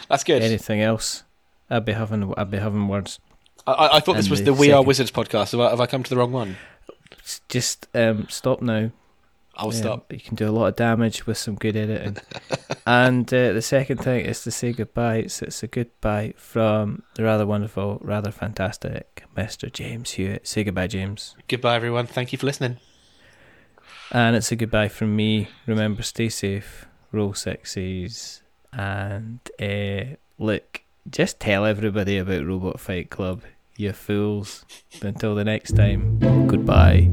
that's 0.09 0.23
good. 0.23 0.41
Anything 0.41 0.81
else? 0.81 1.23
I'd 1.69 1.86
be 1.86 1.93
having 1.93 2.34
I'd 2.38 2.51
be 2.51 2.57
having 2.59 2.88
words. 2.88 3.19
I- 3.65 3.89
I, 3.93 3.99
thought 4.01 4.15
this 4.17 4.29
was 4.29 4.39
the 4.39 4.45
the 4.45 4.53
We 4.53 4.71
Are 4.71 4.84
Wizards 4.84 5.11
podcast. 5.11 5.51
Have 5.51 5.61
I, 5.61 5.69
have 5.69 5.79
I 5.81 5.86
come 5.86 6.03
to 6.03 6.09
the 6.09 6.17
wrong 6.17 6.31
one? 6.31 6.57
Just 7.47 7.88
um, 7.95 8.27
stop 8.29 8.61
now. 8.61 8.91
I'll 9.55 9.67
Um, 9.67 9.73
stop. 9.73 10.11
You 10.11 10.19
can 10.19 10.36
do 10.36 10.49
a 10.49 10.51
lot 10.51 10.65
of 10.67 10.75
damage 10.75 11.25
with 11.25 11.38
some 11.38 11.55
good 11.55 11.75
editing. 11.75 12.17
and 12.88 13.31
uh, 13.34 13.53
the 13.53 13.61
second 13.61 13.97
thing 13.97 14.25
is 14.25 14.43
to 14.43 14.51
say 14.51 14.73
goodbye. 14.73 15.17
It's, 15.17 15.41
it's 15.41 15.63
a 15.63 15.67
goodbye 15.67 16.34
from 16.38 17.03
the 17.15 17.23
rather 17.23 17.45
wonderful, 17.45 17.99
rather 18.01 18.31
fantastic 18.31 19.23
Mr. 19.38 19.71
James 19.71 20.11
Hewitt. 20.11 20.47
Say 20.47 20.63
goodbye, 20.63 20.88
James. 20.88 21.36
Goodbye, 21.47 21.75
everyone. 21.75 22.07
Thank 22.07 22.31
you 22.31 22.38
for 22.39 22.47
listening. 22.47 22.77
And 24.16 24.36
it's 24.36 24.51
a 24.51 24.55
goodbye 24.55 24.89
from 24.89 25.16
me. 25.16 25.47
Remember, 25.66 26.03
stay 26.03 26.30
safe, 26.30 26.86
roll 27.11 27.34
sixes, 27.34 28.43
and 28.72 29.39
uh, 29.59 30.18
look, 30.38 30.84
just 31.09 31.39
tell 31.39 31.66
everybody 31.66 32.20
about 32.20 32.45
Robot 32.45 32.80
Fight 32.80 33.09
Club, 33.09 33.41
you 33.76 33.91
fools. 33.91 34.66
Until 35.01 35.34
the 35.34 35.43
next 35.43 35.76
time, 35.76 36.20
goodbye. 36.45 37.09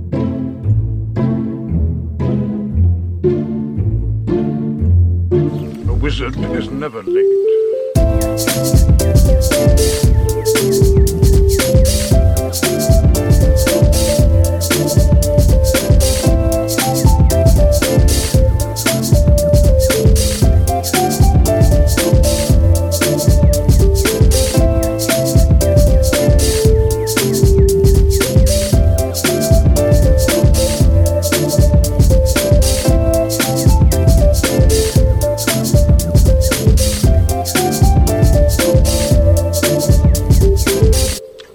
A 5.89 5.95
wizard 5.95 6.37
is 6.37 6.71
never 6.71 7.03
late. 7.03 9.17